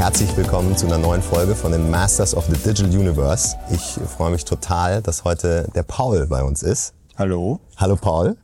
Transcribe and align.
Herzlich 0.00 0.34
willkommen 0.34 0.74
zu 0.78 0.86
einer 0.86 0.96
neuen 0.96 1.20
Folge 1.20 1.54
von 1.54 1.72
den 1.72 1.90
Masters 1.90 2.34
of 2.34 2.46
the 2.46 2.54
Digital 2.54 2.86
Universe. 2.86 3.54
Ich 3.70 4.00
freue 4.16 4.30
mich 4.30 4.46
total, 4.46 5.02
dass 5.02 5.24
heute 5.24 5.68
der 5.74 5.82
Paul 5.82 6.26
bei 6.26 6.42
uns 6.42 6.62
ist. 6.62 6.94
Hallo. 7.18 7.60
Hallo 7.76 7.96
Paul. 7.96 8.38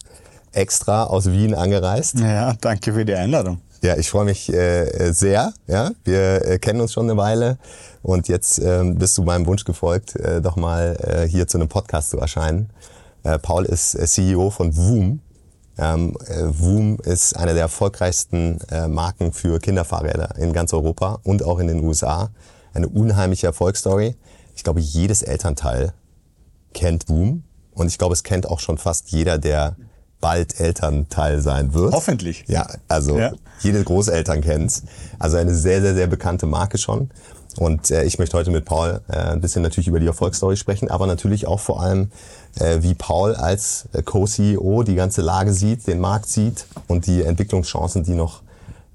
Extra 0.52 1.04
aus 1.04 1.30
Wien 1.30 1.54
angereist. 1.54 2.20
Ja, 2.20 2.52
danke 2.60 2.92
für 2.92 3.06
die 3.06 3.14
Einladung. 3.14 3.62
Ja, 3.80 3.96
ich 3.96 4.10
freue 4.10 4.26
mich 4.26 4.52
äh, 4.52 5.12
sehr. 5.12 5.54
Ja, 5.66 5.92
wir 6.04 6.44
äh, 6.44 6.58
kennen 6.58 6.82
uns 6.82 6.92
schon 6.92 7.08
eine 7.08 7.16
Weile 7.16 7.56
und 8.02 8.28
jetzt 8.28 8.58
ähm, 8.58 8.98
bist 8.98 9.16
du 9.16 9.22
meinem 9.22 9.46
Wunsch 9.46 9.64
gefolgt, 9.64 10.14
äh, 10.16 10.42
doch 10.42 10.56
mal 10.56 10.94
äh, 11.00 11.26
hier 11.26 11.48
zu 11.48 11.56
einem 11.56 11.68
Podcast 11.68 12.10
zu 12.10 12.18
erscheinen. 12.18 12.68
Äh, 13.22 13.38
Paul 13.38 13.64
ist 13.64 13.94
äh, 13.94 14.04
CEO 14.04 14.50
von 14.50 14.76
Voom. 14.76 15.20
Ähm, 15.78 16.16
äh, 16.26 16.42
Voom 16.44 16.98
ist 17.02 17.36
eine 17.36 17.52
der 17.52 17.62
erfolgreichsten 17.62 18.58
äh, 18.70 18.88
Marken 18.88 19.32
für 19.32 19.58
Kinderfahrräder 19.58 20.36
in 20.38 20.52
ganz 20.52 20.72
Europa 20.72 21.18
und 21.22 21.42
auch 21.44 21.58
in 21.58 21.68
den 21.68 21.84
USA. 21.84 22.30
Eine 22.72 22.88
unheimliche 22.88 23.46
Erfolgsstory. 23.46 24.16
Ich 24.54 24.64
glaube, 24.64 24.80
jedes 24.80 25.22
Elternteil 25.22 25.92
kennt 26.72 27.08
Voom 27.08 27.42
und 27.72 27.88
ich 27.88 27.98
glaube, 27.98 28.14
es 28.14 28.22
kennt 28.22 28.48
auch 28.48 28.60
schon 28.60 28.78
fast 28.78 29.10
jeder, 29.10 29.38
der 29.38 29.76
bald 30.20 30.58
Elternteil 30.58 31.42
sein 31.42 31.74
wird. 31.74 31.92
Hoffentlich. 31.92 32.44
Ja, 32.48 32.66
also 32.88 33.18
Ja. 33.18 33.32
jede 33.60 33.84
Großeltern 33.84 34.40
kennt's. 34.40 34.82
Also 35.18 35.36
eine 35.36 35.54
sehr, 35.54 35.82
sehr, 35.82 35.94
sehr 35.94 36.06
bekannte 36.06 36.46
Marke 36.46 36.78
schon. 36.78 37.10
Und 37.58 37.90
äh, 37.90 38.04
ich 38.04 38.18
möchte 38.18 38.36
heute 38.36 38.50
mit 38.50 38.64
Paul 38.64 39.00
äh, 39.08 39.16
ein 39.16 39.40
bisschen 39.40 39.62
natürlich 39.62 39.88
über 39.88 40.00
die 40.00 40.06
Erfolgsstory 40.06 40.56
sprechen, 40.56 40.90
aber 40.90 41.06
natürlich 41.06 41.46
auch 41.46 41.60
vor 41.60 41.82
allem, 41.82 42.10
äh, 42.58 42.78
wie 42.80 42.94
Paul 42.94 43.34
als 43.34 43.88
äh, 43.92 44.02
Co-CEO 44.02 44.82
die 44.82 44.94
ganze 44.94 45.22
Lage 45.22 45.52
sieht, 45.52 45.86
den 45.86 46.00
Markt 46.00 46.26
sieht 46.26 46.66
und 46.88 47.06
die 47.06 47.22
Entwicklungschancen, 47.22 48.02
die 48.02 48.14
noch, 48.14 48.42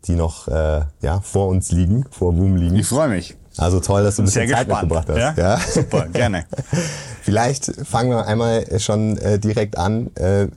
die 0.06 0.16
noch 0.16 0.48
äh, 0.48 0.81
ja, 1.02 1.22
vor 1.22 1.48
uns 1.48 1.72
liegen, 1.72 2.06
vor 2.12 2.34
Boom 2.34 2.56
liegen. 2.56 2.76
Ich 2.76 2.88
freue 2.88 3.09
mich. 3.09 3.36
Also 3.58 3.80
toll, 3.80 4.03
dass 4.03 4.16
du 4.16 4.22
ein 4.22 4.26
bisschen 4.26 4.48
Sehr 4.48 4.58
Zeit 4.58 4.68
mitgebracht 4.68 5.08
hast. 5.09 5.38
Ja? 5.38 5.59
Super, 5.59 6.08
gerne. 6.08 6.46
Vielleicht 7.22 7.66
fangen 7.86 8.12
wir 8.12 8.25
einmal 8.25 8.80
schon 8.80 9.18
äh, 9.18 9.40
direkt 9.40 9.78
an. 9.78 10.09
Äh, 10.16 10.48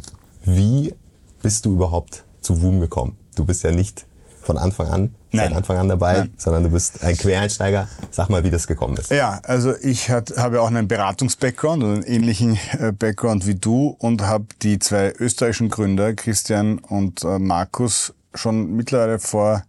wie 0.45 0.95
bist 1.43 1.67
du 1.67 1.73
überhaupt 1.73 2.25
zu 2.41 2.63
Woom 2.63 2.81
gekommen? 2.81 3.17
Du 3.35 3.45
bist 3.45 3.65
ja 3.65 3.73
nicht 3.73 4.07
von 4.45 4.59
Anfang 4.59 4.89
an, 4.89 5.15
Nein. 5.33 5.49
seit 5.49 5.57
Anfang 5.57 5.79
an 5.79 5.89
dabei, 5.89 6.19
Nein. 6.19 6.35
sondern 6.37 6.65
du 6.65 6.71
bist 6.71 7.03
ein 7.03 7.17
Quereinsteiger. 7.17 7.89
Sag 8.11 8.29
mal, 8.29 8.45
wie 8.45 8.51
das 8.51 8.67
gekommen 8.67 8.97
ist. 8.97 9.11
Ja, 9.11 9.41
also 9.45 9.75
ich 9.77 10.11
hat, 10.11 10.37
habe 10.37 10.61
auch 10.61 10.69
einen 10.69 10.87
Beratungs-Background 10.87 11.83
und 11.83 11.93
einen 11.95 12.03
ähnlichen 12.03 12.59
äh, 12.79 12.93
Background 12.93 13.47
wie 13.47 13.55
du 13.55 13.97
und 13.99 14.23
habe 14.23 14.47
die 14.63 14.79
zwei 14.79 15.13
österreichischen 15.19 15.71
Gründer, 15.71 16.15
Christian 16.15 16.79
und 16.79 17.25
äh, 17.25 17.39
Markus, 17.39 18.15
schon 18.35 18.77
mittlerweile 18.77 19.19
vor 19.19 19.65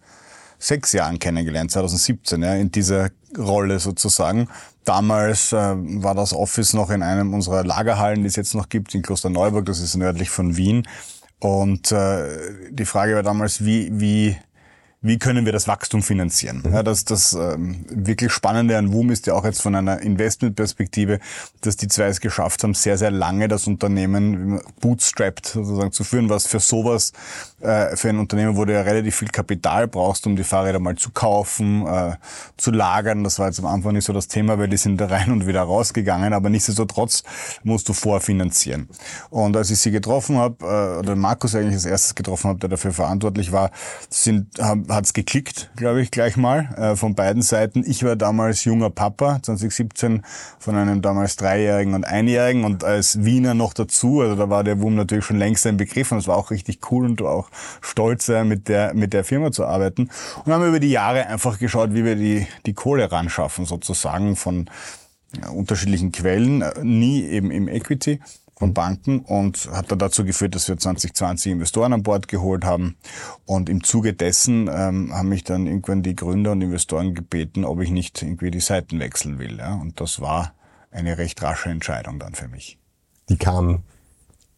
sechs 0.57 0.93
Jahren 0.93 1.19
kennengelernt, 1.19 1.71
2017, 1.71 2.41
ja, 2.41 2.55
in 2.55 2.71
dieser 2.71 3.09
Rolle 3.37 3.79
sozusagen. 3.79 4.47
Damals 4.83 5.51
äh, 5.51 5.75
war 5.75 6.15
das 6.15 6.33
Office 6.33 6.73
noch 6.73 6.89
in 6.89 7.03
einem 7.03 7.33
unserer 7.33 7.63
Lagerhallen, 7.63 8.21
die 8.21 8.27
es 8.27 8.35
jetzt 8.35 8.55
noch 8.55 8.69
gibt, 8.69 8.93
in 8.95 9.01
Klosterneuburg, 9.01 9.65
das 9.65 9.79
ist 9.79 9.95
nördlich 9.95 10.29
von 10.29 10.57
Wien. 10.57 10.87
Und 11.39 11.91
äh, 11.91 12.71
die 12.71 12.85
Frage 12.85 13.15
war 13.15 13.23
damals, 13.23 13.65
wie, 13.65 13.89
wie 13.91 14.37
wie 15.06 15.20
können 15.20 15.45
wir 15.45 15.53
das 15.53 15.67
Wachstum 15.67 16.02
finanzieren? 16.02 16.64
Ja, 16.72 16.81
das 16.81 17.06
das 17.06 17.34
ähm, 17.34 17.86
wirklich 17.89 18.31
Spannende 18.31 18.75
an 18.78 18.92
Woom 18.92 19.11
ist 19.11 19.28
ja 19.28 19.36
auch 19.36 19.45
jetzt 19.45 19.61
von 19.61 19.75
einer 19.75 20.02
Investmentperspektive, 20.02 21.20
dass 21.61 21.78
die 21.78 21.88
zwei 21.88 22.06
es 22.06 22.20
geschafft 22.20 22.64
haben, 22.64 22.73
sehr, 22.73 22.98
sehr 22.98 23.11
lange 23.11 23.48
das 23.48 23.67
Unternehmen 23.67 24.59
bootstrapped 24.81 25.45
sozusagen 25.45 25.92
zu 25.92 26.03
führen, 26.03 26.30
was 26.30 26.48
für 26.48 26.59
sowas, 26.59 27.14
äh, 27.59 27.95
für 27.95 28.09
ein 28.09 28.17
Unternehmen, 28.17 28.58
wo 28.58 28.66
du 28.66 28.73
ja 28.73 28.81
relativ 28.81 29.17
viel 29.17 29.28
Kapital 29.28 29.88
brauchst, 29.88 30.26
um 30.26 30.36
die 30.36 30.44
Fahrräder 30.44 30.80
mal 30.80 30.95
zu 30.95 31.11
kaufen, 31.11 31.86
äh, 31.86 32.16
zu 32.58 32.72
lagern. 32.72 33.23
Das 33.23 33.38
war 33.38 33.48
jetzt 33.48 33.59
am 33.59 33.67
Anfang 33.67 33.94
nicht 33.94 34.06
so 34.06 34.14
das 34.14 34.27
Thema, 34.27 34.58
weil 34.58 34.70
die 34.70 34.77
sind 34.77 34.99
da 34.99 35.05
rein 35.05 35.32
und 35.32 35.45
wieder 35.45 35.61
rausgegangen, 35.61 36.33
aber 36.33 36.49
nichtsdestotrotz 36.49 37.23
musst 37.64 37.88
du 37.89 37.94
vorfinanzieren. 37.94 38.89
Und 39.30 39.55
als 39.55 39.70
ich 39.70 39.77
sie 39.77 39.92
getroffen 39.92 40.38
habe, 40.38 40.65
äh, 40.65 40.99
oder 40.99 41.15
Markus 41.15 41.54
eigentlich 41.54 41.76
als 41.76 41.86
erstes 41.86 42.15
getroffen 42.15 42.49
habe, 42.49 42.60
der 42.60 42.70
dafür 42.70 42.92
verantwortlich 42.92 43.52
war, 43.52 43.70
sind, 44.10 44.48
hat 44.60 44.95
es 45.04 45.14
geklickt, 45.14 45.70
glaube 45.76 46.02
ich, 46.02 46.11
gleich 46.11 46.38
mal 46.38 46.73
äh, 46.78 46.95
von 46.95 47.16
beiden 47.16 47.42
Seiten. 47.42 47.83
Ich 47.86 48.04
war 48.04 48.16
damals 48.16 48.64
junger 48.64 48.89
Papa, 48.89 49.39
2017, 49.42 50.23
von 50.58 50.76
einem 50.76 51.02
damals 51.02 51.36
Dreijährigen 51.36 51.94
und 51.94 52.06
Einjährigen 52.06 52.64
und 52.64 52.83
als 52.83 53.26
Wiener 53.26 53.54
noch 53.54 53.73
dazu. 53.73 54.22
Also 54.22 54.36
da 54.36 54.50
war 54.50 54.64
der 54.64 54.80
Wum 54.82 54.95
natürlich 54.95 55.26
schon 55.26 55.38
längst 55.38 55.67
ein 55.67 55.78
Begriff 55.78 56.11
und 56.11 56.20
es 56.20 56.28
war 56.28 56.38
auch 56.38 56.52
richtig 56.52 56.80
cool 56.92 57.06
und 57.06 57.22
auch 57.22 57.50
stolz, 57.82 58.30
äh, 58.30 58.44
mit 58.44 58.70
der, 58.70 58.94
mit 58.94 59.14
der 59.14 59.23
Firma 59.23 59.52
zu 59.52 59.66
arbeiten. 59.66 60.10
Und 60.45 60.54
haben 60.54 60.66
über 60.66 60.80
die 60.80 60.92
Jahre 60.92 61.27
einfach 61.27 61.60
geschaut, 61.60 61.94
wie 61.94 62.06
wir 62.06 62.16
die, 62.16 62.48
die 62.66 62.73
Kohle 62.73 63.12
ran 63.12 63.30
schaffen, 63.30 63.66
sozusagen 63.66 64.36
von 64.36 64.70
ja, 65.42 65.50
unterschiedlichen 65.50 66.12
Quellen, 66.12 66.62
äh, 66.62 66.72
nie 66.83 67.23
eben 67.23 67.52
im 67.52 67.67
Equity 67.67 68.22
von 68.58 68.73
Banken 68.73 69.20
und 69.20 69.70
hat 69.71 69.92
dann 69.92 69.99
dazu 69.99 70.23
geführt, 70.23 70.55
dass 70.55 70.67
wir 70.67 70.77
2020 70.77 71.52
Investoren 71.52 71.93
an 71.93 72.04
Bord 72.04 72.27
geholt 72.27 72.64
haben. 72.64 72.95
Und 73.45 73.70
im 73.70 73.83
Zuge 73.83 74.14
dessen 74.14 74.70
ähm, 74.71 75.14
haben 75.14 75.30
mich 75.30 75.43
dann 75.43 75.67
irgendwann 75.67 76.04
die 76.04 76.16
Gründer 76.16 76.54
und 76.54 76.61
Investoren 76.61 77.14
gebeten, 77.15 77.65
ob 77.65 77.82
ich 77.82 77.92
nicht 77.92 78.21
irgendwie 78.21 78.52
die 78.52 78.61
Seiten 78.61 78.99
wechseln 78.99 79.39
will. 79.39 79.58
Ja? 79.58 79.76
Und 79.76 79.99
das 79.99 80.21
war 80.21 80.54
eine 80.92 81.17
recht 81.17 81.42
rasche 81.44 81.70
Entscheidung 81.70 82.20
dann 82.20 82.36
für 82.36 82.48
mich. 82.48 82.80
Die 83.27 83.38
kamen, 83.38 83.83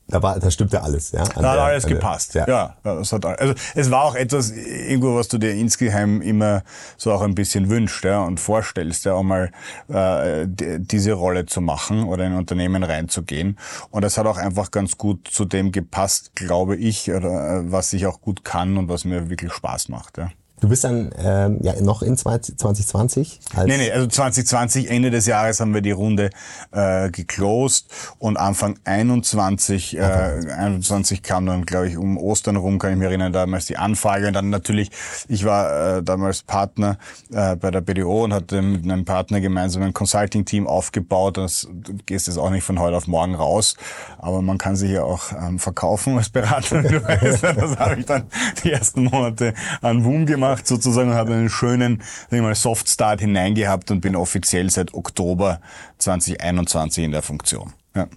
da 0.09 0.23
war, 0.23 0.39
da 0.39 0.49
stimmte 0.49 0.81
alles, 0.81 1.11
ja. 1.11 1.23
Da 1.23 1.35
hat 1.35 1.43
alles 1.43 1.83
an 1.83 1.89
der- 1.89 1.99
gepasst. 1.99 2.33
Ja. 2.33 2.47
Ja, 2.47 2.77
das 2.83 3.11
hat 3.11 3.25
also 3.25 3.53
es 3.75 3.91
war 3.91 4.03
auch 4.03 4.15
etwas 4.15 4.51
irgendwo, 4.51 5.15
was 5.15 5.27
du 5.27 5.37
dir 5.37 5.51
insgeheim 5.53 6.21
immer 6.21 6.63
so 6.95 7.11
auch 7.11 7.21
ein 7.21 7.35
bisschen 7.35 7.69
wünschst 7.69 8.03
ja, 8.05 8.21
und 8.23 8.39
vorstellst, 8.39 9.05
ja, 9.05 9.13
auch 9.13 9.23
mal 9.23 9.51
äh, 9.89 10.47
diese 10.47 11.13
Rolle 11.13 11.45
zu 11.45 11.59
machen 11.61 12.03
oder 12.05 12.25
in 12.25 12.31
ein 12.33 12.37
Unternehmen 12.37 12.83
reinzugehen. 12.83 13.57
Und 13.91 14.03
das 14.03 14.17
hat 14.17 14.25
auch 14.27 14.37
einfach 14.37 14.71
ganz 14.71 14.97
gut 14.97 15.27
zu 15.27 15.45
dem 15.45 15.71
gepasst, 15.71 16.35
glaube 16.35 16.77
ich, 16.77 17.11
oder 17.11 17.57
äh, 17.59 17.71
was 17.71 17.91
ich 17.93 18.05
auch 18.07 18.21
gut 18.21 18.43
kann 18.45 18.77
und 18.77 18.87
was 18.89 19.03
mir 19.03 19.29
wirklich 19.29 19.51
Spaß 19.51 19.89
macht. 19.89 20.17
Ja. 20.17 20.29
Du 20.59 20.69
bist 20.69 20.83
dann 20.83 21.11
ähm, 21.19 21.59
ja 21.61 21.79
noch 21.81 22.01
in 22.01 22.17
20, 22.17 22.57
2020 22.57 23.39
als 23.55 23.67
Nee, 23.67 23.77
nee, 23.77 23.91
also 23.91 24.07
2020, 24.07 24.89
Ende 24.89 25.11
des 25.11 25.27
Jahres 25.27 25.59
haben 25.59 25.71
wir 25.71 25.81
die 25.81 25.91
Runde 25.91 26.31
äh, 26.71 27.11
geclosed 27.11 27.85
und 28.17 28.37
Anfang 28.37 28.79
21, 28.83 29.97
äh, 29.97 30.01
21 30.01 31.21
kam 31.21 31.45
dann, 31.45 31.63
glaube 31.63 31.89
ich, 31.89 31.97
um 31.97 32.17
Ostern 32.17 32.55
rum, 32.55 32.79
kann 32.79 32.91
ich 32.91 32.97
mich 32.97 33.05
erinnern, 33.05 33.33
damals 33.33 33.67
die 33.67 33.77
Anfrage 33.77 34.25
und 34.27 34.33
dann 34.33 34.49
natürlich, 34.49 34.89
ich 35.27 35.45
war 35.45 35.97
äh, 35.97 36.03
damals 36.03 36.41
Partner 36.41 36.97
äh, 37.31 37.55
bei 37.55 37.69
der 37.69 37.81
BDO 37.81 38.23
und 38.23 38.33
hatte 38.33 38.63
mit 38.63 38.83
einem 38.83 39.05
Partner 39.05 39.41
gemeinsam 39.41 39.83
ein 39.83 39.93
Consulting-Team 39.93 40.65
aufgebaut. 40.65 41.37
Das, 41.37 41.67
gehst 42.07 42.25
jetzt 42.25 42.37
auch 42.37 42.49
nicht 42.49 42.63
von 42.63 42.79
heute 42.79 42.97
auf 42.97 43.05
morgen 43.05 43.35
raus, 43.35 43.75
aber 44.17 44.41
man 44.41 44.57
kann 44.57 44.75
sich 44.75 44.89
ja 44.89 45.03
auch 45.03 45.31
ähm, 45.33 45.59
verkaufen 45.59 46.17
als 46.17 46.29
Berater. 46.29 46.83
Weißt, 47.03 47.43
das 47.43 47.77
habe 47.77 47.99
ich 47.99 48.05
dann 48.07 48.23
die 48.63 48.71
ersten 48.71 49.03
Monate 49.03 49.53
an 49.81 50.03
Woom 50.03 50.25
gemacht 50.25 50.46
sozusagen 50.63 51.09
und 51.09 51.15
habe 51.15 51.33
einen 51.33 51.49
schönen 51.49 52.01
sag 52.29 52.37
ich 52.37 52.41
mal, 52.41 52.55
Soft 52.55 52.89
Start 52.89 53.21
hineingehabt 53.21 53.91
und 53.91 54.01
bin 54.01 54.15
offiziell 54.15 54.69
seit 54.69 54.93
Oktober 54.93 55.59
2021 55.97 57.03
in 57.03 57.11
der 57.11 57.21
Funktion. 57.21 57.73
Ja. 57.95 58.07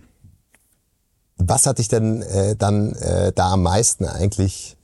Was 1.37 1.67
hat 1.67 1.79
dich 1.79 1.89
denn 1.89 2.23
äh, 2.23 2.55
dann 2.57 2.93
äh, 2.93 3.33
da 3.35 3.53
am 3.53 3.63
meisten 3.63 4.05
eigentlich 4.05 4.77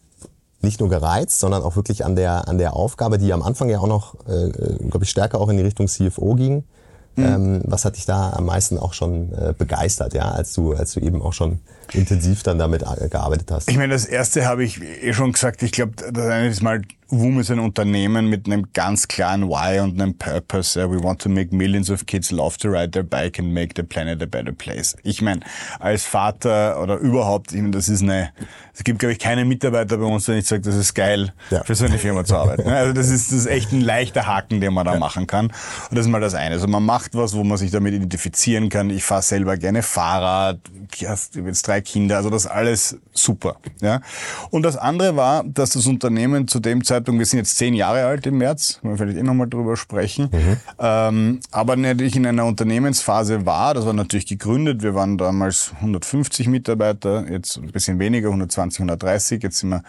nicht 0.63 0.81
nur 0.81 0.89
gereizt, 0.89 1.39
sondern 1.39 1.63
auch 1.63 1.77
wirklich 1.77 2.05
an 2.05 2.17
der 2.17 2.49
an 2.49 2.59
der 2.59 2.75
Aufgabe, 2.75 3.19
die 3.19 3.33
am 3.33 3.43
Anfang 3.43 3.69
ja 3.69 3.79
auch 3.79 3.87
noch, 3.87 4.15
äh, 4.27 4.51
glaube 4.89 5.05
ich, 5.05 5.11
stärker 5.11 5.39
auch 5.41 5.49
in 5.49 5.59
die 5.59 5.63
Richtung 5.63 5.87
CFO 5.87 6.35
ging. 6.35 6.65
Ähm, 7.19 7.63
was 7.65 7.87
hat 7.87 7.97
dich 7.97 8.05
da 8.05 8.33
am 8.35 8.45
meisten 8.45 8.79
auch 8.79 8.93
schon 8.93 9.33
äh, 9.33 9.55
begeistert, 9.57 10.13
ja, 10.13 10.33
als 10.33 10.53
du 10.53 10.75
als 10.75 10.93
du 10.93 11.01
eben 11.01 11.23
auch 11.23 11.33
schon 11.33 11.61
intensiv 11.95 12.43
dann 12.43 12.59
damit 12.59 12.85
gearbeitet 13.11 13.51
hast? 13.51 13.71
Ich 13.71 13.79
meine, 13.79 13.95
das 13.95 14.05
erste 14.05 14.47
habe 14.47 14.65
ich 14.65 14.83
eh 14.83 15.15
schon 15.15 15.33
gesagt. 15.33 15.63
Ich 15.63 15.73
glaube, 15.73 15.93
das 16.13 16.27
eine 16.27 16.49
ist 16.49 16.63
mal, 16.63 16.83
WUM 17.09 17.39
ist 17.39 17.53
ein 17.53 17.61
Unternehmen 17.61 18.29
mit 18.29 18.47
einem 18.47 18.67
ganz 18.73 19.07
klaren 19.07 19.49
Why 19.49 19.79
und 19.79 20.01
einem 20.01 20.19
Purpose. 20.19 20.77
Uh, 20.85 20.91
we 20.91 21.01
want 21.01 21.21
to 21.23 21.29
make 21.29 21.55
millions 21.55 21.89
of 21.89 22.05
kids 22.05 22.33
love 22.33 22.59
to 22.59 22.69
ride 22.69 22.91
their 22.91 23.05
bike 23.05 23.39
and 23.39 23.55
make 23.55 23.75
the 23.77 23.85
planet 23.85 24.21
a 24.23 24.27
better 24.27 24.51
place. 24.51 24.97
Ich 25.05 25.23
meine, 25.23 25.39
als 25.79 26.05
Vater 26.05 26.83
oder 26.83 26.97
überhaupt, 26.97 27.53
ich 27.53 27.61
meine, 27.61 27.71
das 27.71 27.89
ist 27.89 28.03
eine, 28.03 28.31
es 28.75 28.83
gibt, 28.83 28.99
glaube 28.99 29.13
ich, 29.13 29.21
keinen 29.21 29.47
Mitarbeiter 29.47 29.99
bei 29.99 30.05
uns, 30.05 30.25
der 30.25 30.35
nicht 30.35 30.49
sagt, 30.49 30.67
das 30.67 30.75
ist 30.75 30.95
geil, 30.95 31.33
Ja. 31.51 31.63
für 31.63 31.77
so 31.77 31.85
eine 31.85 31.97
Firma 31.99 32.25
zu 32.25 32.35
arbeiten. 32.37 32.69
Also 32.77 32.93
das 32.93 33.09
ist, 33.09 33.31
das 33.31 33.39
ist 33.39 33.47
echt 33.47 33.73
ein 33.73 33.81
leichter 33.83 34.27
Haken, 34.27 34.61
den 34.61 34.75
man 34.75 34.85
da 34.85 34.99
machen 34.99 35.29
kann. 35.29 35.47
Und 35.47 35.97
das 35.97 36.07
ist 36.07 36.11
mal 36.11 36.21
das 36.21 36.35
eine. 36.35 36.57
Also 36.57 36.67
man 36.67 36.83
macht 36.85 37.15
was, 37.15 37.35
wo 37.37 37.45
man 37.45 37.57
sich 37.57 37.71
damit 37.71 37.95
identifizieren 37.95 38.69
kann. 38.69 38.91
Ich 38.91 39.05
fahre 39.05 39.23
selber 39.23 39.57
gerne 39.57 39.83
Fahrrad. 39.85 40.59
Ich 40.93 41.07
habe 41.07 41.19
jetzt 41.47 41.69
drei 41.69 41.81
Kinder, 41.83 42.17
also 42.17 42.31
das 42.31 42.47
alles 42.49 42.97
super. 43.13 43.57
Ja. 43.81 44.01
Und 44.51 44.63
das 44.65 44.77
andere 44.77 45.15
war, 45.15 45.45
dass 45.45 45.71
das 45.71 45.87
Unternehmen 45.87 46.49
zu 46.49 46.59
dem 46.59 46.83
Zeitpunkt, 46.83 46.96
wir 47.05 47.27
sind 47.27 47.39
jetzt 47.39 47.57
zehn 47.57 47.75
Jahre 47.75 48.05
alt 48.05 48.27
im 48.27 48.39
März, 48.39 48.79
wollen 48.83 48.95
wir 48.95 49.05
vielleicht 49.05 49.19
eh 49.19 49.23
nochmal 49.23 49.49
drüber 49.49 49.77
sprechen, 49.77 50.29
mhm. 50.33 50.57
ähm, 50.79 51.41
aber 51.51 51.77
natürlich 51.77 52.17
in 52.17 52.27
einer 52.27 52.45
Unternehmensphase 52.45 53.47
war, 53.47 53.75
das 53.75 53.87
war 53.87 53.93
natürlich 53.93 54.27
gegründet, 54.27 54.83
wir 54.83 54.95
waren 54.95 55.19
damals 55.19 55.73
150 55.77 56.49
Mitarbeiter, 56.49 57.31
jetzt 57.31 57.57
ein 57.57 57.71
bisschen 57.71 57.99
weniger, 57.99 58.29
120, 58.29 58.81
130, 58.81 59.43
jetzt 59.43 59.59
sind 59.59 59.71
wir 59.71 59.83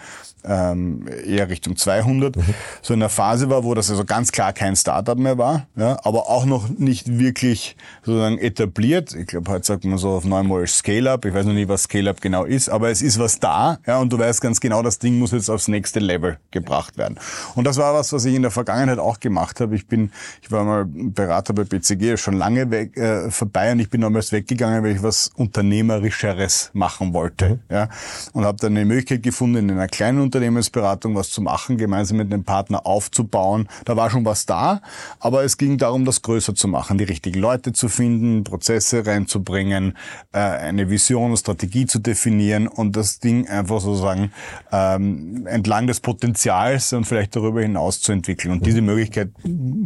ähm, 0.44 1.06
eher 1.26 1.50
Richtung 1.50 1.76
200, 1.76 2.36
mhm. 2.36 2.44
so 2.82 2.94
in 2.94 3.00
der 3.00 3.10
Phase 3.10 3.50
war, 3.50 3.64
wo 3.64 3.74
das 3.74 3.90
also 3.90 4.06
ganz 4.06 4.32
klar 4.32 4.54
kein 4.54 4.76
Startup 4.76 5.18
mehr 5.18 5.38
war, 5.38 5.68
ja, 5.76 5.98
aber 6.04 6.30
auch 6.30 6.46
noch 6.46 6.70
nicht 6.70 7.20
wirklich 7.20 7.76
sozusagen 8.04 8.38
etabliert. 8.38 9.14
Ich 9.14 9.28
glaube, 9.28 9.52
heute 9.52 9.66
sagt 9.66 9.86
man 9.86 9.98
so 9.98 10.10
auf 10.10 10.26
neunmal 10.26 10.68
Scale-Up. 10.68 11.26
Ich 11.26 11.34
weiß 11.34 11.46
noch 11.46 11.54
nicht, 11.54 11.68
was 11.68 11.84
Scale-Up 11.84 12.22
genau 12.22 12.46
ist, 12.46 12.70
aber 12.70 12.90
es 12.90 13.02
ist 13.02 13.20
was 13.20 13.40
da, 13.40 13.80
ja, 13.86 14.00
und 14.00 14.12
du 14.12 14.20
weißt 14.20 14.42
ganz 14.42 14.60
genau, 14.60 14.82
das 14.82 15.00
Ding 15.00 15.20
muss 15.20 15.32
jetzt 15.32 15.50
aufs 15.50 15.68
nächste 15.68 16.00
Level 16.00 16.38
gebracht 16.52 16.97
werden. 16.98 17.20
Und 17.56 17.66
das 17.66 17.78
war 17.78 17.94
was, 17.94 18.14
was 18.14 18.26
ich 18.26 18.36
in 18.36 18.42
der 18.42 18.52
Vergangenheit 18.52 19.00
auch 19.00 19.20
gemacht 19.20 19.60
habe. 19.60 19.76
Ich 19.76 19.88
bin, 19.88 20.12
ich 20.42 20.52
war 20.52 20.64
mal 20.64 20.86
Berater 20.86 21.54
bei 21.54 21.64
BCG, 21.64 22.18
schon 22.18 22.36
lange 22.36 22.70
weg, 22.72 22.98
äh, 22.98 23.30
vorbei 23.32 23.72
und 23.72 23.80
ich 23.80 23.90
bin 23.90 24.02
damals 24.02 24.32
weggegangen, 24.32 24.84
weil 24.84 24.96
ich 24.96 25.04
was 25.04 25.30
Unternehmerischeres 25.36 26.72
machen 26.74 27.14
wollte, 27.14 27.50
mhm. 27.50 27.60
ja, 27.70 27.90
und 28.34 28.46
habe 28.46 28.58
dann 28.60 28.76
eine 28.76 28.86
Möglichkeit 28.86 29.24
gefunden, 29.24 29.58
in 29.58 29.72
einer 29.72 29.88
kleinen 29.88 30.20
Unternehmensberatung 30.20 31.16
was 31.16 31.30
zu 31.30 31.42
machen, 31.42 31.78
gemeinsam 31.78 32.18
mit 32.18 32.32
einem 32.32 32.44
Partner 32.44 32.86
aufzubauen. 32.86 33.68
Da 33.86 33.96
war 33.96 34.10
schon 34.10 34.26
was 34.26 34.46
da, 34.46 34.82
aber 35.20 35.44
es 35.44 35.58
ging 35.58 35.78
darum, 35.78 36.06
das 36.06 36.22
größer 36.22 36.56
zu 36.56 36.68
machen, 36.68 36.98
die 36.98 37.04
richtigen 37.04 37.40
Leute 37.40 37.74
zu 37.74 37.90
finden, 37.90 38.44
Prozesse 38.44 39.06
reinzubringen, 39.06 39.98
äh, 40.32 40.40
eine 40.40 40.90
Vision, 40.90 41.36
Strategie 41.38 41.86
zu 41.86 42.00
definieren 42.00 42.68
und 42.68 42.96
das 42.96 43.20
Ding 43.20 43.48
einfach 43.48 43.82
sozusagen 43.82 44.32
ähm, 44.72 45.48
entlang 45.48 45.88
des 45.88 46.00
Potenzials 46.00 46.87
und 46.94 47.06
vielleicht 47.06 47.36
darüber 47.36 47.62
hinaus 47.62 48.02
zu 48.02 48.12
entwickeln. 48.12 48.52
Und 48.52 48.66
diese 48.66 48.82
Möglichkeit 48.82 49.30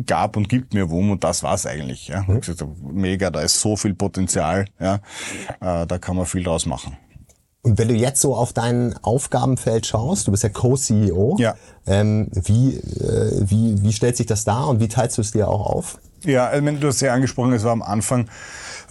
gab 0.05 0.37
und 0.37 0.49
gibt 0.49 0.73
mir 0.73 0.89
WUM 0.89 1.11
und 1.11 1.23
das 1.23 1.43
war's 1.43 1.65
eigentlich. 1.65 2.07
Ja. 2.07 2.25
Ich 2.27 2.45
gesagt, 2.45 2.63
mega, 2.83 3.29
da 3.29 3.41
ist 3.41 3.59
so 3.59 3.75
viel 3.75 3.93
Potenzial, 3.93 4.65
ja, 4.79 4.95
äh, 5.59 5.87
da 5.87 5.97
kann 5.97 6.15
man 6.15 6.25
viel 6.25 6.43
draus 6.43 6.65
machen. 6.65 6.97
Und 7.63 7.77
wenn 7.77 7.89
du 7.89 7.93
jetzt 7.93 8.21
so 8.21 8.35
auf 8.35 8.53
dein 8.53 8.95
Aufgabenfeld 9.03 9.85
schaust, 9.85 10.27
du 10.27 10.31
bist 10.31 10.43
ja 10.43 10.49
Co-CEO, 10.49 11.35
ja. 11.39 11.55
Ähm, 11.85 12.27
wie, 12.31 12.75
äh, 12.75 13.49
wie, 13.49 13.81
wie 13.83 13.93
stellt 13.93 14.17
sich 14.17 14.25
das 14.25 14.43
dar 14.43 14.67
und 14.67 14.79
wie 14.79 14.87
teilst 14.87 15.17
du 15.17 15.21
es 15.21 15.31
dir 15.31 15.47
auch 15.47 15.67
auf? 15.67 15.99
Ja, 16.23 16.47
also 16.47 16.71
du 16.71 16.87
hast 16.87 17.01
ja 17.01 17.13
angesprochen, 17.13 17.53
es 17.53 17.63
war 17.63 17.71
am 17.71 17.81
Anfang, 17.81 18.29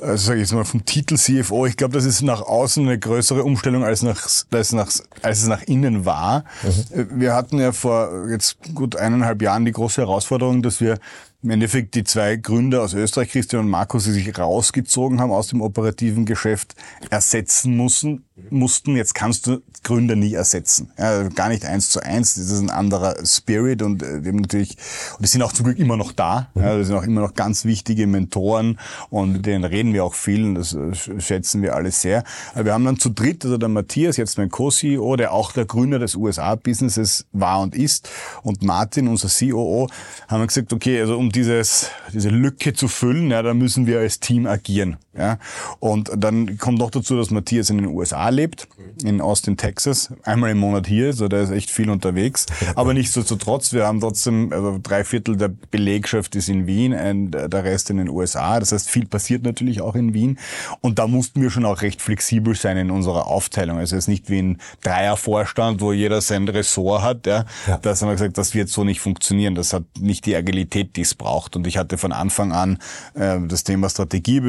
also 0.01 0.27
sage 0.29 0.41
ich 0.41 0.49
jetzt 0.49 0.55
mal 0.55 0.65
vom 0.65 0.85
Titel 0.85 1.17
CFO, 1.17 1.67
ich 1.67 1.77
glaube, 1.77 1.95
das 1.95 2.05
ist 2.05 2.23
nach 2.23 2.43
außen 2.43 2.85
eine 2.87 2.99
größere 2.99 3.43
Umstellung, 3.43 3.85
als, 3.85 4.03
nach, 4.03 4.29
als, 4.51 4.73
nach, 4.73 4.91
als 5.23 5.43
es 5.43 5.47
nach 5.47 5.63
innen 5.63 6.05
war. 6.05 6.45
Mhm. 6.63 7.21
Wir 7.21 7.35
hatten 7.35 7.59
ja 7.59 7.73
vor 7.73 8.29
jetzt 8.29 8.59
gut 8.75 8.97
eineinhalb 8.97 9.43
Jahren 9.43 9.65
die 9.65 9.73
große 9.73 10.01
Herausforderung, 10.01 10.63
dass 10.63 10.81
wir 10.81 10.99
im 11.43 11.51
Endeffekt 11.51 11.95
die 11.95 12.05
zwei 12.05 12.37
Gründer 12.37 12.83
aus 12.83 12.93
Österreich, 12.93 13.31
Christian 13.31 13.65
und 13.65 13.71
Markus, 13.71 14.05
die 14.05 14.11
sich 14.11 14.39
rausgezogen 14.39 15.21
haben 15.21 15.33
aus 15.33 15.49
dem 15.49 15.63
operativen 15.63 16.27
Geschäft, 16.27 16.75
ersetzen 17.09 17.77
mussten. 17.77 18.25
mussten. 18.51 18.97
Jetzt 18.97 19.15
kannst 19.15 19.47
du 19.47 19.63
Gründer 19.83 20.17
nie 20.17 20.35
ersetzen. 20.35 20.93
Ja, 20.99 21.23
gar 21.29 21.49
nicht 21.49 21.65
eins 21.65 21.89
zu 21.89 22.01
eins. 22.01 22.35
Das 22.35 22.51
ist 22.51 22.61
ein 22.61 22.69
anderer 22.69 23.25
Spirit 23.25 23.81
und 23.81 24.03
äh, 24.03 24.21
die 24.21 24.33
natürlich, 24.33 24.77
und 25.17 25.23
die 25.23 25.29
sind 25.29 25.43
auch 25.43 25.53
zum 25.55 25.65
Glück 25.65 25.79
immer 25.79 25.97
noch 25.97 26.13
da. 26.13 26.51
Ja, 26.55 26.77
das 26.77 26.89
sind 26.89 26.97
auch 26.97 27.03
immer 27.03 27.23
noch 27.23 27.35
ganz 27.35 27.65
wichtige 27.65 28.07
Mentoren 28.07 28.79
und 29.09 29.33
mit 29.33 29.47
denen 29.47 29.65
reden 29.65 29.95
wir 29.95 30.05
auch 30.05 30.15
viel 30.15 30.45
und 30.45 30.57
das 30.57 30.75
äh, 30.75 30.95
schätzen 31.21 31.63
wir 31.63 31.75
alle 31.75 31.91
sehr. 31.91 32.25
Aber 32.55 32.67
wir 32.67 32.75
haben 32.75 32.85
dann 32.85 32.99
zu 32.99 33.09
dritt, 33.09 33.45
also 33.45 33.57
der 33.57 33.71
Matthias, 33.71 34.19
jetzt 34.19 34.37
mein 34.37 34.51
Co-CEO, 34.51 35.17
der 35.17 35.33
auch 35.33 35.53
der 35.53 35.65
Gründer 35.65 35.99
des 35.99 36.15
USA-Businesses 36.15 37.27
war 37.33 37.61
und 37.61 37.75
ist 37.75 38.11
und 38.43 38.63
Martin, 38.63 39.09
unser 39.09 39.29
COO, 39.29 39.89
haben 40.29 40.41
wir 40.41 40.47
gesagt, 40.47 40.75
okay, 40.75 41.01
also 41.01 41.17
um 41.17 41.30
dieses, 41.33 41.91
diese 42.13 42.29
Lücke 42.29 42.73
zu 42.73 42.89
füllen, 42.89 43.31
ja, 43.31 43.43
da 43.43 43.55
müssen 43.55 43.87
wir 43.87 44.01
als 44.01 44.21
Team 44.21 44.47
agieren. 44.47 44.97
Ja. 45.17 45.39
Und 45.81 46.11
dann 46.17 46.57
kommt 46.57 46.79
noch 46.79 46.91
dazu, 46.91 47.17
dass 47.17 47.31
Matthias 47.31 47.69
in 47.69 47.79
den 47.79 47.87
USA 47.87 48.29
lebt, 48.29 48.69
in 49.03 49.21
Austin, 49.21 49.57
Texas, 49.57 50.13
einmal 50.23 50.51
im 50.51 50.59
Monat 50.59 50.87
hier, 50.87 51.13
so 51.13 51.29
der 51.29 51.43
ist 51.43 51.51
echt 51.51 51.71
viel 51.71 51.91
unterwegs. 51.91 52.47
Aber 52.75 52.95
nichtsdestotrotz, 52.95 53.73
wir 53.73 53.87
haben 53.87 54.01
trotzdem, 54.01 54.53
also 54.53 54.79
drei 54.83 55.05
Viertel 55.05 55.37
der 55.37 55.49
Belegschaft 55.49 56.37
ist 56.37 56.49
in 56.49 56.67
Wien, 56.67 56.93
und 56.93 57.33
der 57.33 57.65
Rest 57.65 57.91
in 57.91 57.97
den 57.97 58.09
USA. 58.09 58.61
Das 58.61 58.73
heißt, 58.73 58.89
viel 58.89 59.07
passiert 59.07 59.43
natürlich 59.43 59.81
auch 59.81 59.95
in 59.95 60.15
Wien. 60.15 60.39
Und 60.81 60.99
da 60.99 61.07
mussten 61.07 61.43
wir 61.43 61.51
schon 61.51 61.65
auch 61.65 61.83
recht 61.83 62.01
flexibel 62.01 62.55
sein 62.55 62.77
in 62.77 62.91
unserer 62.91 63.27
Aufteilung. 63.27 63.79
Also 63.79 63.97
es 63.97 64.05
ist 64.05 64.09
nicht 64.09 64.31
wie 64.31 64.41
ein 64.41 64.59
Dreiervorstand, 64.83 65.81
wo 65.81 65.93
jeder 65.93 66.21
sein 66.21 66.49
Ressort 66.49 67.03
hat. 67.03 67.27
Ja. 67.27 67.45
ja. 67.67 67.79
Das 67.79 68.01
haben 68.01 68.09
wir 68.09 68.15
gesagt, 68.15 68.39
das 68.39 68.55
wird 68.55 68.69
so 68.69 68.85
nicht 68.85 69.01
funktionieren. 69.01 69.55
Das 69.55 69.73
hat 69.73 69.85
nicht 69.99 70.27
die 70.27 70.37
Agilität, 70.37 70.97
die 70.97 71.03
es 71.03 71.15
braucht. 71.21 71.55
Und 71.55 71.67
ich 71.67 71.77
hatte 71.77 71.99
von 71.99 72.13
Anfang 72.13 72.53
an 72.53 72.79
äh, 73.15 73.39
das 73.47 73.63
Thema 73.63 73.89
Strategie 73.89 74.41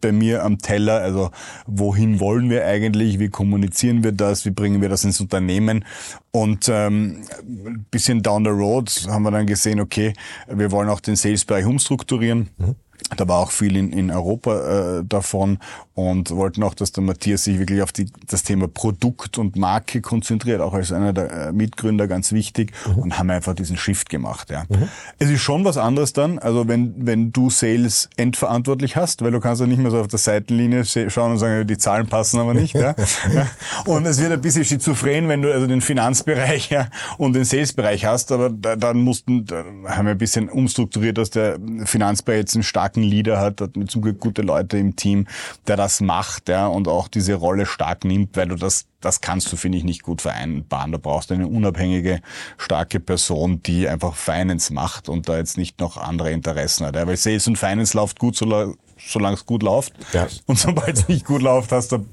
bei 0.00 0.12
mir 0.12 0.44
am 0.44 0.58
Teller. 0.58 1.00
Also 1.00 1.30
wohin 1.66 2.20
wollen 2.20 2.48
wir 2.48 2.64
eigentlich? 2.64 3.18
Wie 3.18 3.28
kommunizieren 3.28 4.02
wir 4.04 4.12
das? 4.12 4.44
Wie 4.46 4.50
bringen 4.50 4.80
wir 4.80 4.88
das 4.88 5.04
ins 5.04 5.20
Unternehmen? 5.20 5.84
Und 6.30 6.68
ähm, 6.68 7.24
bisschen 7.90 8.22
down 8.22 8.44
the 8.44 8.50
road 8.50 8.90
haben 9.08 9.24
wir 9.24 9.32
dann 9.32 9.46
gesehen, 9.46 9.80
okay, 9.80 10.14
wir 10.48 10.70
wollen 10.70 10.88
auch 10.88 11.00
den 11.00 11.16
Sales-Bereich 11.16 11.66
umstrukturieren. 11.66 12.48
Mhm. 12.56 12.76
Da 13.16 13.26
war 13.26 13.38
auch 13.38 13.50
viel 13.50 13.76
in, 13.76 13.92
in 13.92 14.10
Europa 14.10 14.98
äh, 14.98 15.04
davon 15.04 15.58
und 16.08 16.30
wollten 16.30 16.62
auch, 16.62 16.74
dass 16.74 16.92
der 16.92 17.02
Matthias 17.02 17.44
sich 17.44 17.58
wirklich 17.58 17.82
auf 17.82 17.92
die, 17.92 18.06
das 18.26 18.42
Thema 18.42 18.68
Produkt 18.68 19.38
und 19.38 19.56
Marke 19.56 20.00
konzentriert, 20.00 20.60
auch 20.60 20.74
als 20.74 20.92
einer 20.92 21.12
der 21.12 21.48
äh, 21.48 21.52
Mitgründer 21.52 22.08
ganz 22.08 22.32
wichtig 22.32 22.72
mhm. 22.86 22.98
und 22.98 23.18
haben 23.18 23.30
einfach 23.30 23.54
diesen 23.54 23.76
Shift 23.76 24.08
gemacht. 24.08 24.50
Ja. 24.50 24.64
Mhm. 24.68 24.88
Es 25.18 25.30
ist 25.30 25.42
schon 25.42 25.64
was 25.64 25.76
anderes 25.76 26.12
dann, 26.12 26.38
also 26.38 26.66
wenn, 26.68 26.94
wenn 26.96 27.32
du 27.32 27.50
Sales 27.50 28.08
endverantwortlich 28.16 28.96
hast, 28.96 29.22
weil 29.22 29.30
du 29.30 29.40
kannst 29.40 29.60
ja 29.60 29.66
nicht 29.66 29.78
mehr 29.78 29.90
so 29.90 30.00
auf 30.00 30.08
der 30.08 30.18
Seitenlinie 30.18 30.84
schauen 30.84 31.32
und 31.32 31.38
sagen, 31.38 31.66
die 31.66 31.78
Zahlen 31.78 32.06
passen 32.06 32.40
aber 32.40 32.54
nicht. 32.54 32.74
ja. 32.74 32.94
Und 33.84 34.06
es 34.06 34.20
wird 34.20 34.32
ein 34.32 34.40
bisschen 34.40 34.64
schizophren, 34.64 35.28
wenn 35.28 35.42
du 35.42 35.52
also 35.52 35.66
den 35.66 35.80
Finanzbereich 35.80 36.70
ja, 36.70 36.88
und 37.18 37.34
den 37.34 37.44
Salesbereich 37.44 38.04
hast, 38.04 38.32
aber 38.32 38.50
da, 38.50 38.76
dann 38.76 39.00
mussten, 39.00 39.44
da 39.44 39.64
haben 39.86 40.06
wir 40.06 40.12
ein 40.12 40.18
bisschen 40.18 40.48
umstrukturiert, 40.48 41.18
dass 41.18 41.30
der 41.30 41.58
Finanzbereich 41.84 42.40
jetzt 42.40 42.54
einen 42.54 42.62
starken 42.62 43.02
Leader 43.02 43.40
hat, 43.40 43.60
hat 43.60 43.76
mit 43.76 43.90
zum 43.90 44.02
Glück 44.02 44.20
gute 44.20 44.42
Leute 44.42 44.78
im 44.78 44.96
Team, 44.96 45.26
der 45.66 45.76
das 45.76 45.89
das 45.90 46.00
macht 46.00 46.48
ja, 46.48 46.68
und 46.68 46.86
auch 46.86 47.08
diese 47.08 47.34
Rolle 47.34 47.66
stark 47.66 48.04
nimmt, 48.04 48.36
weil 48.36 48.46
du 48.46 48.54
das, 48.54 48.84
das 49.00 49.20
kannst 49.20 49.52
du, 49.52 49.56
finde 49.56 49.76
ich, 49.76 49.84
nicht 49.84 50.02
gut 50.02 50.22
vereinbaren. 50.22 50.92
Da 50.92 50.98
brauchst 50.98 51.30
du 51.30 51.34
eine 51.34 51.48
unabhängige, 51.48 52.20
starke 52.58 53.00
Person, 53.00 53.60
die 53.64 53.88
einfach 53.88 54.14
Finance 54.14 54.72
macht 54.72 55.08
und 55.08 55.28
da 55.28 55.36
jetzt 55.36 55.58
nicht 55.58 55.80
noch 55.80 55.96
andere 55.96 56.30
Interessen 56.30 56.86
hat. 56.86 56.94
Ja. 56.94 57.06
Weil 57.08 57.16
Sales 57.16 57.48
und 57.48 57.58
Finance 57.58 57.96
läuft 57.96 58.20
gut, 58.20 58.36
solange 58.36 58.74
solange 59.04 59.34
es 59.34 59.46
gut 59.46 59.62
läuft. 59.62 59.94
Ja. 60.12 60.28
Und 60.44 60.58
sobald 60.58 60.96
es 60.96 61.08
nicht 61.08 61.24
gut 61.24 61.40
läuft, 61.40 61.72
hast 61.72 61.90
du, 61.90 62.04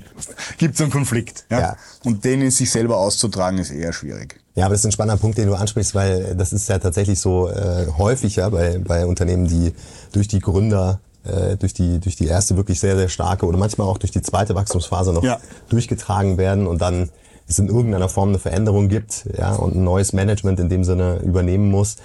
gibt 0.58 0.76
es 0.76 0.82
einen 0.82 0.90
Konflikt. 0.90 1.46
Ja? 1.52 1.60
ja? 1.60 1.78
Und 2.06 2.24
den 2.24 2.42
in 2.42 2.50
sich 2.50 2.72
selber 2.72 2.98
auszutragen, 2.98 3.60
ist 3.60 3.72
eher 3.72 3.92
schwierig. 3.92 4.40
Ja, 4.56 4.66
aber 4.66 4.74
das 4.74 4.82
ist 4.82 4.86
ein 4.86 4.92
spannender 4.94 5.20
Punkt, 5.20 5.38
den 5.38 5.48
du 5.48 5.56
ansprichst, 5.56 5.94
weil 5.94 6.34
das 6.36 6.54
ist 6.54 6.70
ja 6.70 6.80
tatsächlich 6.80 7.20
so 7.20 7.50
äh, 7.50 7.88
häufig 7.98 8.38
ja, 8.38 8.50
bei, 8.50 8.80
bei 8.80 9.06
Unternehmen, 9.06 9.48
die 9.48 9.74
durch 10.14 10.30
die 10.30 10.40
Gründer 10.40 11.02
äh, 11.28 11.58
durch, 11.58 11.74
die, 11.74 12.00
durch 12.00 12.16
die 12.16 12.28
erste 12.28 12.58
wirklich 12.58 12.80
sehr, 12.80 12.96
sehr 12.96 13.10
starke 13.10 13.46
oder 13.46 13.58
manchmal 13.58 13.88
auch 13.88 13.98
durch 13.98 14.12
die 14.12 14.22
zweite 14.22 14.56
Wachstumsphase 14.56 15.14
noch 15.14 15.24
ja. 15.24 15.40
durchgetragen 15.70 16.38
werden 16.38 16.68
und 16.68 16.82
dann 16.82 17.10
es 17.48 17.60
in 17.60 17.68
irgendeiner 17.68 18.10
Form 18.10 18.30
eine 18.30 18.40
Veränderung 18.40 18.90
gibt 18.90 19.26
ja, 19.38 19.56
und 19.56 19.76
ein 19.76 19.84
neues 19.84 20.14
Management 20.14 20.60
in 20.60 20.70
dem 20.70 20.84
Sinne 20.84 21.20
übernehmen 21.24 21.72
muss, 21.72 21.96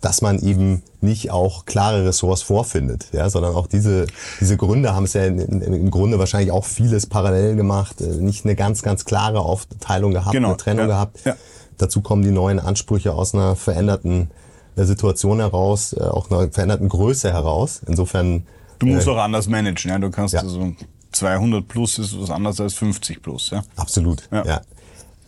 dass 0.00 0.22
man 0.22 0.38
eben 0.38 0.82
nicht 1.00 1.30
auch 1.30 1.66
klare 1.66 2.04
Ressorts 2.04 2.42
vorfindet, 2.42 3.06
ja, 3.12 3.30
sondern 3.30 3.54
auch 3.54 3.66
diese, 3.66 4.06
diese 4.40 4.56
Gründe 4.56 4.94
haben 4.94 5.04
es 5.04 5.12
ja 5.12 5.24
in, 5.24 5.38
in, 5.38 5.60
im 5.60 5.90
Grunde 5.90 6.18
wahrscheinlich 6.18 6.52
auch 6.52 6.64
vieles 6.64 7.06
parallel 7.06 7.56
gemacht, 7.56 8.00
äh, 8.00 8.06
nicht 8.06 8.44
eine 8.44 8.54
ganz, 8.54 8.82
ganz 8.82 9.04
klare 9.04 9.40
Aufteilung 9.40 10.12
gehabt, 10.12 10.32
genau, 10.32 10.48
eine 10.48 10.56
Trennung 10.56 10.88
ja, 10.88 10.94
gehabt. 10.94 11.24
Ja. 11.24 11.36
Dazu 11.78 12.00
kommen 12.00 12.22
die 12.22 12.30
neuen 12.30 12.58
Ansprüche 12.58 13.12
aus 13.14 13.34
einer 13.34 13.56
veränderten 13.56 14.30
äh, 14.76 14.84
Situation 14.84 15.38
heraus, 15.40 15.94
auch 15.94 16.30
einer 16.30 16.50
veränderten 16.50 16.88
Größe 16.88 17.32
heraus. 17.32 17.80
Insofern 17.86 18.46
Du 18.78 18.86
musst 18.86 19.06
äh, 19.06 19.10
auch 19.10 19.18
anders 19.18 19.48
managen, 19.48 19.90
ja. 19.90 19.98
Du 19.98 20.10
kannst 20.10 20.34
ja. 20.34 20.40
also 20.40 20.74
200 21.12 21.66
plus 21.66 21.98
ist 21.98 22.20
was 22.20 22.30
anderes 22.30 22.60
als 22.60 22.74
50 22.74 23.22
plus, 23.22 23.50
ja. 23.50 23.62
Absolut, 23.76 24.28
ja. 24.30 24.44
ja. 24.44 24.60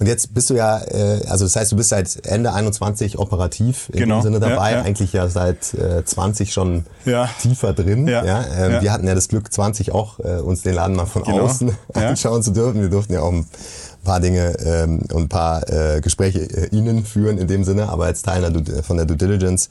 Und 0.01 0.07
jetzt 0.07 0.33
bist 0.33 0.49
du 0.49 0.55
ja, 0.55 0.79
äh, 0.79 1.27
also 1.29 1.45
das 1.45 1.57
heißt, 1.57 1.73
du 1.73 1.77
bist 1.77 1.91
seit 1.91 2.25
Ende 2.25 2.55
21 2.55 3.19
operativ 3.19 3.91
in 3.93 3.99
genau. 3.99 4.21
dem 4.21 4.23
Sinne 4.23 4.41
dabei, 4.41 4.71
ja, 4.71 4.79
ja. 4.79 4.83
eigentlich 4.83 5.13
ja 5.13 5.29
seit 5.29 5.75
äh, 5.75 6.03
20 6.03 6.55
schon 6.55 6.87
ja. 7.05 7.29
tiefer 7.43 7.75
drin. 7.75 8.09
Ja. 8.09 8.25
Ähm, 8.25 8.81
Wir 8.81 8.93
hatten 8.93 9.07
ja 9.07 9.15
das 9.15 9.29
Glück, 9.29 9.53
20 9.53 9.93
auch 9.93 10.19
äh, 10.21 10.39
uns 10.39 10.63
den 10.63 10.73
Laden 10.73 10.97
mal 10.97 11.05
von 11.05 11.23
genau. 11.23 11.43
außen 11.43 11.77
anschauen 11.93 12.43
zu 12.43 12.53
dürfen. 12.53 12.81
Wir 12.81 12.89
durften 12.89 13.13
ja 13.13 13.21
auch 13.21 13.31
ein 13.31 13.47
paar 14.03 14.21
Dinge 14.21 14.57
ähm, 14.65 15.01
und 15.13 15.25
ein 15.25 15.29
paar 15.29 15.69
äh, 15.69 16.01
Gespräche 16.01 16.41
äh, 16.41 16.69
Ihnen 16.75 17.05
führen 17.05 17.37
in 17.37 17.47
dem 17.47 17.65
Sinne, 17.65 17.91
aber 17.91 18.07
als 18.07 18.23
Teil 18.23 18.51
von 18.83 18.97
der 18.97 19.05
Due 19.05 19.19
Diligence 19.19 19.69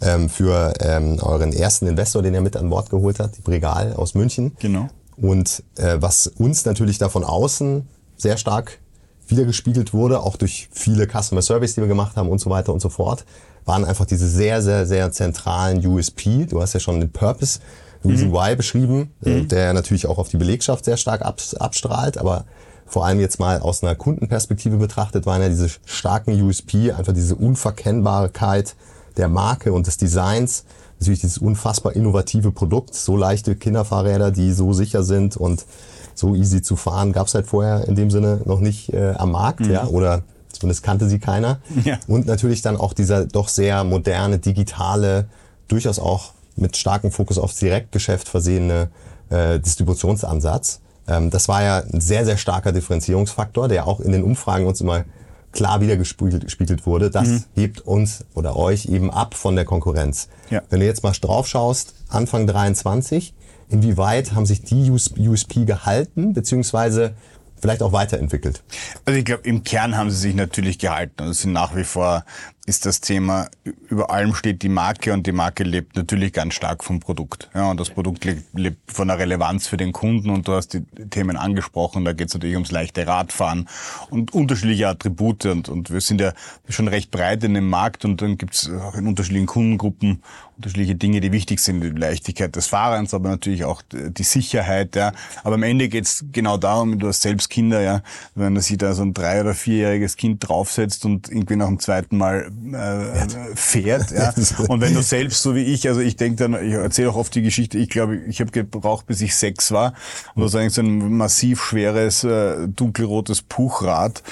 ähm, 0.00 0.28
für 0.28 0.74
ähm, 0.80 1.18
euren 1.20 1.52
ersten 1.52 1.86
Investor, 1.86 2.22
den 2.22 2.34
ihr 2.34 2.40
mit 2.40 2.56
an 2.56 2.70
Bord 2.70 2.90
geholt 2.90 3.18
habt, 3.20 3.36
die 3.36 3.42
Bregal 3.42 3.94
aus 3.94 4.14
München. 4.14 4.56
Genau. 4.60 4.88
Und 5.16 5.62
äh, 5.76 5.96
was 6.00 6.26
uns 6.26 6.64
natürlich 6.64 6.98
da 6.98 7.08
von 7.08 7.24
außen 7.24 7.86
sehr 8.16 8.36
stark 8.36 8.78
wiedergespiegelt 9.26 9.92
wurde, 9.92 10.20
auch 10.20 10.36
durch 10.36 10.68
viele 10.72 11.06
Customer 11.06 11.42
Service, 11.42 11.74
die 11.74 11.80
wir 11.80 11.88
gemacht 11.88 12.16
haben 12.16 12.28
und 12.28 12.38
so 12.40 12.50
weiter 12.50 12.72
und 12.72 12.80
so 12.80 12.88
fort, 12.88 13.24
waren 13.64 13.84
einfach 13.84 14.06
diese 14.06 14.28
sehr, 14.28 14.62
sehr, 14.62 14.86
sehr 14.86 15.12
zentralen 15.12 15.84
USP. 15.86 16.46
Du 16.46 16.60
hast 16.62 16.72
ja 16.72 16.80
schon 16.80 17.00
den 17.00 17.10
Purpose, 17.10 17.60
Reason 18.04 18.28
mhm. 18.28 18.32
Why 18.32 18.56
beschrieben, 18.56 19.12
äh, 19.24 19.40
mhm. 19.40 19.48
der 19.48 19.72
natürlich 19.72 20.06
auch 20.06 20.18
auf 20.18 20.28
die 20.28 20.36
Belegschaft 20.36 20.84
sehr 20.84 20.96
stark 20.96 21.22
abstrahlt, 21.22 22.16
aber 22.16 22.44
vor 22.86 23.04
allem 23.04 23.20
jetzt 23.20 23.38
mal 23.38 23.60
aus 23.60 23.82
einer 23.82 23.94
Kundenperspektive 23.94 24.78
betrachtet, 24.78 25.26
waren 25.26 25.42
ja 25.42 25.48
diese 25.48 25.68
starken 25.84 26.40
USP, 26.40 26.92
einfach 26.92 27.12
diese 27.12 27.34
Unverkennbarkeit 27.34 28.74
der 29.18 29.28
Marke 29.28 29.72
und 29.72 29.86
des 29.86 29.96
Designs, 29.96 30.64
natürlich 30.98 31.20
dieses 31.20 31.38
unfassbar 31.38 31.94
innovative 31.94 32.50
Produkt, 32.50 32.94
so 32.94 33.16
leichte 33.16 33.56
Kinderfahrräder, 33.56 34.30
die 34.30 34.52
so 34.52 34.72
sicher 34.72 35.02
sind 35.02 35.36
und 35.36 35.66
so 36.14 36.34
easy 36.34 36.62
zu 36.62 36.76
fahren, 36.76 37.12
gab 37.12 37.26
es 37.26 37.34
halt 37.34 37.46
vorher 37.46 37.86
in 37.86 37.94
dem 37.94 38.10
Sinne 38.10 38.40
noch 38.44 38.60
nicht 38.60 38.92
äh, 38.92 39.14
am 39.16 39.32
Markt, 39.32 39.60
mhm. 39.60 39.70
ja, 39.70 39.86
oder 39.86 40.22
zumindest 40.50 40.82
kannte 40.82 41.08
sie 41.08 41.18
keiner. 41.18 41.58
Ja. 41.84 41.98
Und 42.06 42.26
natürlich 42.26 42.62
dann 42.62 42.76
auch 42.76 42.92
dieser 42.92 43.26
doch 43.26 43.48
sehr 43.48 43.84
moderne, 43.84 44.38
digitale, 44.38 45.28
durchaus 45.68 45.98
auch 45.98 46.32
mit 46.56 46.76
starkem 46.76 47.12
Fokus 47.12 47.38
aufs 47.38 47.56
Direktgeschäft 47.56 48.28
versehene 48.28 48.88
äh, 49.30 49.60
Distributionsansatz. 49.60 50.80
Ähm, 51.06 51.30
das 51.30 51.48
war 51.48 51.62
ja 51.62 51.78
ein 51.78 52.00
sehr, 52.00 52.24
sehr 52.24 52.36
starker 52.36 52.72
Differenzierungsfaktor, 52.72 53.68
der 53.68 53.86
auch 53.86 54.00
in 54.00 54.12
den 54.12 54.24
Umfragen 54.24 54.66
uns 54.66 54.80
immer 54.80 55.04
klar 55.52 55.80
wiedergespiegelt 55.80 56.86
wurde. 56.86 57.10
Das 57.10 57.28
mhm. 57.28 57.44
hebt 57.54 57.80
uns 57.80 58.24
oder 58.34 58.56
euch 58.56 58.86
eben 58.86 59.10
ab 59.10 59.34
von 59.34 59.56
der 59.56 59.64
Konkurrenz. 59.64 60.28
Ja. 60.50 60.62
Wenn 60.70 60.80
du 60.80 60.86
jetzt 60.86 61.02
mal 61.02 61.12
drauf 61.12 61.46
schaust, 61.46 61.94
Anfang 62.08 62.46
23, 62.46 63.34
inwieweit 63.68 64.32
haben 64.32 64.46
sich 64.46 64.62
die 64.62 64.90
USP 64.90 65.64
gehalten, 65.64 66.32
beziehungsweise 66.32 67.14
vielleicht 67.60 67.82
auch 67.82 67.92
weiterentwickelt? 67.92 68.62
Also 69.04 69.18
ich 69.18 69.24
glaube, 69.24 69.42
im 69.44 69.64
Kern 69.64 69.96
haben 69.96 70.10
sie 70.10 70.18
sich 70.18 70.34
natürlich 70.34 70.78
gehalten 70.78 71.22
und 71.22 71.32
sind 71.32 71.52
nach 71.52 71.74
wie 71.74 71.84
vor 71.84 72.24
ist 72.68 72.84
das 72.84 73.00
Thema, 73.00 73.48
über 73.88 74.10
allem 74.10 74.34
steht 74.34 74.62
die 74.62 74.68
Marke 74.68 75.14
und 75.14 75.26
die 75.26 75.32
Marke 75.32 75.64
lebt 75.64 75.96
natürlich 75.96 76.34
ganz 76.34 76.52
stark 76.52 76.84
vom 76.84 77.00
Produkt. 77.00 77.48
Ja, 77.54 77.70
und 77.70 77.80
das 77.80 77.88
Produkt 77.88 78.26
lebt 78.52 78.92
von 78.92 79.08
der 79.08 79.18
Relevanz 79.18 79.66
für 79.66 79.78
den 79.78 79.92
Kunden 79.92 80.28
und 80.28 80.46
du 80.46 80.52
hast 80.52 80.74
die 80.74 80.82
Themen 81.08 81.38
angesprochen, 81.38 82.04
da 82.04 82.12
geht 82.12 82.28
es 82.28 82.34
natürlich 82.34 82.56
ums 82.56 82.70
leichte 82.70 83.06
Radfahren 83.06 83.68
und 84.10 84.34
unterschiedliche 84.34 84.88
Attribute 84.88 85.46
und, 85.46 85.70
und 85.70 85.90
wir 85.90 86.02
sind 86.02 86.20
ja 86.20 86.34
schon 86.68 86.88
recht 86.88 87.10
breit 87.10 87.42
in 87.42 87.54
dem 87.54 87.70
Markt 87.70 88.04
und 88.04 88.20
dann 88.20 88.36
gibt 88.36 88.54
es 88.54 88.70
auch 88.70 88.94
in 88.94 89.06
unterschiedlichen 89.06 89.46
Kundengruppen 89.46 90.22
unterschiedliche 90.58 90.96
Dinge, 90.96 91.20
die 91.20 91.30
wichtig 91.30 91.60
sind, 91.60 91.80
die 91.80 91.90
Leichtigkeit 91.90 92.54
des 92.56 92.66
Fahrens, 92.66 93.14
aber 93.14 93.28
natürlich 93.28 93.64
auch 93.64 93.80
die 93.92 94.22
Sicherheit. 94.24 94.96
Ja. 94.96 95.12
Aber 95.44 95.54
am 95.54 95.62
Ende 95.62 95.88
geht 95.88 96.04
es 96.04 96.24
genau 96.32 96.56
darum, 96.56 96.98
du 96.98 97.06
hast 97.06 97.22
selbst 97.22 97.48
Kinder, 97.48 97.80
ja, 97.80 98.02
wenn 98.34 98.58
sich 98.60 98.76
da 98.76 98.92
so 98.92 99.02
ein 99.02 99.14
drei- 99.14 99.40
oder 99.40 99.54
vierjähriges 99.54 100.16
Kind 100.16 100.48
draufsetzt 100.48 101.04
und 101.04 101.28
irgendwie 101.28 101.54
nach 101.54 101.68
dem 101.68 101.78
zweiten 101.78 102.16
Mal 102.16 102.50
äh, 102.72 103.54
fährt. 103.54 104.10
Ja. 104.10 104.34
Und 104.68 104.80
wenn 104.80 104.94
du 104.94 105.02
selbst, 105.02 105.42
so 105.42 105.54
wie 105.54 105.62
ich, 105.62 105.86
also 105.88 106.00
ich 106.00 106.16
denke 106.16 106.48
dann, 106.48 106.66
ich 106.66 106.74
erzähle 106.74 107.10
auch 107.10 107.16
oft 107.16 107.34
die 107.34 107.42
Geschichte, 107.42 107.78
ich 107.78 107.88
glaube, 107.88 108.16
ich 108.16 108.40
habe 108.40 108.50
gebraucht, 108.50 109.06
bis 109.06 109.20
ich 109.20 109.36
sechs 109.36 109.70
war. 109.70 109.94
Und 110.34 110.42
das 110.42 110.52
ist 110.52 110.60
eigentlich 110.60 110.74
so 110.74 110.82
ein 110.82 111.16
massiv 111.16 111.62
schweres, 111.62 112.24
äh, 112.24 112.66
dunkelrotes 112.68 113.42
Puchrad. 113.42 114.22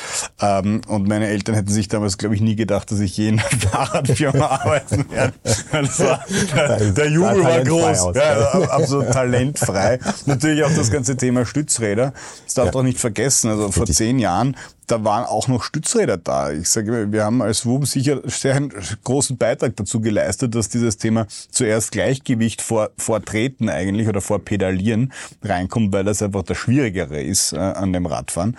Ähm, 0.41 0.81
und 0.89 1.09
meine 1.09 1.29
Eltern 1.29 1.55
hätten 1.55 1.71
sich 1.71 1.89
damals, 1.89 2.19
glaube 2.19 2.35
ich, 2.35 2.41
nie 2.41 2.57
gedacht, 2.57 2.91
dass 2.91 3.01
ich 3.01 3.17
je 3.17 3.29
in 3.29 3.39
einer 3.39 3.49
Fahrradfirma 3.49 4.47
arbeiten 4.47 5.07
werde. 5.11 5.35
Das 5.71 6.01
war, 6.01 6.16
der, 6.55 6.79
der 6.93 7.11
Jubel 7.11 7.45
war 7.45 7.61
groß. 7.63 8.15
Ja, 8.15 8.51
absolut 8.71 9.11
talentfrei. 9.11 9.99
Natürlich 10.27 10.65
auch 10.65 10.75
das 10.75 10.91
ganze 10.91 11.17
Thema 11.17 11.47
Stützräder. 11.47 12.13
Das 12.45 12.55
darf 12.55 12.67
ja. 12.67 12.73
doch 12.73 12.83
nicht 12.83 12.99
vergessen. 12.99 13.51
Also 13.51 13.73
vor 13.73 13.87
zehn 13.87 14.19
Jahren 14.19 14.57
da 14.87 15.03
waren 15.05 15.25
auch 15.25 15.49
noch 15.49 15.63
Stützräder 15.63 16.17
da. 16.17 16.53
Ich 16.53 16.69
sage, 16.69 17.11
wir 17.11 17.25
haben 17.25 17.43
als 17.43 17.67
WUM 17.67 17.85
sicher 17.85 18.21
sehr 18.25 18.55
einen 18.55 18.73
großen 19.05 19.37
Beitrag 19.37 19.77
dazu 19.77 20.01
geleistet, 20.01 20.55
dass 20.55 20.69
dieses 20.69 20.97
Thema 20.97 21.27
zuerst 21.51 21.93
Gleichgewicht 21.93 22.63
vor, 22.63 22.91
vor 22.97 23.25
Treten 23.25 23.69
eigentlich 23.69 24.09
oder 24.09 24.21
vor 24.21 24.39
Pedalieren 24.39 25.13
reinkommt, 25.43 25.93
weil 25.93 26.05
das 26.05 26.23
einfach 26.23 26.43
das 26.43 26.57
Schwierigere 26.57 27.21
ist 27.21 27.53
äh, 27.53 27.59
an 27.59 27.93
dem 27.93 28.07
Radfahren. 28.07 28.57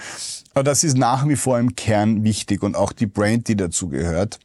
Aber 0.54 0.64
das 0.64 0.84
ist 0.84 0.98
nach 0.98 1.28
wie 1.28 1.36
vor 1.36 1.60
im 1.60 1.76
Kern 1.76 2.24
wichtig 2.24 2.64
und 2.64 2.76
auch 2.76 2.92
die 2.92 3.08
Brand, 3.08 3.48
die 3.48 3.56
dazu 3.56 3.88
gehört 3.90 4.40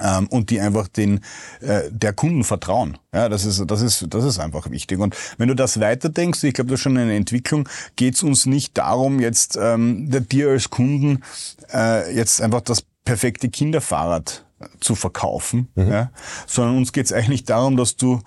ähm, 0.00 0.26
und 0.28 0.50
die 0.50 0.60
einfach 0.60 0.88
den 0.88 1.20
äh, 1.60 1.82
der 1.90 2.12
Kunden 2.12 2.44
vertrauen. 2.44 2.98
Ja, 3.12 3.28
das 3.28 3.44
ist 3.44 3.62
das 3.66 3.82
ist 3.82 4.06
das 4.10 4.24
ist 4.24 4.38
einfach 4.38 4.70
wichtig. 4.70 4.98
Und 4.98 5.16
wenn 5.38 5.48
du 5.48 5.54
das 5.54 5.80
weiterdenkst, 5.80 6.42
ich 6.44 6.54
glaube, 6.54 6.70
das 6.70 6.80
ist 6.80 6.82
schon 6.82 6.96
eine 6.96 7.14
Entwicklung, 7.14 7.68
geht 7.96 8.14
es 8.14 8.22
uns 8.22 8.46
nicht 8.46 8.78
darum, 8.78 9.20
jetzt 9.20 9.58
ähm, 9.60 10.08
dir 10.28 10.50
als 10.50 10.70
Kunden 10.70 11.22
äh, 11.72 12.14
jetzt 12.14 12.40
einfach 12.40 12.60
das 12.60 12.84
perfekte 13.04 13.48
Kinderfahrrad 13.48 14.44
zu 14.80 14.94
verkaufen, 14.94 15.68
mhm. 15.74 15.90
ja, 15.90 16.10
sondern 16.46 16.76
uns 16.76 16.92
geht 16.92 17.06
es 17.06 17.12
eigentlich 17.12 17.44
darum, 17.44 17.76
dass 17.76 17.96
du 17.96 18.20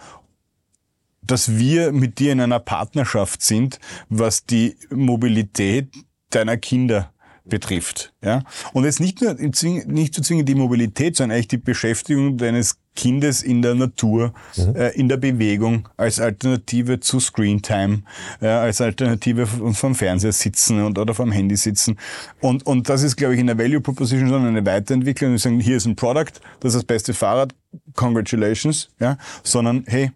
dass 1.21 1.57
wir 1.57 1.91
mit 1.91 2.19
dir 2.19 2.31
in 2.31 2.39
einer 2.39 2.59
Partnerschaft 2.59 3.41
sind, 3.41 3.79
was 4.09 4.45
die 4.45 4.77
Mobilität 4.91 5.89
deiner 6.29 6.57
Kinder 6.57 7.11
betrifft. 7.45 8.13
Ja? 8.23 8.43
Und 8.73 8.85
jetzt 8.85 8.99
nicht 8.99 9.21
nur 9.21 9.33
nicht 9.35 10.13
zu 10.13 10.21
zwingen 10.21 10.45
die 10.45 10.55
Mobilität, 10.55 11.15
sondern 11.15 11.35
eigentlich 11.35 11.47
die 11.47 11.57
Beschäftigung 11.57 12.37
deines 12.37 12.77
Kindes 12.95 13.43
in 13.43 13.61
der 13.61 13.75
Natur, 13.75 14.33
mhm. 14.55 14.75
äh, 14.75 14.89
in 14.91 15.09
der 15.09 15.17
Bewegung, 15.17 15.89
als 15.97 16.19
Alternative 16.19 16.99
zu 16.99 17.19
Screentime, 17.19 18.03
äh, 18.41 18.47
als 18.47 18.81
Alternative 18.81 19.45
vom 19.45 19.95
Fernseher 19.95 20.31
sitzen 20.31 20.81
und, 20.81 20.97
oder 20.97 21.13
vom 21.13 21.31
Handy 21.31 21.57
sitzen. 21.57 21.97
Und, 22.39 22.65
und 22.65 22.89
das 22.89 23.03
ist, 23.03 23.17
glaube 23.17 23.33
ich, 23.33 23.39
in 23.39 23.47
der 23.47 23.57
Value 23.57 23.81
Proposition 23.81 24.29
schon 24.29 24.45
eine 24.45 24.65
Weiterentwicklung. 24.65 25.31
Wir 25.31 25.39
sagen, 25.39 25.59
hier 25.59 25.77
ist 25.77 25.85
ein 25.85 25.95
Product, 25.95 26.39
das 26.61 26.73
ist 26.73 26.75
das 26.75 26.83
beste 26.85 27.13
Fahrrad, 27.13 27.53
congratulations, 27.95 28.89
ja, 28.99 29.17
sondern 29.43 29.83
hey, 29.87 30.11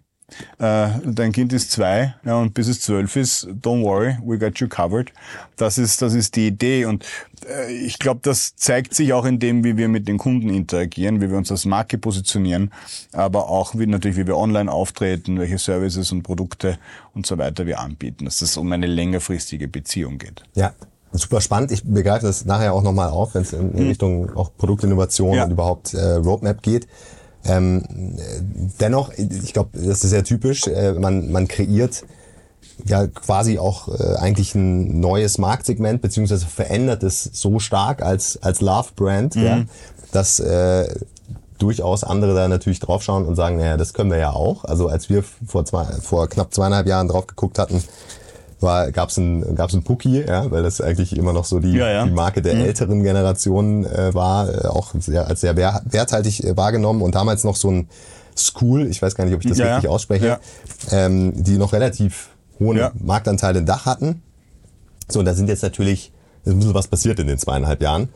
äh, 0.60 0.90
dein 1.06 1.32
Kind 1.32 1.54
ist 1.54 1.72
zwei 1.72 2.16
ja, 2.26 2.38
und 2.38 2.54
bis 2.54 2.68
es 2.68 2.82
zwölf 2.82 3.16
ist, 3.16 3.48
don't 3.48 3.84
worry, 3.84 4.18
we 4.24 4.38
got 4.38 4.60
you 4.60 4.68
covered. 4.68 5.12
Das 5.56 5.78
ist, 5.78 6.02
das 6.02 6.14
ist 6.14 6.36
die 6.36 6.48
Idee 6.48 6.86
und 6.86 7.06
äh, 7.48 7.72
ich 7.72 8.00
glaube, 8.00 8.22
das 8.24 8.56
zeigt 8.56 8.94
sich 8.94 9.14
auch 9.14 9.26
in 9.26 9.40
dem, 9.40 9.64
wie 9.64 9.78
wir 9.78 9.88
mit 9.88 10.08
den 10.08 10.18
Kunden 10.18 10.50
interagieren, 10.50 11.22
wie 11.22 11.30
wir 11.30 11.38
uns 11.38 11.52
als 11.52 11.66
Marke 11.66 11.98
positionieren, 11.98 12.72
aber 13.12 13.50
auch 13.50 13.76
wie 13.76 13.88
natürlich, 13.88 14.18
wie 14.18 14.28
wir 14.28 14.38
online 14.38 14.72
auftreten, 14.72 15.40
welche 15.40 15.58
Services 15.58 16.12
und 16.12 16.24
Produkte 16.24 16.78
und 17.14 17.26
so 17.26 17.38
weiter 17.38 17.66
wir 17.66 17.80
anbieten, 17.80 18.26
dass 18.26 18.42
es 18.42 18.58
um 18.58 18.72
eine 18.72 18.88
längerfristige 18.88 19.68
Beziehung 19.68 20.18
geht. 20.18 20.44
Ja, 20.56 20.74
super 21.12 21.42
spannend. 21.42 21.72
Ich 21.72 21.84
begreife 21.84 22.26
das 22.26 22.46
nachher 22.46 22.74
auch 22.74 22.84
nochmal 22.84 23.10
auf, 23.10 23.36
wenn 23.36 23.42
es 23.42 23.54
in, 23.54 23.72
in, 23.72 23.80
hm. 23.80 23.88
Richtung 23.88 24.36
auch 24.36 24.52
Produktinnovation 24.58 25.34
ja. 25.36 25.46
und 25.46 25.52
überhaupt 25.52 25.94
äh, 25.94 26.14
Roadmap 26.16 26.62
geht. 26.62 26.88
Ähm, 27.46 27.84
dennoch, 28.80 29.12
ich 29.14 29.54
glaube, 29.54 29.70
das 29.74 30.04
ist 30.04 30.10
sehr 30.10 30.24
typisch. 30.24 30.68
Äh, 30.68 30.94
man, 30.94 31.32
man 31.32 31.48
kreiert 31.48 32.04
ja 32.86 33.08
quasi 33.08 33.60
auch 33.60 33.88
äh, 33.88 34.16
eigentlich 34.18 34.56
ein 34.56 35.00
neues 35.00 35.38
Marktsegment, 35.38 36.02
beziehungsweise 36.02 36.46
verändert 36.46 37.04
es 37.04 37.24
so 37.24 37.60
stark 37.60 38.02
als, 38.02 38.42
als 38.42 38.62
Love-Brand, 38.62 39.36
mhm. 39.36 39.44
ja, 39.44 39.62
dass 40.12 40.40
äh, 40.40 40.88
durchaus 41.58 42.04
andere 42.04 42.34
da 42.36 42.48
natürlich 42.48 42.80
draufschauen 42.80 43.26
und 43.26 43.36
sagen, 43.36 43.58
naja, 43.58 43.78
das 43.78 43.94
können 43.94 44.12
wir 44.12 44.18
ja 44.18 44.32
auch. 44.32 44.64
Also 44.66 44.88
als 44.88 45.10
wir 45.10 45.24
vor, 45.24 45.66
zwei, 45.66 45.86
vor 45.86 46.28
knapp 46.30 46.54
zweieinhalb 46.54 46.88
Jahren 46.88 47.08
drauf 47.10 47.28
geguckt 47.28 47.60
hatten, 47.60 47.84
war 48.62 48.92
gab's 48.92 49.18
ein 49.18 49.56
gab's 49.56 49.74
ein 49.74 49.84
Pookie, 49.84 50.24
ja, 50.28 50.50
weil 50.52 50.64
das 50.64 50.82
eigentlich 50.82 51.16
immer 51.16 51.34
noch 51.34 51.46
so 51.46 51.60
die, 51.60 51.74
ja, 51.74 51.90
ja. 51.90 52.06
die 52.06 52.12
Marke 52.12 52.42
der 52.42 52.56
mhm. 52.56 52.62
älteren 52.62 53.04
Generationen 53.04 53.86
äh, 53.86 54.14
war, 54.14 54.50
äh, 54.50 54.68
auch 54.68 54.94
sehr, 55.00 55.28
als 55.28 55.42
sehr 55.42 55.56
wert, 55.56 55.84
werthaltig 55.86 56.44
äh, 56.44 56.58
wahrgenommen 56.58 57.02
und 57.02 57.16
damals 57.16 57.44
noch 57.44 57.56
so 57.56 57.72
ein 57.72 57.90
School, 58.38 58.88
ich 58.88 59.02
weiß 59.02 59.16
gar 59.16 59.26
nicht, 59.26 59.34
ob 59.34 59.42
ich 59.44 59.50
das 59.50 59.58
ja, 59.58 59.76
richtig 59.76 59.90
ausspreche, 59.90 60.40
ähm, 60.92 61.34
die 61.36 61.58
noch 61.58 61.74
relativ 61.74 62.30
hohen 62.60 62.80
Marktanteil 63.02 63.56
in 63.56 63.66
Dach 63.66 63.86
hatten. 63.86 64.22
So, 65.10 65.20
und 65.20 65.26
da 65.26 65.34
sind 65.34 65.50
jetzt 65.50 65.64
natürlich 65.64 66.12
ist 66.44 66.54
ein 66.54 66.60
bisschen 66.60 66.74
was 66.74 66.88
passiert 66.88 67.20
in 67.20 67.28
den 67.28 67.38
zweieinhalb 67.38 67.82
Jahren. 67.82 68.10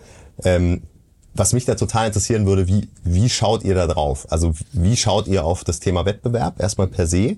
Ähm, 0.44 0.84
was 1.34 1.54
mich 1.54 1.66
da 1.66 1.76
total 1.76 2.08
interessieren 2.08 2.46
würde, 2.46 2.68
wie, 2.68 2.90
wie 3.04 3.30
schaut 3.30 3.64
ihr 3.64 3.74
da 3.74 3.88
drauf? 3.88 4.28
Also 4.30 4.54
wie 4.72 4.96
schaut 4.96 5.28
ihr 5.28 5.46
auf 5.46 5.64
das 5.64 5.80
Thema 5.80 6.06
Wettbewerb 6.06 6.60
erstmal 6.60 6.88
per 6.88 7.08
se 7.08 7.38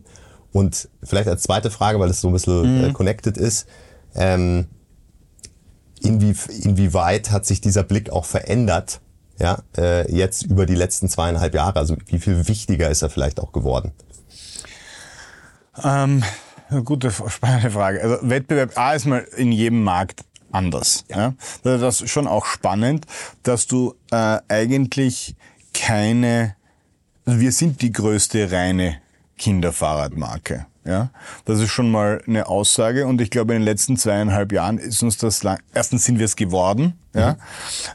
und 0.55 0.87
vielleicht 1.03 1.27
als 1.27 1.43
zweite 1.43 1.69
Frage, 1.69 1.99
weil 1.99 2.09
es 2.09 2.21
so 2.21 2.29
ein 2.29 2.33
bisschen 2.33 2.77
mhm. 2.77 2.85
äh, 2.85 2.93
connected 2.93 3.35
ist, 3.35 3.67
ähm, 4.15 4.67
inwie, 6.01 6.33
inwieweit 6.61 7.29
hat 7.29 7.45
sich 7.45 7.59
dieser 7.59 7.83
Blick 7.83 8.09
auch 8.09 8.23
verändert, 8.23 9.01
ja, 9.37 9.57
äh, 9.77 10.09
jetzt 10.09 10.43
über 10.43 10.65
die 10.65 10.75
letzten 10.75 11.09
zweieinhalb 11.09 11.53
Jahre? 11.53 11.77
Also 11.77 11.97
wie 12.05 12.19
viel 12.19 12.47
wichtiger 12.47 12.89
ist 12.89 13.01
er 13.01 13.09
vielleicht 13.09 13.41
auch 13.41 13.51
geworden? 13.51 13.91
Ähm, 15.83 16.23
gute, 16.85 17.11
spannende 17.11 17.71
Frage. 17.71 18.01
Also 18.01 18.17
Wettbewerb 18.21 18.77
A 18.77 18.93
ist 18.93 19.07
mal 19.07 19.27
in 19.35 19.51
jedem 19.51 19.83
Markt 19.83 20.23
anders. 20.53 21.03
Ja. 21.09 21.17
ja? 21.65 21.77
Das 21.77 21.99
ist 21.99 22.09
schon 22.09 22.27
auch 22.27 22.45
spannend, 22.45 23.07
dass 23.43 23.67
du 23.67 23.95
äh, 24.09 24.39
eigentlich 24.47 25.35
keine, 25.73 26.55
also 27.25 27.41
wir 27.41 27.51
sind 27.51 27.81
die 27.81 27.91
größte 27.91 28.53
reine 28.53 29.01
Kinderfahrradmarke. 29.37 30.65
Ja, 30.85 31.09
das 31.45 31.59
ist 31.59 31.71
schon 31.71 31.89
mal 31.89 32.21
eine 32.27 32.47
Aussage 32.47 33.07
und 33.07 33.19
ich 33.19 33.31
glaube, 33.31 33.53
in 33.53 33.61
den 33.61 33.65
letzten 33.65 33.97
zweieinhalb 33.97 34.51
Jahren 34.51 34.77
ist 34.77 35.01
uns 35.01 35.17
das 35.17 35.41
lang, 35.41 35.59
erstens 35.73 36.05
sind 36.05 36.19
wir 36.19 36.25
es 36.25 36.35
geworden, 36.35 36.93
ja, 37.15 37.31
mhm. 37.31 37.37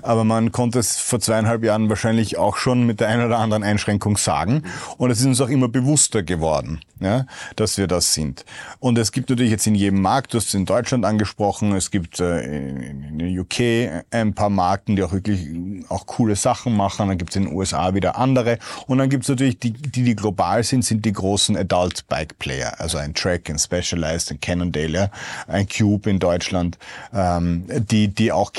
aber 0.02 0.24
man 0.24 0.52
konnte 0.52 0.78
es 0.78 0.96
vor 0.96 1.20
zweieinhalb 1.20 1.62
Jahren 1.62 1.88
wahrscheinlich 1.88 2.38
auch 2.38 2.56
schon 2.56 2.86
mit 2.86 3.00
der 3.00 3.08
einen 3.08 3.26
oder 3.26 3.38
anderen 3.38 3.62
Einschränkung 3.62 4.16
sagen. 4.16 4.64
Und 4.96 5.10
es 5.10 5.20
ist 5.20 5.26
uns 5.26 5.40
auch 5.40 5.48
immer 5.48 5.68
bewusster 5.68 6.22
geworden, 6.22 6.80
ja, 7.00 7.26
dass 7.56 7.76
wir 7.78 7.86
das 7.86 8.14
sind. 8.14 8.44
Und 8.78 8.98
es 8.98 9.12
gibt 9.12 9.30
natürlich 9.30 9.50
jetzt 9.50 9.66
in 9.66 9.74
jedem 9.74 10.00
Markt, 10.00 10.32
du 10.32 10.38
hast 10.38 10.48
es 10.48 10.54
in 10.54 10.64
Deutschland 10.64 11.04
angesprochen, 11.04 11.72
es 11.74 11.90
gibt 11.90 12.20
äh, 12.20 12.40
in, 12.40 13.20
in 13.20 13.38
UK 13.38 14.04
ein 14.10 14.34
paar 14.34 14.50
Marken, 14.50 14.96
die 14.96 15.02
auch 15.02 15.12
wirklich 15.12 15.48
auch 15.88 16.06
coole 16.06 16.36
Sachen 16.36 16.76
machen, 16.76 17.08
dann 17.08 17.18
gibt 17.18 17.30
es 17.30 17.36
in 17.36 17.44
den 17.44 17.54
USA 17.54 17.94
wieder 17.94 18.16
andere. 18.16 18.58
Und 18.86 18.98
dann 18.98 19.10
gibt 19.10 19.24
es 19.24 19.28
natürlich 19.28 19.58
die, 19.58 19.72
die, 19.72 20.02
die 20.02 20.16
global 20.16 20.62
sind, 20.64 20.84
sind 20.84 21.04
die 21.04 21.12
großen 21.12 21.56
Adult 21.56 22.08
Bike 22.08 22.38
Player. 22.38 22.74
Also 22.78 22.98
ein 22.98 23.14
Track, 23.14 23.50
ein 23.50 23.58
Specialized, 23.58 24.30
ein 24.30 24.40
Cannondale, 24.40 25.10
ein 25.46 25.68
Cube 25.68 26.08
in 26.08 26.18
Deutschland, 26.18 26.78
ähm, 27.12 27.64
die, 27.68 28.08
die 28.08 28.32
auch 28.32 28.52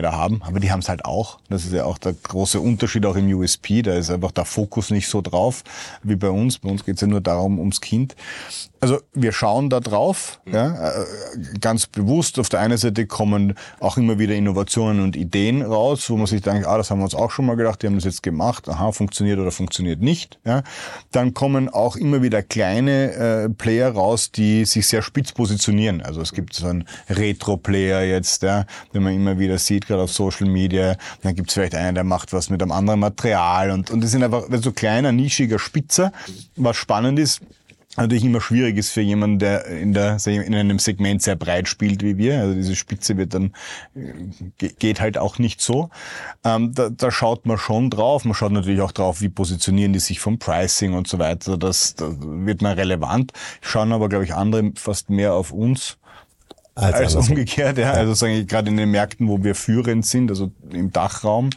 Kinderfahrräder 0.00 0.12
haben, 0.12 0.42
aber 0.42 0.60
die 0.60 0.70
haben 0.70 0.80
es 0.80 0.88
halt 0.88 1.04
auch. 1.04 1.38
Das 1.48 1.64
ist 1.64 1.72
ja 1.72 1.84
auch 1.84 1.98
der 1.98 2.12
große 2.14 2.60
Unterschied 2.60 3.06
auch 3.06 3.16
im 3.16 3.28
USP, 3.32 3.82
da 3.82 3.94
ist 3.94 4.10
einfach 4.10 4.32
der 4.32 4.44
Fokus 4.44 4.90
nicht 4.90 5.08
so 5.08 5.20
drauf 5.20 5.62
wie 6.02 6.16
bei 6.16 6.30
uns. 6.30 6.58
Bei 6.58 6.68
uns 6.68 6.84
geht 6.84 6.96
es 6.96 7.00
ja 7.00 7.06
nur 7.06 7.20
darum, 7.20 7.58
ums 7.58 7.80
Kind. 7.80 8.16
Also 8.80 9.00
wir 9.12 9.32
schauen 9.32 9.68
da 9.68 9.78
drauf, 9.80 10.40
mhm. 10.46 10.54
ja, 10.54 10.88
äh, 10.88 11.04
ganz 11.60 11.86
bewusst. 11.86 12.38
Auf 12.38 12.48
der 12.48 12.60
einen 12.60 12.78
Seite 12.78 13.06
kommen 13.06 13.54
auch 13.78 13.98
immer 13.98 14.18
wieder 14.18 14.34
Innovationen 14.34 15.02
und 15.02 15.16
Ideen 15.16 15.60
raus, 15.60 16.08
wo 16.08 16.16
man 16.16 16.26
sich 16.26 16.40
denkt, 16.40 16.66
ah, 16.66 16.78
das 16.78 16.90
haben 16.90 16.98
wir 16.98 17.04
uns 17.04 17.14
auch 17.14 17.30
schon 17.30 17.44
mal 17.44 17.56
gedacht, 17.56 17.82
die 17.82 17.86
haben 17.86 17.96
das 17.96 18.04
jetzt 18.04 18.22
gemacht, 18.22 18.68
aha, 18.68 18.92
funktioniert 18.92 19.38
oder 19.38 19.50
funktioniert 19.50 20.00
nicht. 20.00 20.38
Ja. 20.46 20.62
Dann 21.12 21.34
kommen 21.34 21.68
auch 21.68 21.96
immer 21.96 22.22
wieder 22.22 22.42
kleine 22.42 23.12
äh, 23.12 23.48
Player 23.50 23.90
raus, 23.90 24.32
die 24.32 24.64
sich 24.64 24.86
sehr 24.86 25.02
spitz 25.02 25.32
positionieren. 25.32 26.00
Also 26.00 26.22
es 26.22 26.32
gibt 26.32 26.54
so 26.54 26.66
einen 26.66 26.84
Retro-Player 27.10 28.04
jetzt, 28.04 28.42
ja, 28.42 28.64
den 28.94 29.02
man 29.02 29.14
immer 29.14 29.38
wieder 29.38 29.58
sieht, 29.58 29.86
gerade 29.86 30.02
auf 30.02 30.12
Social 30.12 30.48
Media. 30.48 30.96
Dann 31.22 31.34
gibt 31.34 31.50
es 31.50 31.54
vielleicht 31.54 31.74
einen, 31.74 31.94
der 31.94 32.04
macht 32.04 32.32
was 32.32 32.48
mit 32.48 32.62
einem 32.62 32.72
anderen 32.72 33.00
Material 33.00 33.72
und, 33.72 33.90
und 33.90 34.02
das 34.02 34.10
sind 34.12 34.22
einfach 34.22 34.44
so 34.50 34.72
kleiner, 34.72 35.12
nischiger 35.12 35.58
Spitzer. 35.58 36.12
Was 36.56 36.76
spannend 36.76 37.18
ist, 37.18 37.40
natürlich 37.96 38.24
immer 38.24 38.40
schwierig 38.40 38.76
ist 38.76 38.90
für 38.90 39.00
jemanden, 39.00 39.38
der 39.40 39.66
in, 39.66 39.92
der, 39.92 40.18
in 40.26 40.54
einem 40.54 40.78
Segment 40.78 41.22
sehr 41.22 41.36
breit 41.36 41.68
spielt 41.68 42.02
wie 42.02 42.18
wir. 42.18 42.40
Also 42.40 42.54
diese 42.54 42.76
Spitze 42.76 43.16
wird 43.16 43.34
dann, 43.34 43.52
äh, 43.94 44.68
geht 44.78 45.00
halt 45.00 45.18
auch 45.18 45.38
nicht 45.38 45.60
so. 45.60 45.90
Ähm, 46.44 46.72
da, 46.72 46.88
da 46.90 47.10
schaut 47.10 47.46
man 47.46 47.58
schon 47.58 47.90
drauf. 47.90 48.24
Man 48.24 48.34
schaut 48.34 48.52
natürlich 48.52 48.80
auch 48.80 48.92
drauf, 48.92 49.20
wie 49.20 49.28
positionieren 49.28 49.92
die 49.92 49.98
sich 49.98 50.20
vom 50.20 50.38
Pricing 50.38 50.94
und 50.94 51.08
so 51.08 51.18
weiter. 51.18 51.58
Das, 51.58 51.94
das 51.96 52.14
wird 52.20 52.62
mal 52.62 52.74
relevant. 52.74 53.32
Schauen 53.60 53.92
aber, 53.92 54.08
glaube 54.08 54.24
ich, 54.24 54.34
andere 54.34 54.72
fast 54.76 55.10
mehr 55.10 55.34
auf 55.34 55.50
uns. 55.50 55.98
Als, 56.76 57.16
als 57.16 57.28
umgekehrt, 57.28 57.76
ja. 57.76 57.92
Also 57.92 58.14
sagen 58.14 58.34
ich, 58.34 58.46
gerade 58.46 58.70
in 58.70 58.76
den 58.76 58.90
Märkten, 58.90 59.28
wo 59.28 59.42
wir 59.42 59.54
führend 59.54 60.06
sind, 60.06 60.30
also 60.30 60.52
im 60.70 60.92
Dachraum. 60.92 61.50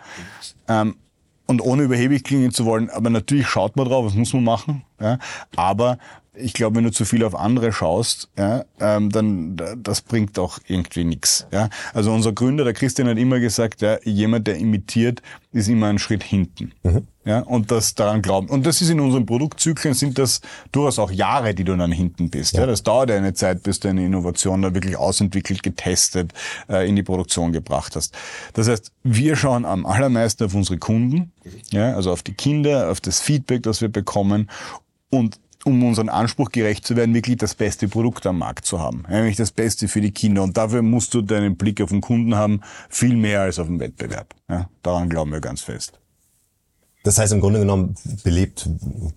Ähm, 0.68 0.96
und 1.46 1.62
ohne 1.62 1.84
überheblich 1.84 2.24
klingen 2.24 2.52
zu 2.52 2.66
wollen, 2.66 2.90
aber 2.90 3.10
natürlich 3.10 3.48
schaut 3.48 3.76
man 3.76 3.88
drauf, 3.88 4.06
was 4.06 4.16
muss 4.16 4.34
man 4.34 4.44
machen. 4.44 4.84
Ja? 5.00 5.20
Aber 5.56 5.98
ich 6.36 6.54
glaube, 6.54 6.78
wenn 6.78 6.84
du 6.84 6.92
zu 6.92 7.06
viel 7.06 7.24
auf 7.24 7.36
andere 7.36 7.72
schaust, 7.72 8.30
ja, 8.38 8.66
ähm, 8.80 9.12
dann 9.12 9.56
das 9.78 10.02
bringt 10.02 10.40
auch 10.40 10.60
irgendwie 10.68 11.04
nichts. 11.04 11.46
Ja. 11.52 11.70
Also 11.94 12.12
unser 12.12 12.34
Gründer, 12.34 12.64
der 12.64 12.74
Christian, 12.74 13.08
hat 13.08 13.18
immer 13.18 13.40
gesagt, 13.40 13.82
ja, 13.82 13.98
jemand, 14.04 14.48
der 14.48 14.58
imitiert, 14.58 15.22
ist 15.52 15.68
immer 15.68 15.88
einen 15.88 16.00
Schritt 16.00 16.24
hinten. 16.24 16.72
Mhm. 16.82 17.08
Ja, 17.26 17.40
und 17.40 17.72
das 17.72 17.96
daran 17.96 18.22
glauben. 18.22 18.50
Und 18.50 18.66
das 18.66 18.82
ist 18.82 18.90
in 18.90 19.00
unseren 19.00 19.26
Produktzyklen 19.26 19.94
sind 19.94 20.18
das 20.18 20.42
durchaus 20.72 21.00
auch 21.00 21.12
Jahre, 21.12 21.54
die 21.54 21.64
du 21.64 21.76
dann 21.78 21.92
hinten 21.92 22.30
bist. 22.30 22.54
Ja. 22.54 22.62
ja. 22.62 22.66
Das 22.66 22.84
dauert 22.84 23.12
eine 23.12 23.34
Zeit, 23.34 23.64
bis 23.64 23.80
du 23.80 23.88
eine 23.88 24.04
Innovation 24.04 24.62
da 24.62 24.74
wirklich 24.74 24.98
ausentwickelt, 24.98 25.64
getestet, 25.64 26.34
äh, 26.68 26.88
in 26.88 26.96
die 26.96 27.04
Produktion 27.04 27.54
gebracht 27.54 27.96
hast. 27.96 28.14
Das 28.54 28.68
heißt, 28.68 28.92
wir 29.04 29.36
schauen 29.36 29.66
am 29.66 29.86
allermeisten 29.86 30.46
auf 30.46 30.56
unsere 30.56 30.80
Kunden, 30.80 31.32
ja, 31.72 31.94
also 31.94 32.12
auf 32.12 32.24
die 32.24 32.34
Kinder, 32.34 32.90
auf 32.90 33.00
das 33.00 33.22
Feedback, 33.22 33.64
das 33.64 33.82
wir 33.82 33.90
bekommen 33.90 34.50
und 35.10 35.40
um 35.66 35.84
unseren 35.84 36.10
Anspruch 36.10 36.52
gerecht 36.52 36.86
zu 36.86 36.96
werden, 36.96 37.16
wirklich 37.16 37.38
das 37.38 37.56
beste 37.56 37.88
Produkt 37.88 38.26
am 38.26 38.40
Markt 38.40 38.66
zu 38.66 38.80
haben. 38.80 39.04
Nämlich 39.10 39.36
das 39.36 39.52
Beste 39.52 39.88
für 39.88 40.02
die 40.02 40.12
Kinder. 40.12 40.44
Und 40.44 40.58
dafür 40.58 40.82
musst 40.82 41.14
du 41.14 41.22
deinen 41.22 41.58
Blick 41.58 41.82
auf 41.82 41.90
den 41.90 42.02
Kunden 42.02 42.36
haben, 42.36 42.62
viel 42.90 43.16
mehr 43.16 43.42
als 43.42 43.60
auf 43.60 43.68
den 43.68 43.80
Wettbewerb. 43.80 44.34
Ja, 44.50 44.70
daran 44.82 45.10
glauben 45.10 45.32
wir 45.32 45.42
ganz 45.42 45.62
fest. 45.62 46.03
Das 47.04 47.18
heißt 47.18 47.34
im 47.34 47.42
Grunde 47.42 47.60
genommen 47.60 47.96
belebt 48.24 48.70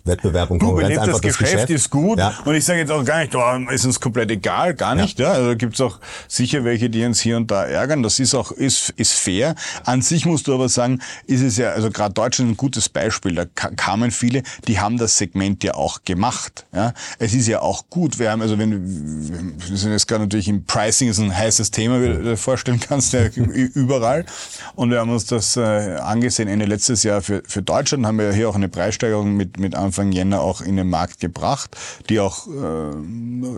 Wettbewerb 0.04 0.50
und 0.50 0.58
Konkurrenz 0.58 0.98
einfach 0.98 1.06
das, 1.06 1.20
das 1.20 1.38
Geschäft, 1.38 1.52
Geschäft 1.52 1.70
ist 1.70 1.88
gut 1.88 2.18
ja. 2.18 2.34
und 2.44 2.56
ich 2.56 2.64
sage 2.64 2.80
jetzt 2.80 2.90
auch 2.90 3.04
gar 3.04 3.20
nicht, 3.20 3.32
oh, 3.36 3.70
ist 3.70 3.84
uns 3.86 4.00
komplett 4.00 4.28
egal, 4.32 4.74
gar 4.74 4.96
nicht. 4.96 5.20
Ja. 5.20 5.26
ja. 5.26 5.32
Also 5.34 5.56
gibt 5.56 5.74
es 5.74 5.80
auch 5.80 6.00
sicher 6.26 6.64
welche, 6.64 6.90
die 6.90 7.04
uns 7.04 7.20
hier 7.20 7.36
und 7.36 7.48
da 7.48 7.64
ärgern. 7.64 8.02
Das 8.02 8.18
ist 8.18 8.34
auch 8.34 8.50
ist 8.50 8.90
ist 8.96 9.12
fair. 9.12 9.54
An 9.84 10.02
sich 10.02 10.26
musst 10.26 10.48
du 10.48 10.54
aber 10.54 10.68
sagen, 10.68 11.00
ist 11.28 11.42
es 11.42 11.58
ja 11.58 11.70
also 11.70 11.92
gerade 11.92 12.12
Deutschland 12.12 12.50
ein 12.50 12.56
gutes 12.56 12.88
Beispiel. 12.88 13.36
Da 13.36 13.44
kamen 13.44 14.10
viele, 14.10 14.42
die 14.66 14.80
haben 14.80 14.98
das 14.98 15.16
Segment 15.16 15.62
ja 15.62 15.74
auch 15.74 16.02
gemacht. 16.04 16.66
Ja, 16.74 16.92
es 17.20 17.34
ist 17.34 17.46
ja 17.46 17.60
auch 17.62 17.84
gut. 17.88 18.18
Wir 18.18 18.32
haben 18.32 18.42
also 18.42 18.58
wenn 18.58 19.60
wir 19.60 19.76
sind 19.76 19.92
jetzt 19.92 20.08
gerade 20.08 20.24
natürlich 20.24 20.48
im 20.48 20.64
Pricing 20.64 21.08
ist 21.08 21.20
ein 21.20 21.36
heißes 21.36 21.70
Thema, 21.70 22.02
wie 22.02 22.08
du 22.08 22.22
dir 22.24 22.36
vorstellen 22.36 22.80
kannst, 22.80 23.12
ja, 23.12 23.26
überall. 23.36 24.26
Und 24.74 24.90
wir 24.90 24.98
haben 24.98 25.10
uns 25.10 25.26
das 25.26 25.56
äh, 25.56 25.60
angesehen 25.60 26.48
Ende 26.48 26.66
letztes 26.66 27.04
Jahr 27.04 27.22
für 27.22 27.44
für 27.46 27.62
Deutschland 27.62 27.75
Deutschland 27.76 28.06
haben 28.06 28.18
wir 28.18 28.32
hier 28.32 28.48
auch 28.48 28.54
eine 28.54 28.70
Preissteigerung 28.70 29.36
mit, 29.36 29.58
mit 29.60 29.74
Anfang 29.74 30.10
Jänner 30.10 30.40
auch 30.40 30.62
in 30.62 30.76
den 30.76 30.88
Markt 30.88 31.20
gebracht, 31.20 31.76
die 32.08 32.20
auch 32.20 32.46
äh, 32.46 32.56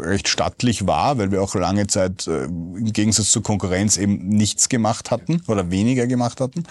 recht 0.00 0.26
stattlich 0.26 0.88
war, 0.88 1.18
weil 1.18 1.30
wir 1.30 1.40
auch 1.40 1.54
lange 1.54 1.86
Zeit 1.86 2.26
äh, 2.26 2.46
im 2.46 2.92
Gegensatz 2.92 3.30
zur 3.30 3.44
Konkurrenz 3.44 3.96
eben 3.96 4.26
nichts 4.26 4.68
gemacht 4.68 5.12
hatten 5.12 5.40
oder 5.46 5.70
weniger 5.70 6.08
gemacht 6.08 6.40
hatten. 6.40 6.64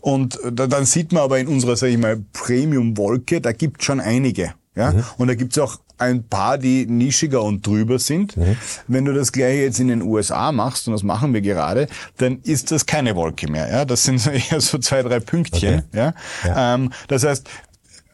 Und 0.00 0.42
äh, 0.42 0.50
da, 0.50 0.66
dann 0.66 0.86
sieht 0.86 1.12
man 1.12 1.24
aber 1.24 1.38
in 1.38 1.48
unserer, 1.48 1.76
sag 1.76 1.88
ich 1.88 1.98
mal, 1.98 2.24
Premium-Wolke, 2.32 3.42
da 3.42 3.52
gibt 3.52 3.84
schon 3.84 4.00
einige. 4.00 4.54
Ja? 4.78 4.92
Mhm. 4.92 5.04
Und 5.18 5.28
da 5.28 5.34
gibt's 5.34 5.58
auch 5.58 5.78
ein 5.98 6.22
paar, 6.28 6.58
die 6.58 6.86
nischiger 6.86 7.42
und 7.42 7.66
drüber 7.66 7.98
sind. 7.98 8.36
Mhm. 8.36 8.56
Wenn 8.86 9.04
du 9.04 9.12
das 9.12 9.32
gleiche 9.32 9.62
jetzt 9.62 9.80
in 9.80 9.88
den 9.88 10.02
USA 10.02 10.52
machst, 10.52 10.86
und 10.86 10.92
das 10.92 11.02
machen 11.02 11.34
wir 11.34 11.40
gerade, 11.40 11.88
dann 12.18 12.38
ist 12.44 12.70
das 12.70 12.86
keine 12.86 13.16
Wolke 13.16 13.50
mehr. 13.50 13.68
Ja? 13.68 13.84
Das 13.84 14.04
sind 14.04 14.24
eher 14.50 14.60
so 14.60 14.78
zwei, 14.78 15.02
drei 15.02 15.20
Pünktchen. 15.20 15.82
Okay. 15.88 15.98
Ja? 15.98 16.14
ja. 16.44 16.74
Ähm, 16.74 16.92
das 17.08 17.24
heißt, 17.24 17.48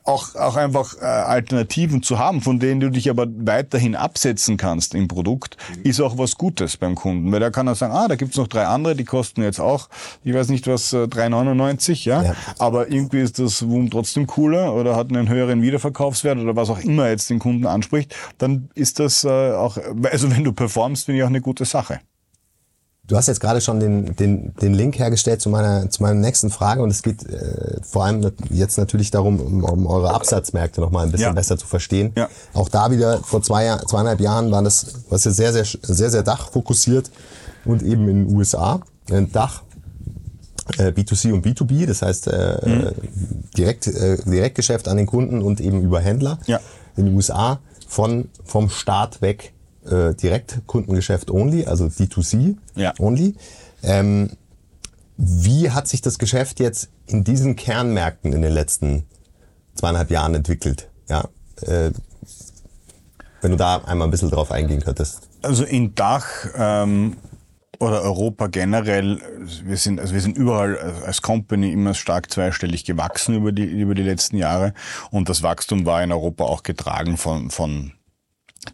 auch, 0.04 0.34
auch 0.34 0.56
einfach 0.56 0.96
äh, 1.00 1.04
Alternativen 1.04 2.02
zu 2.02 2.18
haben, 2.18 2.42
von 2.42 2.58
denen 2.58 2.80
du 2.80 2.90
dich 2.90 3.08
aber 3.08 3.26
weiterhin 3.28 3.96
absetzen 3.96 4.58
kannst 4.58 4.94
im 4.94 5.08
Produkt, 5.08 5.56
ist 5.82 6.00
auch 6.00 6.18
was 6.18 6.36
Gutes 6.36 6.76
beim 6.76 6.94
Kunden. 6.94 7.32
Weil 7.32 7.40
da 7.40 7.50
kann 7.50 7.66
er 7.66 7.74
sagen, 7.74 7.94
ah, 7.94 8.06
da 8.06 8.16
gibt's 8.16 8.36
noch 8.36 8.46
drei 8.46 8.66
andere, 8.66 8.94
die 8.94 9.04
kosten 9.04 9.42
jetzt 9.42 9.60
auch, 9.60 9.88
ich 10.22 10.34
weiß 10.34 10.48
nicht 10.48 10.66
was, 10.66 10.92
3,99, 10.92 11.90
äh, 11.90 12.10
ja? 12.10 12.22
ja. 12.22 12.36
Aber 12.58 12.90
irgendwie 12.90 13.20
ist 13.20 13.38
das 13.38 13.66
Woom 13.66 13.90
trotzdem 13.90 14.26
cooler 14.26 14.74
oder 14.74 14.94
hat 14.94 15.08
einen 15.08 15.28
höheren 15.28 15.62
Wiederverkaufswert 15.62 16.38
oder 16.38 16.54
was 16.54 16.68
auch 16.68 16.80
immer 16.80 17.08
jetzt 17.08 17.30
den 17.30 17.38
Kunden 17.38 17.66
anspricht, 17.66 18.14
dann 18.36 18.68
ist 18.74 19.00
das 19.00 19.24
äh, 19.24 19.52
auch, 19.52 19.78
also 20.10 20.30
wenn 20.30 20.44
du 20.44 20.52
performst, 20.52 21.06
finde 21.06 21.18
ich 21.18 21.24
auch 21.24 21.28
eine 21.28 21.40
gute 21.40 21.64
Sache. 21.64 22.00
Du 23.06 23.16
hast 23.16 23.26
jetzt 23.28 23.40
gerade 23.40 23.60
schon 23.60 23.80
den, 23.80 24.16
den, 24.16 24.54
den 24.54 24.72
Link 24.72 24.98
hergestellt 24.98 25.42
zu 25.42 25.50
meiner, 25.50 25.90
zu 25.90 26.02
meiner 26.02 26.18
nächsten 26.18 26.48
Frage 26.48 26.82
und 26.82 26.88
es 26.88 27.02
geht 27.02 27.22
äh, 27.28 27.76
vor 27.82 28.04
allem 28.04 28.32
jetzt 28.48 28.78
natürlich 28.78 29.10
darum, 29.10 29.40
um, 29.40 29.62
um 29.62 29.86
eure 29.86 30.14
Absatzmärkte 30.14 30.80
noch 30.80 30.90
mal 30.90 31.04
ein 31.04 31.12
bisschen 31.12 31.28
ja. 31.28 31.32
besser 31.32 31.58
zu 31.58 31.66
verstehen. 31.66 32.12
Ja. 32.16 32.30
Auch 32.54 32.70
da 32.70 32.90
wieder 32.90 33.18
vor 33.18 33.42
zwei, 33.42 33.76
zweieinhalb 33.86 34.20
Jahren 34.20 34.50
war 34.50 34.62
das, 34.62 35.04
was 35.10 35.24
ja 35.24 35.32
sehr, 35.32 35.52
sehr, 35.52 35.66
sehr, 35.66 36.10
sehr 36.10 36.22
dachfokussiert 36.22 37.10
und 37.66 37.82
eben 37.82 38.08
in 38.08 38.26
den 38.26 38.36
USA. 38.36 38.80
Ein 39.10 39.30
Dach 39.30 39.64
äh, 40.78 40.88
B2C 40.88 41.32
und 41.32 41.44
B2B, 41.44 41.86
das 41.86 42.00
heißt 42.00 42.28
äh, 42.28 42.58
mhm. 42.64 42.90
direkt, 43.54 43.86
äh, 43.86 44.16
Direktgeschäft 44.24 44.88
an 44.88 44.96
den 44.96 45.06
Kunden 45.06 45.42
und 45.42 45.60
eben 45.60 45.82
über 45.82 46.00
Händler. 46.00 46.38
Ja. 46.46 46.58
In 46.96 47.04
den 47.04 47.14
USA 47.16 47.58
von, 47.86 48.30
vom 48.44 48.70
Start 48.70 49.20
weg 49.20 49.53
äh, 49.86 50.14
Direktkundengeschäft 50.14 51.30
only, 51.30 51.66
also 51.66 51.86
D2C 51.86 52.56
ja. 52.74 52.92
only. 52.98 53.34
Ähm, 53.82 54.30
wie 55.16 55.70
hat 55.70 55.86
sich 55.88 56.00
das 56.00 56.18
Geschäft 56.18 56.58
jetzt 56.60 56.88
in 57.06 57.24
diesen 57.24 57.56
Kernmärkten 57.56 58.32
in 58.32 58.42
den 58.42 58.52
letzten 58.52 59.04
zweieinhalb 59.74 60.10
Jahren 60.10 60.34
entwickelt? 60.34 60.88
Ja, 61.08 61.28
äh, 61.62 61.90
wenn 63.40 63.50
du 63.50 63.56
da 63.56 63.76
einmal 63.84 64.08
ein 64.08 64.10
bisschen 64.10 64.30
drauf 64.30 64.50
eingehen 64.50 64.80
könntest. 64.80 65.28
Also 65.42 65.64
in 65.64 65.94
Dach 65.94 66.46
ähm, 66.56 67.16
oder 67.78 68.02
Europa 68.02 68.46
generell, 68.46 69.20
wir 69.64 69.76
sind, 69.76 70.00
also 70.00 70.14
wir 70.14 70.20
sind 70.20 70.36
überall 70.36 70.78
als 71.04 71.20
Company 71.20 71.70
immer 71.70 71.92
stark 71.94 72.30
zweistellig 72.30 72.84
gewachsen 72.84 73.36
über 73.36 73.52
die, 73.52 73.64
über 73.64 73.94
die 73.94 74.02
letzten 74.02 74.38
Jahre 74.38 74.72
und 75.10 75.28
das 75.28 75.42
Wachstum 75.42 75.84
war 75.84 76.02
in 76.02 76.10
Europa 76.10 76.44
auch 76.44 76.62
getragen 76.62 77.18
von, 77.18 77.50
von 77.50 77.92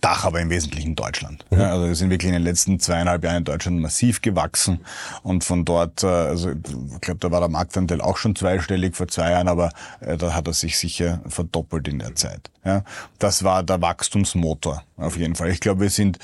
Dach 0.00 0.24
aber 0.24 0.40
im 0.40 0.50
Wesentlichen 0.50 0.96
Deutschland. 0.96 1.44
Mhm. 1.50 1.60
Ja, 1.60 1.72
also 1.72 1.86
wir 1.86 1.94
sind 1.94 2.10
wirklich 2.10 2.28
in 2.28 2.34
den 2.34 2.42
letzten 2.42 2.80
zweieinhalb 2.80 3.24
Jahren 3.24 3.38
in 3.38 3.44
Deutschland 3.44 3.80
massiv 3.80 4.22
gewachsen 4.22 4.80
und 5.22 5.44
von 5.44 5.64
dort, 5.64 6.02
äh, 6.02 6.06
also 6.06 6.50
ich 6.50 7.00
glaube, 7.00 7.20
da 7.20 7.30
war 7.30 7.40
der 7.40 7.48
Marktanteil 7.48 8.00
auch 8.00 8.16
schon 8.16 8.36
zweistellig 8.36 8.96
vor 8.96 9.08
zwei 9.08 9.32
Jahren, 9.32 9.48
aber 9.48 9.70
äh, 10.00 10.16
da 10.16 10.34
hat 10.34 10.46
er 10.46 10.54
sich 10.54 10.78
sicher 10.78 11.20
verdoppelt 11.26 11.88
in 11.88 11.98
der 11.98 12.14
Zeit. 12.14 12.50
Ja, 12.64 12.84
das 13.18 13.42
war 13.42 13.62
der 13.62 13.80
Wachstumsmotor 13.80 14.82
auf 14.98 15.16
jeden 15.16 15.34
Fall. 15.34 15.48
Ich 15.48 15.60
glaube, 15.60 15.80
wir 15.80 15.88
sind 15.88 16.18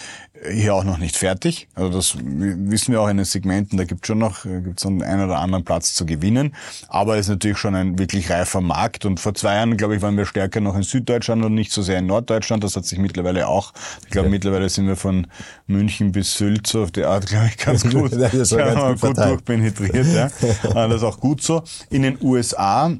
hier 0.52 0.74
auch 0.74 0.84
noch 0.84 0.98
nicht 0.98 1.16
fertig. 1.16 1.68
Also 1.74 1.90
das 1.90 2.16
wissen 2.18 2.92
wir 2.92 3.00
auch 3.00 3.08
in 3.08 3.16
den 3.16 3.24
Segmenten, 3.24 3.78
da 3.78 3.84
gibt 3.84 4.04
es 4.04 4.08
schon 4.08 4.18
noch 4.18 4.44
gibt's 4.44 4.84
einen 4.84 5.24
oder 5.24 5.38
anderen 5.38 5.64
Platz 5.64 5.94
zu 5.94 6.04
gewinnen. 6.04 6.54
Aber 6.88 7.14
es 7.14 7.26
ist 7.26 7.30
natürlich 7.30 7.58
schon 7.58 7.74
ein 7.74 7.98
wirklich 7.98 8.30
reifer 8.30 8.60
Markt. 8.60 9.04
Und 9.04 9.18
vor 9.18 9.34
zwei 9.34 9.54
Jahren, 9.54 9.76
glaube 9.76 9.96
ich, 9.96 10.02
waren 10.02 10.16
wir 10.16 10.26
stärker 10.26 10.60
noch 10.60 10.76
in 10.76 10.82
Süddeutschland 10.82 11.44
und 11.44 11.54
nicht 11.54 11.72
so 11.72 11.82
sehr 11.82 11.98
in 11.98 12.06
Norddeutschland. 12.06 12.62
Das 12.64 12.76
hat 12.76 12.84
sich 12.84 12.98
mittlerweile 12.98 13.48
auch, 13.48 13.55
ich 14.04 14.10
glaube, 14.10 14.28
ja. 14.28 14.30
mittlerweile 14.30 14.68
sind 14.68 14.86
wir 14.86 14.96
von 14.96 15.26
München 15.66 16.12
bis 16.12 16.36
Sylt 16.36 16.66
so 16.66 16.82
auf 16.82 16.90
die 16.90 17.04
Art, 17.04 17.26
glaube 17.26 17.46
ich, 17.46 17.56
ganz 17.56 17.82
gut, 17.82 18.12
ja, 18.12 18.28
ganz 18.28 18.50
gut, 18.50 19.00
gut 19.00 19.18
durchpenetriert. 19.18 20.06
Ja. 20.06 20.30
Das 20.86 20.96
ist 20.96 21.02
auch 21.02 21.20
gut 21.20 21.42
so. 21.42 21.62
In 21.90 22.02
den 22.02 22.18
USA 22.22 22.92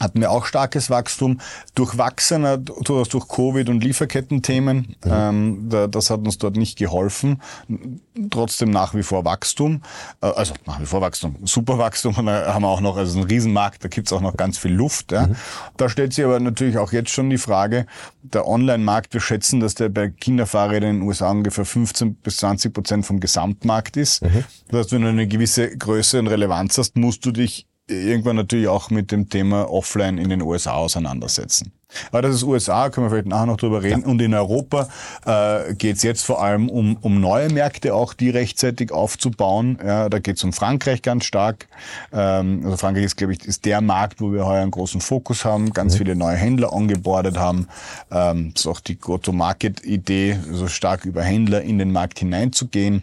hatten 0.00 0.20
wir 0.20 0.30
auch 0.30 0.46
starkes 0.46 0.90
Wachstum, 0.90 1.40
durchwachsener 1.74 2.58
durchaus 2.58 3.08
durch 3.08 3.28
Covid 3.28 3.68
und 3.68 3.82
Lieferkettenthemen. 3.82 4.96
Mhm. 5.04 5.10
Ähm, 5.10 5.90
das 5.90 6.10
hat 6.10 6.20
uns 6.20 6.38
dort 6.38 6.56
nicht 6.56 6.78
geholfen. 6.78 7.42
Trotzdem 8.30 8.70
nach 8.70 8.94
wie 8.94 9.02
vor 9.02 9.24
Wachstum, 9.24 9.82
äh, 10.20 10.26
also 10.26 10.54
nach 10.66 10.80
wie 10.80 10.86
vor 10.86 11.00
Wachstum, 11.00 11.36
super 11.44 11.78
Wachstum. 11.78 12.16
Und 12.16 12.26
da 12.26 12.52
haben 12.54 12.62
wir 12.62 12.68
auch 12.68 12.80
noch, 12.80 12.96
also 12.96 13.18
ein 13.18 13.24
Riesenmarkt, 13.24 13.84
da 13.84 13.88
gibt's 13.88 14.12
auch 14.12 14.20
noch 14.20 14.36
ganz 14.36 14.58
viel 14.58 14.72
Luft. 14.72 15.12
Ja. 15.12 15.26
Mhm. 15.26 15.36
Da 15.76 15.88
stellt 15.88 16.12
sich 16.12 16.24
aber 16.24 16.40
natürlich 16.40 16.78
auch 16.78 16.92
jetzt 16.92 17.10
schon 17.10 17.30
die 17.30 17.38
Frage, 17.38 17.86
der 18.22 18.46
Online-Markt, 18.46 19.14
wir 19.14 19.20
schätzen, 19.20 19.60
dass 19.60 19.74
der 19.74 19.88
bei 19.88 20.08
Kinderfahrrädern 20.08 20.90
in 20.90 20.96
den 21.00 21.08
USA 21.08 21.30
ungefähr 21.30 21.64
15 21.64 22.14
bis 22.14 22.38
20 22.38 22.72
Prozent 22.72 23.06
vom 23.06 23.20
Gesamtmarkt 23.20 23.96
ist. 23.96 24.22
Mhm. 24.22 24.44
Das 24.68 24.80
heißt, 24.80 24.92
wenn 24.92 25.02
du 25.02 25.08
eine 25.08 25.26
gewisse 25.26 25.76
Größe 25.76 26.18
und 26.18 26.26
Relevanz 26.26 26.78
hast, 26.78 26.96
musst 26.96 27.24
du 27.24 27.32
dich 27.32 27.67
irgendwann 27.88 28.36
natürlich 28.36 28.68
auch 28.68 28.90
mit 28.90 29.10
dem 29.12 29.28
Thema 29.28 29.70
Offline 29.70 30.18
in 30.18 30.28
den 30.28 30.42
USA 30.42 30.74
auseinandersetzen. 30.74 31.72
Aber 32.10 32.22
das 32.22 32.34
ist 32.34 32.42
USA, 32.42 32.90
können 32.90 33.06
wir 33.06 33.10
vielleicht 33.10 33.28
nachher 33.28 33.46
noch 33.46 33.56
drüber 33.56 33.82
reden. 33.82 34.02
Ja. 34.02 34.08
Und 34.08 34.20
in 34.20 34.34
Europa 34.34 34.88
äh, 35.24 35.74
geht 35.74 35.96
es 35.96 36.02
jetzt 36.02 36.24
vor 36.24 36.42
allem 36.42 36.68
um, 36.68 36.98
um 37.00 37.20
neue 37.20 37.50
Märkte 37.50 37.94
auch, 37.94 38.12
die 38.12 38.28
rechtzeitig 38.28 38.92
aufzubauen. 38.92 39.78
Ja, 39.84 40.08
da 40.08 40.18
geht 40.18 40.36
es 40.36 40.44
um 40.44 40.52
Frankreich 40.52 41.00
ganz 41.00 41.24
stark. 41.24 41.66
Ähm, 42.12 42.60
also 42.64 42.76
Frankreich 42.76 43.04
ist, 43.04 43.16
glaube 43.16 43.32
ich, 43.32 43.44
ist 43.44 43.64
der 43.64 43.80
Markt, 43.80 44.20
wo 44.20 44.32
wir 44.32 44.44
heuer 44.44 44.62
einen 44.62 44.70
großen 44.70 45.00
Fokus 45.00 45.46
haben, 45.46 45.72
ganz 45.72 45.94
mhm. 45.94 45.98
viele 45.98 46.16
neue 46.16 46.36
Händler 46.36 46.74
angebordet 46.74 47.38
haben. 47.38 47.68
Ähm, 48.10 48.52
das 48.52 48.64
ist 48.64 48.66
auch 48.66 48.80
die 48.80 48.98
Go-to-Market-Idee, 48.98 50.40
so 50.52 50.68
stark 50.68 51.06
über 51.06 51.22
Händler 51.22 51.62
in 51.62 51.78
den 51.78 51.92
Markt 51.92 52.18
hineinzugehen 52.18 53.02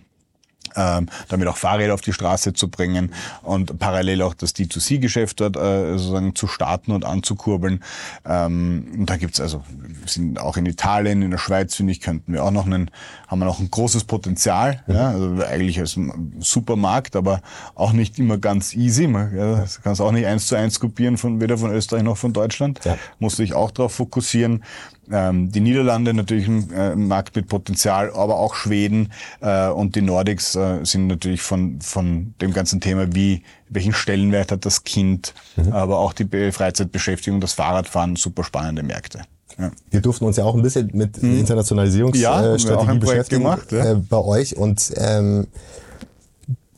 ähm, 0.76 1.08
damit 1.30 1.48
auch 1.48 1.58
Fahrräder 1.58 1.94
auf 1.94 2.02
die 2.02 2.14
Straße 2.14 2.54
zu 2.54 2.70
bringen 2.70 3.14
und 3.42 3.80
parallel 3.80 4.22
auch 4.22 4.34
das 4.34 4.56
D2C-Geschäft 4.56 5.40
dort 5.42 5.56
äh, 5.56 5.98
sozusagen 5.98 6.36
zu 6.36 6.48
starten 6.48 6.92
und 6.92 7.06
anzukurbeln. 7.06 7.84
Ähm, 8.26 8.88
und 8.98 9.10
da 9.10 9.18
gibt's 9.18 9.40
also, 9.40 9.64
sind 10.06 10.40
auch 10.40 10.58
in 10.58 10.66
Italien, 10.66 11.22
in 11.22 11.32
der 11.32 11.38
Schweiz, 11.38 11.76
finde 11.76 11.92
ich, 11.92 12.02
könnten 12.02 12.34
wir 12.34 12.44
auch 12.44 12.52
noch 12.52 12.66
einen, 12.66 12.92
haben 13.28 13.40
wir 13.40 13.46
noch 13.46 13.60
ein 13.60 13.72
großes 13.72 14.06
Potenzial. 14.06 14.84
Mhm. 14.88 14.94
Ja, 14.94 15.10
also 15.10 15.44
eigentlich 15.44 15.80
als 15.80 15.98
Supermarkt, 16.40 17.16
aber 17.16 17.42
auch 17.76 17.94
nicht 17.94 18.20
immer 18.20 18.38
ganz 18.38 18.74
easy. 18.74 19.08
Man 19.08 19.36
ja, 19.36 19.66
kann 19.84 19.94
es 19.94 20.02
auch 20.02 20.12
nicht 20.12 20.26
eins 20.26 20.48
zu 20.48 20.56
eins 20.56 20.80
kopieren, 20.80 21.18
von, 21.18 21.42
weder 21.42 21.58
von 21.58 21.72
Österreich 21.72 22.04
noch 22.04 22.18
von 22.18 22.34
Deutschland. 22.34 22.80
Ja. 22.84 22.98
Muss 23.20 23.38
sich 23.38 23.54
auch 23.54 23.72
darauf 23.72 23.94
fokussieren. 23.94 24.64
Ähm, 25.12 25.52
die 25.52 25.60
Niederlande 25.60 26.14
natürlich 26.14 26.48
ein 26.48 26.72
äh, 26.72 26.96
Markt 26.96 27.36
mit 27.36 27.48
Potenzial, 27.48 28.12
aber 28.12 28.38
auch 28.38 28.56
Schweden 28.56 29.12
äh, 29.42 29.68
und 29.68 29.96
die 29.96 30.02
Nordics 30.02 30.56
äh, 30.56 30.84
sind 30.84 31.08
natürlich 31.08 31.42
von, 31.42 31.80
von 31.82 32.34
dem 32.42 32.54
ganzen 32.54 32.82
Thema, 32.82 33.14
wie 33.14 33.44
welchen 33.70 33.94
Stellenwert 33.94 34.52
hat 34.52 34.66
das 34.66 34.84
Kind, 34.84 35.34
mhm. 35.56 35.74
aber 35.74 36.00
auch 36.00 36.14
die 36.14 36.52
Freizeitbeschäftigung, 36.52 37.40
das 37.40 37.54
Fahrradfahren, 37.54 38.16
super 38.16 38.44
spannende 38.44 38.84
Märkte. 38.84 39.22
Ja. 39.58 39.72
Wir 39.90 40.02
durften 40.02 40.26
uns 40.26 40.38
ja 40.38 40.44
auch 40.44 40.56
ein 40.56 40.62
bisschen 40.62 40.90
mit 40.94 41.22
mhm. 41.22 41.40
Internationalisierungsstrategie 41.40 42.68
ja, 42.68 42.94
beschäftigen 42.96 43.44
gemacht, 43.44 43.72
ja. 43.72 43.92
äh, 43.92 43.96
bei 43.96 44.18
euch 44.18 44.58
und 44.58 44.92
ähm, 44.98 45.48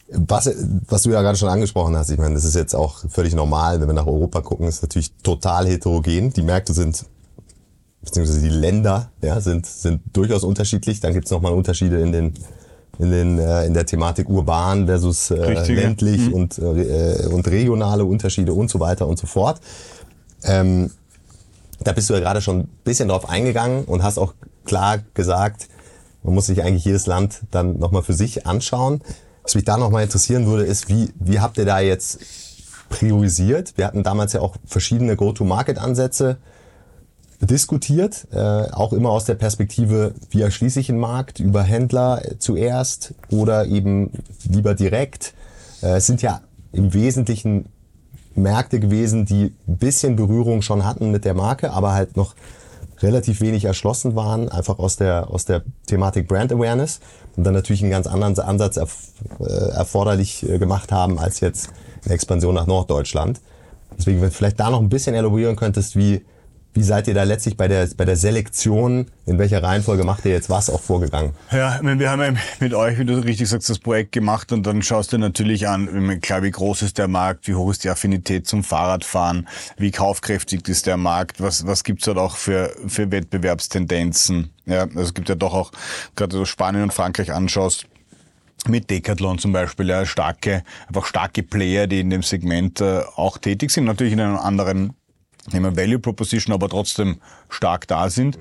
was, 0.09 0.49
was 0.87 1.03
du 1.03 1.11
ja 1.11 1.21
gerade 1.21 1.37
schon 1.37 1.49
angesprochen 1.49 1.95
hast, 1.95 2.09
ich 2.09 2.17
meine, 2.17 2.33
das 2.33 2.45
ist 2.45 2.55
jetzt 2.55 2.75
auch 2.75 3.03
völlig 3.09 3.35
normal, 3.35 3.81
wenn 3.81 3.87
wir 3.87 3.93
nach 3.93 4.07
Europa 4.07 4.41
gucken, 4.41 4.67
ist 4.67 4.81
natürlich 4.81 5.11
total 5.21 5.67
heterogen. 5.67 6.31
Die 6.31 6.43
Märkte 6.43 6.73
sind 6.73 7.05
beziehungsweise 8.07 8.41
die 8.41 8.49
Länder 8.49 9.11
ja, 9.21 9.39
sind, 9.39 9.65
sind 9.65 10.01
durchaus 10.13 10.43
unterschiedlich. 10.43 10.99
Dann 10.99 11.13
gibt 11.13 11.25
es 11.25 11.31
nochmal 11.31 11.53
Unterschiede 11.53 12.01
in 12.01 12.11
den 12.11 12.33
in, 12.99 13.11
den, 13.11 13.37
äh, 13.37 13.65
in 13.65 13.73
der 13.73 13.85
Thematik 13.85 14.27
urban 14.27 14.87
versus 14.87 15.29
äh, 15.29 15.53
ländlich 15.71 16.29
mhm. 16.29 16.33
und, 16.33 16.57
äh, 16.57 17.27
und 17.31 17.47
regionale 17.47 18.03
Unterschiede 18.05 18.53
und 18.53 18.69
so 18.69 18.79
weiter 18.79 19.07
und 19.07 19.19
so 19.19 19.27
fort. 19.27 19.61
Ähm, 20.43 20.89
da 21.83 21.91
bist 21.91 22.09
du 22.09 22.15
ja 22.15 22.19
gerade 22.19 22.41
schon 22.41 22.61
ein 22.61 22.69
bisschen 22.83 23.09
drauf 23.09 23.29
eingegangen 23.29 23.85
und 23.85 24.01
hast 24.01 24.17
auch 24.17 24.33
klar 24.65 24.99
gesagt, 25.13 25.67
man 26.23 26.33
muss 26.33 26.47
sich 26.47 26.63
eigentlich 26.63 26.85
jedes 26.85 27.05
Land 27.05 27.41
dann 27.51 27.77
nochmal 27.77 28.01
für 28.01 28.13
sich 28.13 28.47
anschauen. 28.47 29.01
Was 29.43 29.53
mich 29.53 29.63
da 29.63 29.77
nochmal 29.77 30.03
interessieren 30.03 30.47
würde, 30.47 30.63
ist, 30.63 30.89
wie, 30.89 31.13
wie 31.19 31.39
habt 31.39 31.57
ihr 31.59 31.65
da 31.65 31.79
jetzt 31.79 32.19
priorisiert? 32.89 33.77
Wir 33.77 33.85
hatten 33.85 34.01
damals 34.01 34.33
ja 34.33 34.41
auch 34.41 34.55
verschiedene 34.65 35.15
Go-to-Market-Ansätze 35.15 36.37
diskutiert, 37.41 38.27
äh, 38.31 38.37
auch 38.37 38.93
immer 38.93 39.09
aus 39.09 39.25
der 39.25 39.35
Perspektive, 39.35 40.13
wie 40.31 40.41
erschließe 40.41 40.79
ich 40.79 40.89
einen 40.89 40.99
Markt 40.99 41.39
über 41.39 41.63
Händler 41.63 42.21
zuerst 42.39 43.13
oder 43.29 43.65
eben 43.67 44.11
lieber 44.43 44.73
direkt. 44.73 45.33
Äh, 45.81 45.97
es 45.97 46.07
sind 46.07 46.21
ja 46.21 46.41
im 46.71 46.93
Wesentlichen 46.93 47.65
Märkte 48.33 48.79
gewesen, 48.79 49.25
die 49.25 49.53
ein 49.67 49.77
bisschen 49.77 50.15
Berührung 50.15 50.61
schon 50.61 50.85
hatten 50.85 51.11
mit 51.11 51.25
der 51.25 51.33
Marke, 51.33 51.71
aber 51.71 51.93
halt 51.93 52.17
noch 52.17 52.35
relativ 52.99 53.41
wenig 53.41 53.65
erschlossen 53.65 54.15
waren, 54.15 54.49
einfach 54.49 54.79
aus 54.79 54.95
der, 54.95 55.29
aus 55.29 55.45
der 55.45 55.63
Thematik 55.85 56.27
Brand 56.27 56.51
Awareness 56.51 56.99
und 57.35 57.43
dann 57.43 57.53
natürlich 57.53 57.81
einen 57.81 57.91
ganz 57.91 58.07
anderen 58.07 58.37
Ansatz 58.39 58.77
erf 58.77 58.97
äh, 59.39 59.43
erforderlich 59.43 60.47
äh, 60.47 60.57
gemacht 60.57 60.91
haben 60.91 61.19
als 61.19 61.39
jetzt 61.39 61.69
eine 62.05 62.13
Expansion 62.13 62.55
nach 62.55 62.65
Norddeutschland. 62.65 63.41
Deswegen, 63.97 64.21
wenn 64.21 64.29
du 64.29 64.35
vielleicht 64.35 64.59
da 64.59 64.69
noch 64.69 64.81
ein 64.81 64.89
bisschen 64.89 65.15
elaborieren 65.15 65.55
könntest, 65.55 65.95
wie, 65.95 66.25
wie 66.77 66.83
seid 66.83 67.07
ihr 67.07 67.15
da 67.15 67.23
letztlich 67.23 67.57
bei 67.57 67.67
der, 67.67 67.89
bei 67.97 68.05
der 68.05 68.15
Selektion, 68.15 69.07
in 69.25 69.39
welcher 69.39 69.63
Reihenfolge 69.63 70.03
macht 70.03 70.25
ihr 70.25 70.31
jetzt 70.31 70.47
was 70.47 70.69
auch 70.69 70.79
vorgegangen? 70.79 71.33
Ja, 71.51 71.79
wir 71.81 72.11
haben 72.11 72.37
mit 72.59 72.75
euch, 72.75 72.99
wie 72.99 73.05
du 73.05 73.15
richtig 73.15 73.49
sagst, 73.49 73.67
das 73.67 73.79
Projekt 73.79 74.11
gemacht 74.11 74.51
und 74.51 74.61
dann 74.67 74.83
schaust 74.83 75.11
du 75.11 75.17
natürlich 75.17 75.67
an, 75.67 76.21
klar, 76.21 76.43
wie 76.43 76.51
groß 76.51 76.83
ist 76.83 76.99
der 76.99 77.07
Markt, 77.07 77.47
wie 77.47 77.55
hoch 77.55 77.71
ist 77.71 77.83
die 77.83 77.89
Affinität 77.89 78.45
zum 78.45 78.63
Fahrradfahren, 78.63 79.47
wie 79.77 79.89
kaufkräftig 79.89 80.67
ist 80.67 80.85
der 80.85 80.97
Markt, 80.97 81.41
was, 81.41 81.65
was 81.65 81.83
gibt's 81.83 82.05
dort 82.05 82.19
auch 82.19 82.35
für, 82.35 82.71
für 82.85 83.09
Wettbewerbstendenzen. 83.09 84.51
Ja, 84.67 84.81
also 84.81 84.99
es 84.99 85.13
gibt 85.15 85.29
ja 85.29 85.35
doch 85.35 85.55
auch, 85.55 85.71
gerade 86.15 86.35
so 86.35 86.45
Spanien 86.45 86.83
und 86.83 86.93
Frankreich 86.93 87.33
anschaust, 87.33 87.87
mit 88.67 88.91
Decathlon 88.91 89.39
zum 89.39 89.51
Beispiel, 89.51 89.89
ja, 89.89 90.05
starke, 90.05 90.63
einfach 90.87 91.07
starke 91.07 91.41
Player, 91.41 91.87
die 91.87 92.01
in 92.01 92.11
dem 92.11 92.21
Segment 92.21 92.81
äh, 92.81 93.01
auch 93.15 93.39
tätig 93.39 93.71
sind, 93.71 93.85
natürlich 93.85 94.13
in 94.13 94.19
einem 94.19 94.37
anderen 94.37 94.93
nehmen 95.53 95.75
Value 95.75 95.99
Proposition, 95.99 96.53
aber 96.53 96.69
trotzdem 96.69 97.17
stark 97.49 97.87
da 97.87 98.09
sind. 98.09 98.37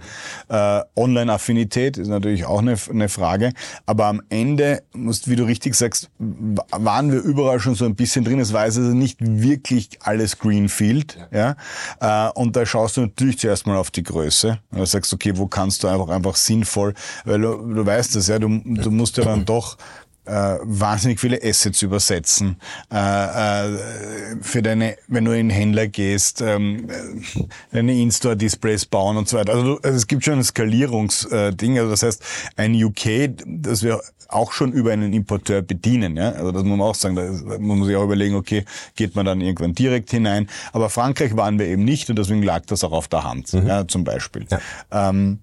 Äh, 0.48 0.80
Online-Affinität 0.96 1.98
ist 1.98 2.08
natürlich 2.08 2.44
auch 2.44 2.60
eine, 2.60 2.76
eine 2.90 3.08
Frage. 3.08 3.52
Aber 3.86 4.06
am 4.06 4.22
Ende, 4.28 4.82
musst, 4.92 5.28
wie 5.28 5.36
du 5.36 5.44
richtig 5.44 5.74
sagst, 5.74 6.10
waren 6.18 7.12
wir 7.12 7.20
überall 7.20 7.60
schon 7.60 7.74
so 7.74 7.84
ein 7.84 7.94
bisschen 7.94 8.24
drin. 8.24 8.40
Es 8.40 8.52
war 8.52 8.62
also 8.62 8.80
nicht 8.80 9.18
wirklich 9.20 9.98
alles 10.02 10.38
Greenfield. 10.38 11.18
Ja? 11.30 11.56
Äh, 12.00 12.30
und 12.32 12.56
da 12.56 12.66
schaust 12.66 12.96
du 12.96 13.02
natürlich 13.02 13.38
zuerst 13.38 13.66
mal 13.66 13.76
auf 13.76 13.90
die 13.90 14.02
Größe. 14.02 14.58
Und 14.70 14.78
da 14.78 14.86
sagst, 14.86 15.12
okay, 15.12 15.32
wo 15.36 15.46
kannst 15.46 15.82
du 15.82 15.88
einfach, 15.88 16.08
einfach 16.08 16.36
sinnvoll, 16.36 16.94
weil 17.24 17.40
du, 17.40 17.74
du 17.74 17.86
weißt 17.86 18.16
das, 18.16 18.28
ja, 18.28 18.38
du, 18.38 18.48
du 18.48 18.90
musst 18.90 19.16
ja 19.16 19.24
dann 19.24 19.44
doch 19.44 19.76
äh, 20.26 20.58
wahnsinnig 20.62 21.20
viele 21.20 21.40
Assets 21.42 21.82
übersetzen. 21.82 22.56
Äh, 22.92 22.96
äh, 22.96 24.36
für 24.40 24.62
deine, 24.62 24.96
wenn 25.08 25.24
du 25.24 25.32
in 25.32 25.48
den 25.48 25.50
Händler 25.50 25.86
gehst, 25.88 26.40
ähm, 26.40 26.88
deine 27.72 27.94
In-Store-Displays 27.94 28.86
bauen 28.86 29.16
und 29.16 29.28
so 29.28 29.36
weiter. 29.36 29.54
Also, 29.54 29.78
also 29.82 29.96
es 29.96 30.06
gibt 30.06 30.24
schon 30.24 30.34
ein 30.34 30.44
Skalierungsding. 30.44 31.78
also 31.78 31.90
das 31.90 32.02
heißt, 32.02 32.22
ein 32.56 32.74
UK, 32.74 33.30
das 33.46 33.82
wir 33.82 34.00
auch 34.28 34.52
schon 34.52 34.72
über 34.72 34.92
einen 34.92 35.12
Importeur 35.12 35.62
bedienen. 35.62 36.16
Ja? 36.16 36.30
Also 36.30 36.52
das 36.52 36.64
muss 36.64 36.78
man 36.78 36.86
auch 36.86 36.94
sagen. 36.94 37.16
Da 37.16 37.22
muss 37.58 37.78
man 37.78 37.84
sich 37.84 37.96
auch 37.96 38.04
überlegen, 38.04 38.34
okay, 38.34 38.64
geht 38.94 39.14
man 39.14 39.26
dann 39.26 39.40
irgendwann 39.40 39.74
direkt 39.74 40.10
hinein. 40.10 40.48
Aber 40.72 40.90
Frankreich 40.90 41.36
waren 41.36 41.58
wir 41.58 41.66
eben 41.66 41.84
nicht 41.84 42.10
und 42.10 42.18
deswegen 42.18 42.42
lag 42.42 42.66
das 42.66 42.84
auch 42.84 42.92
auf 42.92 43.08
der 43.08 43.24
Hand, 43.24 43.52
mhm. 43.52 43.66
ja, 43.66 43.86
zum 43.86 44.04
Beispiel. 44.04 44.46
Ja. 44.50 45.10
Ähm, 45.10 45.40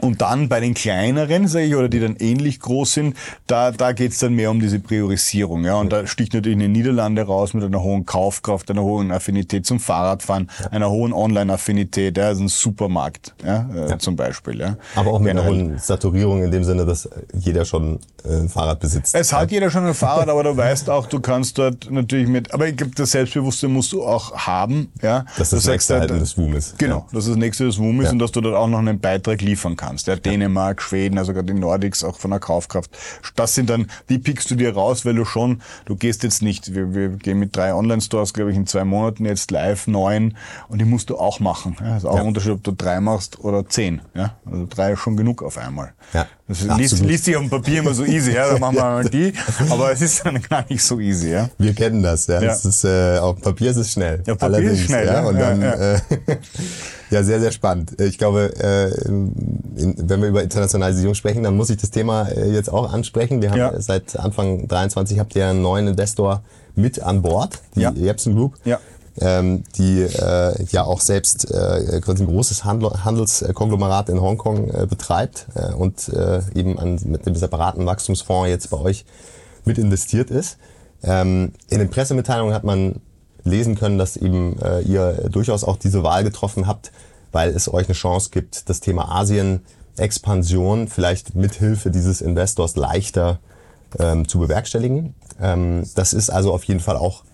Und 0.00 0.20
dann 0.20 0.48
bei 0.48 0.60
den 0.60 0.74
kleineren, 0.74 1.48
sage 1.48 1.66
ich, 1.66 1.74
oder 1.74 1.88
die 1.88 2.00
dann 2.00 2.16
ähnlich 2.16 2.60
groß 2.60 2.94
sind, 2.94 3.16
da, 3.46 3.70
da 3.70 3.92
geht's 3.92 4.18
dann 4.18 4.34
mehr 4.34 4.50
um 4.50 4.60
diese 4.60 4.78
Priorisierung. 4.78 5.64
Ja? 5.64 5.76
Und 5.76 5.92
da 5.92 6.06
sticht 6.06 6.34
natürlich 6.34 6.58
eine 6.58 6.68
Niederlande 6.68 7.22
raus 7.22 7.54
mit 7.54 7.64
einer 7.64 7.82
hohen 7.82 8.04
Kaufkraft, 8.04 8.70
einer 8.70 8.82
hohen 8.82 9.10
Affinität 9.10 9.66
zum 9.66 9.80
Fahrradfahren, 9.80 10.50
ja. 10.60 10.70
einer 10.70 10.90
hohen 10.90 11.12
Online-Affinität, 11.12 12.18
ja? 12.18 12.26
also 12.26 12.44
ein 12.44 12.48
Supermarkt 12.48 13.34
ja? 13.44 13.68
Äh, 13.74 13.90
ja. 13.90 13.98
zum 13.98 14.16
Beispiel. 14.16 14.60
Ja? 14.60 14.76
Aber 14.94 15.12
auch 15.12 15.18
mit 15.18 15.30
einer 15.30 15.44
hohen 15.44 15.78
Saturierung 15.78 16.42
in 16.42 16.50
dem 16.50 16.64
Sinne, 16.64 16.84
dass 16.84 17.08
jeder 17.32 17.64
schon 17.64 17.98
äh, 18.24 18.36
ein 18.36 18.48
Fahrrad 18.48 18.80
besitzt. 18.80 19.14
Es 19.14 19.32
hat 19.32 19.50
jeder 19.50 19.70
schon 19.70 19.86
ein 19.86 19.94
Fahrrad, 20.06 20.28
aber 20.28 20.44
du 20.44 20.56
weißt 20.56 20.90
auch, 20.90 21.06
du 21.06 21.20
kannst 21.20 21.58
dort 21.58 21.90
natürlich 21.90 22.28
mit, 22.28 22.52
aber 22.52 22.68
ich 22.68 22.76
glaube, 22.76 22.92
das 22.94 23.12
Selbstbewusstsein 23.12 23.72
musst 23.72 23.92
du 23.92 24.04
auch 24.04 24.36
haben. 24.36 24.92
Ja? 25.02 25.24
Dass 25.38 25.50
das, 25.50 25.62
das 25.62 25.66
nächste 25.66 26.00
halt 26.00 26.10
das 26.10 26.36
WUM 26.36 26.54
ist. 26.54 26.78
Genau, 26.78 27.06
dass 27.12 27.26
das 27.26 27.36
nächste 27.36 27.66
das 27.66 27.78
WUM 27.78 28.00
ist 28.02 28.12
und 28.12 28.18
dass 28.18 28.32
du 28.32 28.40
dort 28.40 28.56
auch 28.56 28.68
noch 28.68 28.78
einen 28.78 29.00
Beitrag 29.00 29.40
liefern 29.40 29.76
kannst 29.76 29.85
kannst. 29.86 30.06
Ja, 30.06 30.16
Dänemark, 30.16 30.82
Schweden, 30.82 31.18
also 31.18 31.32
gerade 31.32 31.46
die 31.46 31.58
Nordics 31.58 32.02
auch 32.02 32.18
von 32.18 32.30
der 32.30 32.40
Kaufkraft. 32.40 32.90
Das 33.36 33.54
sind 33.54 33.70
dann, 33.70 33.86
die 34.08 34.18
pickst 34.18 34.50
du 34.50 34.56
dir 34.56 34.74
raus, 34.74 35.04
weil 35.04 35.14
du 35.14 35.24
schon, 35.24 35.62
du 35.84 35.96
gehst 35.96 36.22
jetzt 36.22 36.42
nicht, 36.42 36.74
wir, 36.74 36.94
wir 36.94 37.08
gehen 37.10 37.38
mit 37.38 37.56
drei 37.56 37.72
Online-Stores, 37.74 38.34
glaube 38.34 38.50
ich, 38.50 38.56
in 38.56 38.66
zwei 38.66 38.84
Monaten 38.84 39.24
jetzt 39.24 39.50
live, 39.50 39.86
neun 39.86 40.36
und 40.68 40.80
die 40.80 40.84
musst 40.84 41.10
du 41.10 41.18
auch 41.18 41.40
machen. 41.40 41.76
Ja, 41.80 41.96
ist 41.96 42.04
auch 42.04 42.16
ja. 42.16 42.20
ein 42.22 42.26
Unterschied, 42.26 42.52
ob 42.52 42.64
du 42.64 42.72
drei 42.72 43.00
machst 43.00 43.38
oder 43.40 43.68
zehn. 43.68 44.00
Ja, 44.14 44.34
also 44.44 44.66
drei 44.68 44.92
ist 44.92 45.00
schon 45.00 45.16
genug 45.16 45.42
auf 45.42 45.58
einmal. 45.58 45.92
Ja. 46.12 46.26
Das 46.48 46.62
liest, 46.62 47.00
liest 47.00 47.24
sich 47.24 47.36
auf 47.36 47.42
dem 47.42 47.50
Papier 47.50 47.80
immer 47.80 47.92
so 47.92 48.04
easy, 48.04 48.32
ja, 48.32 48.48
dann 48.48 48.60
machen 48.60 48.76
wir 48.76 48.82
mal 48.82 49.04
die, 49.04 49.32
aber 49.70 49.90
es 49.90 50.00
ist 50.00 50.24
dann 50.24 50.40
gar 50.42 50.64
nicht 50.68 50.82
so 50.82 51.00
easy, 51.00 51.30
ja. 51.30 51.48
Wir 51.58 51.74
kennen 51.74 52.02
das, 52.02 52.28
ja. 52.28 52.40
ja. 52.40 52.52
Es 52.52 52.64
ist, 52.64 52.84
äh, 52.84 53.18
auf 53.18 53.36
dem 53.36 53.42
Papier 53.42 53.70
ist 53.72 53.78
es 53.78 53.92
schnell. 53.92 54.22
Ja, 54.26 54.34
Papier 54.34 54.44
Allerdings, 54.44 54.80
ist 54.80 54.86
schnell, 54.86 55.06
ja. 55.06 55.26
Und 55.26 55.38
dann, 55.38 55.60
ja. 55.60 55.72
Äh, 55.72 56.00
ja, 57.10 57.22
sehr, 57.22 57.40
sehr 57.40 57.52
spannend. 57.52 58.00
Ich 58.00 58.18
glaube, 58.18 58.54
äh, 58.56 58.90
wenn 59.08 60.22
wir 60.22 60.28
über 60.28 60.42
Internationalisierung 60.42 61.14
sprechen, 61.14 61.42
dann 61.42 61.56
muss 61.56 61.70
ich 61.70 61.76
das 61.76 61.90
Thema 61.90 62.28
äh, 62.28 62.50
jetzt 62.52 62.72
auch 62.72 62.92
ansprechen. 62.92 63.42
Wir 63.42 63.50
haben 63.50 63.58
ja. 63.58 63.80
seit 63.80 64.18
Anfang 64.18 64.66
23 64.66 65.18
habt 65.18 65.36
ihr 65.36 65.46
einen 65.46 65.62
neuen 65.62 65.86
Investor 65.88 66.42
mit 66.74 67.00
an 67.02 67.22
Bord, 67.22 67.60
die 67.74 67.80
ja. 67.80 67.92
Jepsen 67.92 68.34
Group. 68.34 68.54
Ja. 68.64 68.80
Ähm, 69.18 69.64
die 69.78 70.02
äh, 70.02 70.62
ja 70.70 70.84
auch 70.84 71.00
selbst 71.00 71.50
äh, 71.50 72.00
ein 72.06 72.26
großes 72.26 72.64
Handel 72.64 73.02
Handelskonglomerat 73.02 74.10
in 74.10 74.20
Hongkong 74.20 74.68
äh, 74.68 74.86
betreibt 74.86 75.46
äh, 75.54 75.72
und 75.72 76.10
äh, 76.10 76.42
eben 76.54 76.78
an, 76.78 77.00
mit 77.04 77.24
dem 77.24 77.34
separaten 77.34 77.86
Wachstumsfonds 77.86 78.50
jetzt 78.50 78.68
bei 78.68 78.76
euch 78.78 79.06
mit 79.64 79.78
investiert 79.78 80.30
ist. 80.30 80.58
Ähm, 81.02 81.52
in 81.70 81.78
den 81.78 81.88
Pressemitteilungen 81.88 82.54
hat 82.54 82.64
man 82.64 83.00
lesen 83.46 83.74
können, 83.74 83.98
dass 83.98 84.16
eben 84.16 84.60
äh, 84.60 84.80
ihr 84.80 85.28
durchaus 85.30 85.64
auch 85.64 85.76
diese 85.76 86.02
Wahl 86.02 86.24
getroffen 86.24 86.66
habt, 86.66 86.92
weil 87.32 87.50
es 87.50 87.72
euch 87.72 87.86
eine 87.86 87.94
Chance 87.94 88.30
gibt, 88.30 88.68
das 88.68 88.80
Thema 88.80 89.10
Asien 89.10 89.60
Expansion 89.96 90.88
vielleicht 90.88 91.34
mithilfe 91.34 91.90
dieses 91.90 92.20
Investors 92.20 92.76
leichter 92.76 93.38
ähm, 93.98 94.28
zu 94.28 94.38
bewerkstelligen. 94.38 95.14
Ähm, 95.40 95.88
das 95.94 96.12
ist 96.12 96.30
also 96.30 96.52
auf 96.52 96.64
jeden 96.64 96.80
Fall 96.80 96.96
auch 96.96 97.24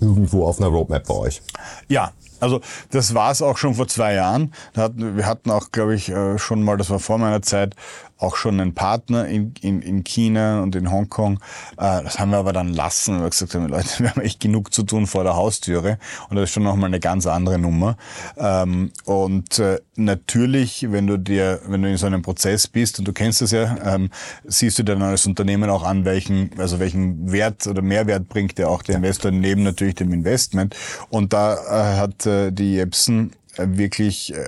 irgendwo 0.00 0.44
auf 0.44 0.60
einer 0.60 0.68
Roadmap 0.68 1.06
bei 1.06 1.14
euch. 1.14 1.42
Ja, 1.88 2.12
also 2.40 2.60
das 2.90 3.14
war 3.14 3.32
es 3.32 3.42
auch 3.42 3.58
schon 3.58 3.74
vor 3.74 3.88
zwei 3.88 4.14
Jahren. 4.14 4.52
Wir 4.74 5.26
hatten 5.26 5.50
auch, 5.50 5.72
glaube 5.72 5.94
ich, 5.94 6.08
äh, 6.10 6.38
schon 6.38 6.62
mal, 6.62 6.76
das 6.76 6.90
war 6.90 7.00
vor 7.00 7.18
meiner 7.18 7.42
Zeit, 7.42 7.74
auch 8.18 8.36
schon 8.36 8.60
einen 8.60 8.74
Partner 8.74 9.26
in, 9.26 9.54
in, 9.60 9.80
in 9.80 10.04
China 10.04 10.60
und 10.62 10.74
in 10.74 10.90
Hongkong. 10.90 11.38
Äh, 11.76 12.02
das 12.02 12.18
haben 12.18 12.30
wir 12.30 12.38
aber 12.38 12.52
dann 12.52 12.72
lassen, 12.72 13.16
weil 13.16 13.24
wir 13.24 13.30
gesagt 13.30 13.54
haben, 13.54 13.68
Leute, 13.68 13.88
wir 13.98 14.10
haben 14.10 14.20
echt 14.20 14.40
genug 14.40 14.72
zu 14.74 14.82
tun 14.82 15.06
vor 15.06 15.24
der 15.24 15.36
Haustüre. 15.36 15.98
Und 16.28 16.36
das 16.36 16.44
ist 16.44 16.50
schon 16.54 16.64
nochmal 16.64 16.88
eine 16.88 17.00
ganz 17.00 17.26
andere 17.26 17.58
Nummer. 17.58 17.96
Ähm, 18.36 18.90
und 19.04 19.58
äh, 19.58 19.80
natürlich, 19.96 20.90
wenn 20.90 21.06
du 21.06 21.16
dir, 21.16 21.60
wenn 21.66 21.82
du 21.82 21.88
in 21.88 21.96
so 21.96 22.06
einem 22.06 22.22
Prozess 22.22 22.66
bist, 22.66 22.98
und 22.98 23.06
du 23.06 23.12
kennst 23.12 23.40
das 23.40 23.52
ja, 23.52 23.76
ähm, 23.84 24.10
siehst 24.44 24.78
du 24.78 24.82
dann 24.82 25.02
als 25.02 25.26
Unternehmen 25.26 25.70
auch 25.70 25.84
an, 25.84 26.04
welchen, 26.04 26.50
also 26.58 26.80
welchen 26.80 27.30
Wert 27.30 27.66
oder 27.66 27.82
Mehrwert 27.82 28.28
bringt 28.28 28.58
der 28.58 28.68
auch 28.68 28.82
der 28.82 28.96
Investor 28.96 29.30
neben 29.30 29.62
natürlich 29.62 29.94
dem 29.94 30.12
Investment. 30.12 30.76
Und 31.08 31.32
da 31.32 31.54
äh, 31.54 31.96
hat 31.96 32.26
äh, 32.26 32.50
die 32.50 32.74
Jepsen 32.74 33.32
wirklich 33.56 34.34
äh, 34.34 34.44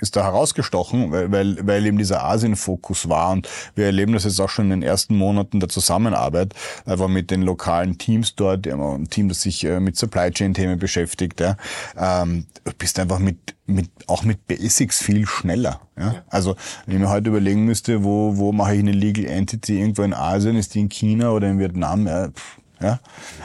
ist 0.00 0.16
da 0.16 0.24
herausgestochen, 0.24 1.10
weil, 1.10 1.32
weil, 1.32 1.66
weil 1.66 1.86
eben 1.86 1.98
dieser 1.98 2.24
Asien-Fokus 2.24 3.08
war. 3.08 3.32
Und 3.32 3.48
wir 3.74 3.86
erleben 3.86 4.12
das 4.12 4.24
jetzt 4.24 4.40
auch 4.40 4.50
schon 4.50 4.66
in 4.66 4.80
den 4.80 4.82
ersten 4.82 5.16
Monaten 5.16 5.60
der 5.60 5.68
Zusammenarbeit, 5.68 6.54
einfach 6.84 7.08
mit 7.08 7.30
den 7.30 7.42
lokalen 7.42 7.98
Teams 7.98 8.34
dort, 8.34 8.66
ein 8.66 9.08
Team, 9.08 9.28
das 9.28 9.42
sich 9.42 9.64
äh, 9.64 9.80
mit 9.80 9.96
Supply 9.96 10.30
Chain-Themen 10.30 10.78
beschäftigt. 10.78 11.40
Ja. 11.40 11.56
Ähm, 11.96 12.46
du 12.64 12.72
bist 12.76 12.98
einfach 12.98 13.18
mit, 13.18 13.54
mit, 13.66 13.90
auch 14.06 14.22
mit 14.22 14.46
Basics 14.46 15.02
viel 15.02 15.26
schneller. 15.26 15.80
Ja. 15.98 16.22
Also, 16.28 16.56
wenn 16.84 16.96
ich 16.96 17.00
mir 17.00 17.10
heute 17.10 17.30
überlegen 17.30 17.64
müsste, 17.64 18.04
wo, 18.04 18.36
wo 18.36 18.52
mache 18.52 18.74
ich 18.74 18.80
eine 18.80 18.92
Legal 18.92 19.24
Entity 19.24 19.80
irgendwo 19.80 20.02
in 20.02 20.12
Asien, 20.12 20.56
ist 20.56 20.74
die 20.74 20.80
in 20.80 20.88
China 20.88 21.30
oder 21.30 21.48
in 21.48 21.58
Vietnam? 21.58 22.06
Ja, 22.06 22.28
pff 22.28 22.58
ja? 22.80 23.00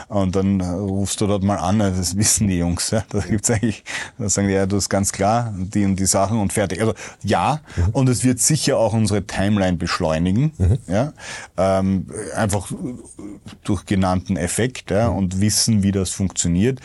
Und 0.08 0.36
dann 0.36 0.60
rufst 0.60 1.20
du 1.20 1.26
dort 1.26 1.42
mal 1.42 1.56
an, 1.56 1.78
das 1.78 2.16
wissen 2.16 2.48
die 2.48 2.58
Jungs. 2.58 2.90
Ja? 2.90 3.04
Da 3.08 3.20
gibt's 3.20 3.50
eigentlich, 3.50 3.84
da 4.18 4.28
sagen 4.28 4.48
die, 4.48 4.54
ja, 4.54 4.66
du 4.66 4.76
hast 4.76 4.88
ganz 4.88 5.12
klar 5.12 5.52
die 5.56 5.84
und 5.84 5.96
die 5.96 6.06
Sachen 6.06 6.38
und 6.38 6.52
fertig. 6.52 6.80
Also 6.80 6.94
ja, 7.22 7.60
mhm. 7.76 7.88
und 7.92 8.08
es 8.08 8.24
wird 8.24 8.38
sicher 8.40 8.78
auch 8.78 8.92
unsere 8.92 9.26
Timeline 9.26 9.76
beschleunigen. 9.76 10.52
Mhm. 10.58 10.78
Ja? 10.86 11.12
Ähm, 11.56 12.06
einfach 12.34 12.70
durch 13.64 13.86
genannten 13.86 14.36
Effekt 14.36 14.90
ja? 14.90 15.10
Mhm. 15.10 15.16
und 15.16 15.40
wissen, 15.40 15.82
wie 15.82 15.92
das 15.92 16.10
funktioniert. 16.10 16.80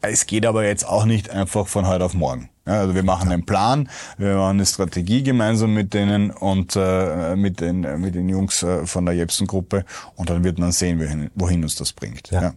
Es 0.00 0.26
geht 0.26 0.46
aber 0.46 0.64
jetzt 0.64 0.86
auch 0.86 1.04
nicht 1.04 1.30
einfach 1.30 1.66
von 1.66 1.86
heute 1.86 2.04
auf 2.04 2.14
morgen. 2.14 2.48
Ja, 2.66 2.74
also 2.74 2.94
wir 2.94 3.02
machen 3.02 3.32
einen 3.32 3.44
Plan, 3.44 3.88
wir 4.18 4.36
machen 4.36 4.56
eine 4.56 4.66
Strategie 4.66 5.22
gemeinsam 5.22 5.74
mit 5.74 5.94
denen 5.94 6.30
und 6.30 6.76
äh, 6.76 7.34
mit, 7.34 7.60
den, 7.60 7.80
mit 8.00 8.14
den 8.14 8.28
Jungs 8.28 8.62
äh, 8.62 8.86
von 8.86 9.04
der 9.04 9.14
Jepsen-Gruppe 9.14 9.84
und 10.14 10.30
dann 10.30 10.44
wird 10.44 10.58
man 10.58 10.70
sehen, 10.70 11.00
wohin, 11.00 11.30
wohin 11.34 11.62
uns 11.64 11.74
das 11.74 11.92
bringt. 11.92 12.30
Ja. 12.30 12.42
ja. 12.42 12.54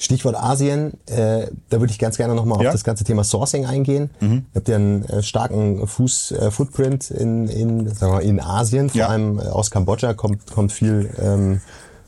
Stichwort 0.00 0.34
Asien, 0.34 0.94
äh, 1.06 1.46
da 1.68 1.78
würde 1.78 1.92
ich 1.92 1.98
ganz 1.98 2.16
gerne 2.16 2.34
nochmal 2.34 2.62
ja. 2.62 2.70
auf 2.70 2.74
das 2.74 2.84
ganze 2.84 3.04
Thema 3.04 3.22
Sourcing 3.22 3.66
eingehen. 3.66 4.08
Mhm. 4.20 4.46
Ihr 4.54 4.56
habt 4.56 4.68
ja 4.68 4.76
einen 4.76 5.04
äh, 5.04 5.22
starken 5.22 5.86
Fuß, 5.86 6.32
äh, 6.32 6.50
Footprint 6.50 7.10
in, 7.10 7.48
in, 7.48 7.86
sagen 7.86 8.12
wir 8.12 8.16
mal, 8.16 8.22
in 8.22 8.40
Asien, 8.40 8.88
vor 8.88 8.98
ja. 8.98 9.08
allem 9.08 9.38
äh, 9.38 9.42
aus 9.42 9.70
Kambodscha 9.70 10.14
kommt, 10.14 10.50
kommt 10.50 10.72
viel 10.72 11.10
ähm, 11.20 11.60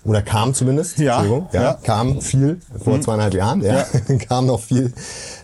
oder 0.05 0.23
kam 0.23 0.53
zumindest, 0.53 0.99
ja, 0.99 1.21
Entschuldigung, 1.21 1.49
ja, 1.53 1.62
ja. 1.62 1.75
kam 1.75 2.21
viel 2.21 2.61
vor 2.83 2.97
mhm. 2.97 3.03
zweieinhalb 3.03 3.35
Jahren, 3.35 3.62
ja, 3.62 3.87
ja. 4.09 4.17
kam 4.29 4.47
noch 4.47 4.61
viel 4.61 4.93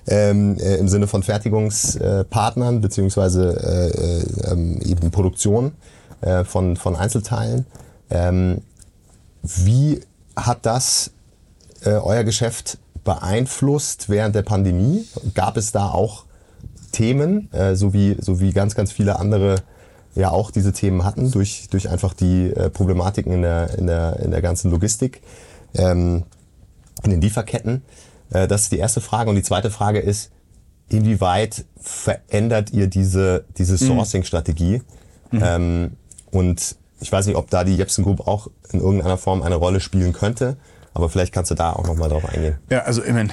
ähm, 0.08 0.56
äh, 0.58 0.76
im 0.76 0.88
Sinne 0.88 1.06
von 1.06 1.22
Fertigungspartnern 1.22 2.80
beziehungsweise 2.80 3.56
äh, 3.62 4.50
äh, 4.50 4.52
ähm, 4.52 4.80
eben 4.82 5.10
Produktion 5.10 5.72
äh, 6.20 6.44
von, 6.44 6.76
von 6.76 6.96
Einzelteilen. 6.96 7.66
Ähm, 8.10 8.62
wie 9.42 10.00
hat 10.34 10.66
das 10.66 11.12
äh, 11.84 11.90
euer 11.90 12.24
Geschäft 12.24 12.78
beeinflusst 13.04 14.08
während 14.08 14.34
der 14.34 14.42
Pandemie? 14.42 15.06
Gab 15.34 15.56
es 15.56 15.72
da 15.72 15.90
auch 15.90 16.24
Themen, 16.90 17.52
äh, 17.52 17.76
so, 17.76 17.92
wie, 17.92 18.16
so 18.18 18.40
wie 18.40 18.52
ganz, 18.52 18.74
ganz 18.74 18.90
viele 18.92 19.18
andere 19.18 19.56
ja 20.18 20.30
auch 20.30 20.50
diese 20.50 20.72
Themen 20.72 21.04
hatten, 21.04 21.30
durch, 21.30 21.68
durch 21.70 21.88
einfach 21.88 22.12
die 22.12 22.50
äh, 22.50 22.70
Problematiken 22.70 23.32
in 23.32 23.42
der, 23.42 23.78
in, 23.78 23.86
der, 23.86 24.18
in 24.20 24.30
der 24.30 24.42
ganzen 24.42 24.70
Logistik, 24.70 25.22
ähm, 25.74 26.24
in 27.04 27.10
den 27.12 27.20
Lieferketten. 27.20 27.82
Äh, 28.30 28.48
das 28.48 28.62
ist 28.62 28.72
die 28.72 28.78
erste 28.78 29.00
Frage. 29.00 29.30
Und 29.30 29.36
die 29.36 29.42
zweite 29.42 29.70
Frage 29.70 30.00
ist, 30.00 30.30
inwieweit 30.88 31.64
verändert 31.80 32.72
ihr 32.72 32.88
diese, 32.88 33.44
diese 33.56 33.74
mhm. 33.74 33.88
Sourcing-Strategie? 33.88 34.82
Mhm. 35.30 35.42
Ähm, 35.42 35.92
und 36.30 36.76
ich 37.00 37.12
weiß 37.12 37.26
nicht, 37.26 37.36
ob 37.36 37.48
da 37.50 37.62
die 37.62 37.76
Jepsen 37.76 38.02
Group 38.02 38.26
auch 38.26 38.48
in 38.72 38.80
irgendeiner 38.80 39.18
Form 39.18 39.42
eine 39.42 39.54
Rolle 39.54 39.80
spielen 39.80 40.12
könnte, 40.12 40.56
aber 40.94 41.08
vielleicht 41.08 41.32
kannst 41.32 41.52
du 41.52 41.54
da 41.54 41.72
auch 41.72 41.86
nochmal 41.86 42.08
drauf 42.08 42.24
eingehen. 42.24 42.58
Ja, 42.70 42.80
also 42.80 43.04
ich 43.04 43.12
meine, 43.12 43.30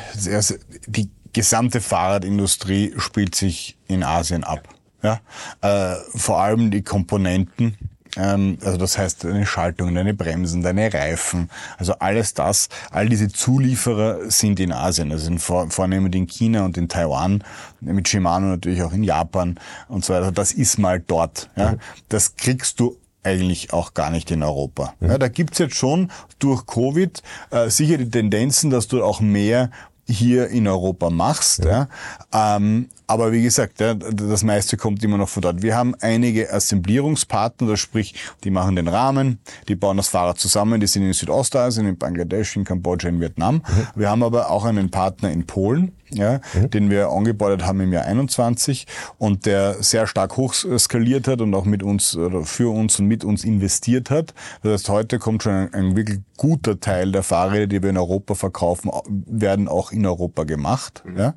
die 0.86 1.10
gesamte 1.34 1.82
Fahrradindustrie 1.82 2.94
spielt 2.98 3.34
sich 3.34 3.78
in 3.88 4.04
Asien 4.04 4.44
ab. 4.44 4.75
Ja? 5.04 5.20
Äh, 5.62 5.96
vor 6.16 6.42
allem 6.42 6.72
die 6.72 6.82
Komponenten, 6.82 7.78
ähm, 8.18 8.58
also 8.64 8.78
das 8.78 8.98
heißt 8.98 9.24
deine 9.24 9.46
Schaltung, 9.46 9.94
deine 9.94 10.14
Bremsen, 10.14 10.62
deine 10.62 10.94
Reifen, 10.94 11.50
also 11.78 11.94
alles 12.00 12.34
das, 12.34 12.70
all 12.92 13.10
diese 13.10 13.28
Zulieferer 13.28 14.30
sind 14.30 14.60
in 14.60 14.72
Asien, 14.72 15.12
also 15.12 15.26
sind 15.26 15.40
vor, 15.40 15.70
vornehmlich 15.70 16.16
in 16.16 16.28
China 16.28 16.66
und 16.66 16.78
in 16.78 16.88
Taiwan, 16.88 17.44
mit 17.82 18.08
Shimano 18.08 18.48
natürlich 18.48 18.84
auch 18.84 18.94
in 18.94 19.04
Japan 19.04 19.60
und 19.88 20.06
so 20.06 20.14
weiter. 20.14 20.32
Das 20.32 20.52
ist 20.52 20.78
mal 20.78 21.00
dort. 21.00 21.50
Ja? 21.56 21.74
Mhm. 21.74 21.80
Das 22.10 22.36
kriegst 22.36 22.80
du 22.80 22.98
eigentlich 23.24 23.74
auch 23.74 23.94
gar 23.94 24.12
nicht 24.12 24.30
in 24.32 24.44
Europa. 24.44 24.94
Mhm. 25.00 25.10
Ja, 25.10 25.18
da 25.18 25.28
gibt's 25.28 25.58
jetzt 25.58 25.76
schon 25.76 26.12
durch 26.40 26.66
Covid 26.66 27.22
äh, 27.50 27.70
sicher 27.70 27.98
die 27.98 28.10
Tendenzen, 28.10 28.70
dass 28.70 28.88
du 28.88 29.04
auch 29.04 29.20
mehr 29.20 29.72
hier 30.08 30.50
in 30.50 30.68
Europa 30.68 31.10
machst. 31.10 31.66
Ja. 31.66 31.88
ja. 32.32 32.58
Ähm, 32.58 32.90
aber 33.08 33.32
wie 33.32 33.44
gesagt, 33.44 33.80
ja, 33.80 33.94
das 33.94 34.44
meiste 34.44 34.78
kommt 34.78 35.04
immer 35.04 35.18
noch 35.18 35.30
von 35.30 35.42
dort. 35.42 35.62
Wir 35.62 35.76
haben 35.76 35.96
einige 36.02 36.52
Assemblierungspartner, 36.52 37.68
das 37.68 37.80
sprich, 37.80 38.16
die 38.44 38.50
machen 38.50 38.76
den 38.76 38.88
Rahmen, 38.88 39.40
die 39.68 39.76
bauen 39.76 39.98
das 39.98 40.08
Fahrrad 40.08 40.40
zusammen, 40.40 40.80
die 40.80 40.88
sind 40.88 41.04
in 41.04 41.14
Südostasien, 41.14 41.88
in 41.88 41.98
Bangladesch, 41.98 42.56
in 42.56 42.64
Kambodscha, 42.64 43.10
in 43.10 43.22
Vietnam. 43.22 43.56
Mhm. 43.56 43.88
Wir 43.96 44.10
haben 44.10 44.24
aber 44.24 44.50
auch 44.50 44.66
einen 44.66 44.90
Partner 44.90 45.32
in 45.32 45.46
Polen, 45.46 45.92
ja, 46.12 46.40
mhm. 46.54 46.70
den 46.70 46.90
wir 46.90 47.10
angebaut 47.10 47.64
haben 47.64 47.82
im 47.82 47.92
Jahr 47.92 48.06
21 48.06 48.86
und 49.18 49.46
der 49.46 49.82
sehr 49.82 50.08
stark 50.08 50.38
hochskaliert 50.38 51.28
hat 51.28 51.42
und 51.42 51.54
auch 51.54 51.66
mit 51.66 51.84
uns 51.84 52.16
oder 52.16 52.44
für 52.44 52.72
uns 52.72 53.00
und 53.00 53.08
mit 53.08 53.24
uns 53.24 53.44
investiert 53.44 54.10
hat. 54.10 54.34
Das 54.64 54.74
heißt, 54.74 54.90
heute 54.90 55.20
kommt 55.20 55.44
schon 55.44 55.54
ein, 55.54 55.74
ein 55.74 55.96
wirklich 55.96 56.20
guter 56.38 56.80
Teil 56.80 57.12
der 57.12 57.24
Fahrräder, 57.24 57.68
die 57.68 57.82
wir 57.82 57.90
in 57.90 57.98
Europa 57.98 58.36
verkaufen, 58.36 58.92
werden 59.08 59.68
auch 59.68 59.92
in 59.92 60.06
Europa 60.06 60.44
gemacht. 60.44 61.04
Mhm. 61.06 61.18
Ja. 61.18 61.34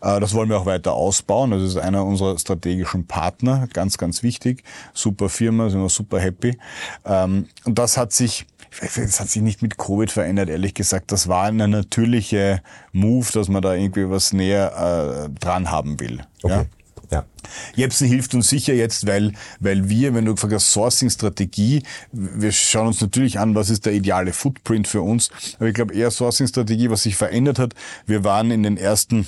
Äh, 0.00 0.20
das 0.20 0.34
wollen 0.34 0.48
wir 0.48 0.58
auch 0.58 0.66
weiter 0.66 0.92
ausbauen. 0.92 1.50
Das 1.50 1.62
ist 1.62 1.76
einer 1.76 2.04
unserer 2.04 2.38
strategischen 2.38 3.06
Partner, 3.06 3.68
ganz, 3.72 3.98
ganz 3.98 4.22
wichtig. 4.22 4.62
Super 4.92 5.28
Firma, 5.28 5.68
sind 5.70 5.80
wir 5.80 5.88
super 5.88 6.20
happy. 6.20 6.58
Ähm, 7.04 7.46
und 7.64 7.78
das 7.78 7.96
hat 7.96 8.12
sich 8.12 8.46
das 8.80 9.20
hat 9.20 9.28
sich 9.28 9.42
nicht 9.42 9.62
mit 9.62 9.78
Covid 9.78 10.10
verändert, 10.10 10.48
ehrlich 10.48 10.74
gesagt. 10.74 11.12
Das 11.12 11.28
war 11.28 11.44
eine 11.44 11.68
natürliche 11.68 12.62
Move, 12.92 13.26
dass 13.32 13.48
man 13.48 13.62
da 13.62 13.74
irgendwie 13.74 14.08
was 14.08 14.32
näher 14.32 15.28
äh, 15.28 15.40
dran 15.40 15.70
haben 15.70 16.00
will. 16.00 16.20
Okay. 16.42 16.54
Ja? 16.54 16.64
Ja. 17.12 17.26
Jepsen 17.74 18.08
hilft 18.08 18.34
uns 18.34 18.48
sicher 18.48 18.72
jetzt, 18.72 19.06
weil, 19.06 19.34
weil 19.60 19.90
wir, 19.90 20.14
wenn 20.14 20.24
du 20.24 20.32
gefragt 20.32 20.54
hast, 20.54 20.72
Sourcing-Strategie, 20.72 21.82
wir 22.10 22.52
schauen 22.52 22.86
uns 22.86 23.02
natürlich 23.02 23.38
an, 23.38 23.54
was 23.54 23.68
ist 23.68 23.84
der 23.84 23.92
ideale 23.92 24.32
Footprint 24.32 24.88
für 24.88 25.02
uns. 25.02 25.30
Aber 25.58 25.68
ich 25.68 25.74
glaube 25.74 25.92
eher 25.94 26.10
Sourcing-Strategie, 26.10 26.88
was 26.88 27.02
sich 27.02 27.16
verändert 27.16 27.58
hat. 27.58 27.74
Wir 28.06 28.24
waren 28.24 28.50
in 28.50 28.62
den 28.62 28.78
ersten 28.78 29.26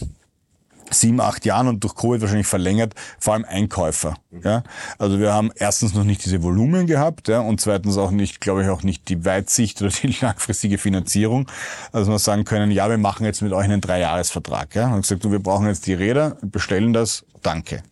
sieben, 0.95 1.21
acht 1.21 1.45
Jahren 1.45 1.69
und 1.69 1.85
durch 1.85 1.95
Covid 1.95 2.21
wahrscheinlich 2.21 2.47
verlängert, 2.47 2.95
vor 3.19 3.35
allem 3.35 3.45
Einkäufer. 3.45 4.15
Ja? 4.43 4.63
Also 4.99 5.19
wir 5.19 5.33
haben 5.33 5.51
erstens 5.55 5.95
noch 5.95 6.05
nicht 6.05 6.25
diese 6.25 6.43
Volumen 6.43 6.87
gehabt 6.87 7.29
ja, 7.29 7.41
und 7.41 7.61
zweitens 7.61 7.97
auch 7.99 8.11
nicht, 8.11 8.41
glaube 8.41 8.63
ich, 8.63 8.69
auch 8.69 8.83
nicht 8.83 9.09
die 9.09 9.25
Weitsicht 9.25 9.81
oder 9.83 9.91
die 9.91 10.15
langfristige 10.21 10.79
Finanzierung, 10.79 11.51
also 11.93 12.11
wir 12.11 12.19
sagen 12.19 12.45
können, 12.45 12.71
ja, 12.71 12.89
wir 12.89 12.99
machen 12.99 13.25
jetzt 13.25 13.43
mit 13.43 13.53
euch 13.53 13.65
einen 13.65 13.81
Dreijahresvertrag. 13.81 14.75
Ja? 14.75 14.93
Und 14.93 15.03
gesagt, 15.03 15.25
du, 15.25 15.31
wir 15.31 15.41
brauchen 15.41 15.67
jetzt 15.67 15.87
die 15.87 15.95
Räder, 15.95 16.37
bestellen 16.43 16.93
das, 16.93 17.25
danke. 17.43 17.83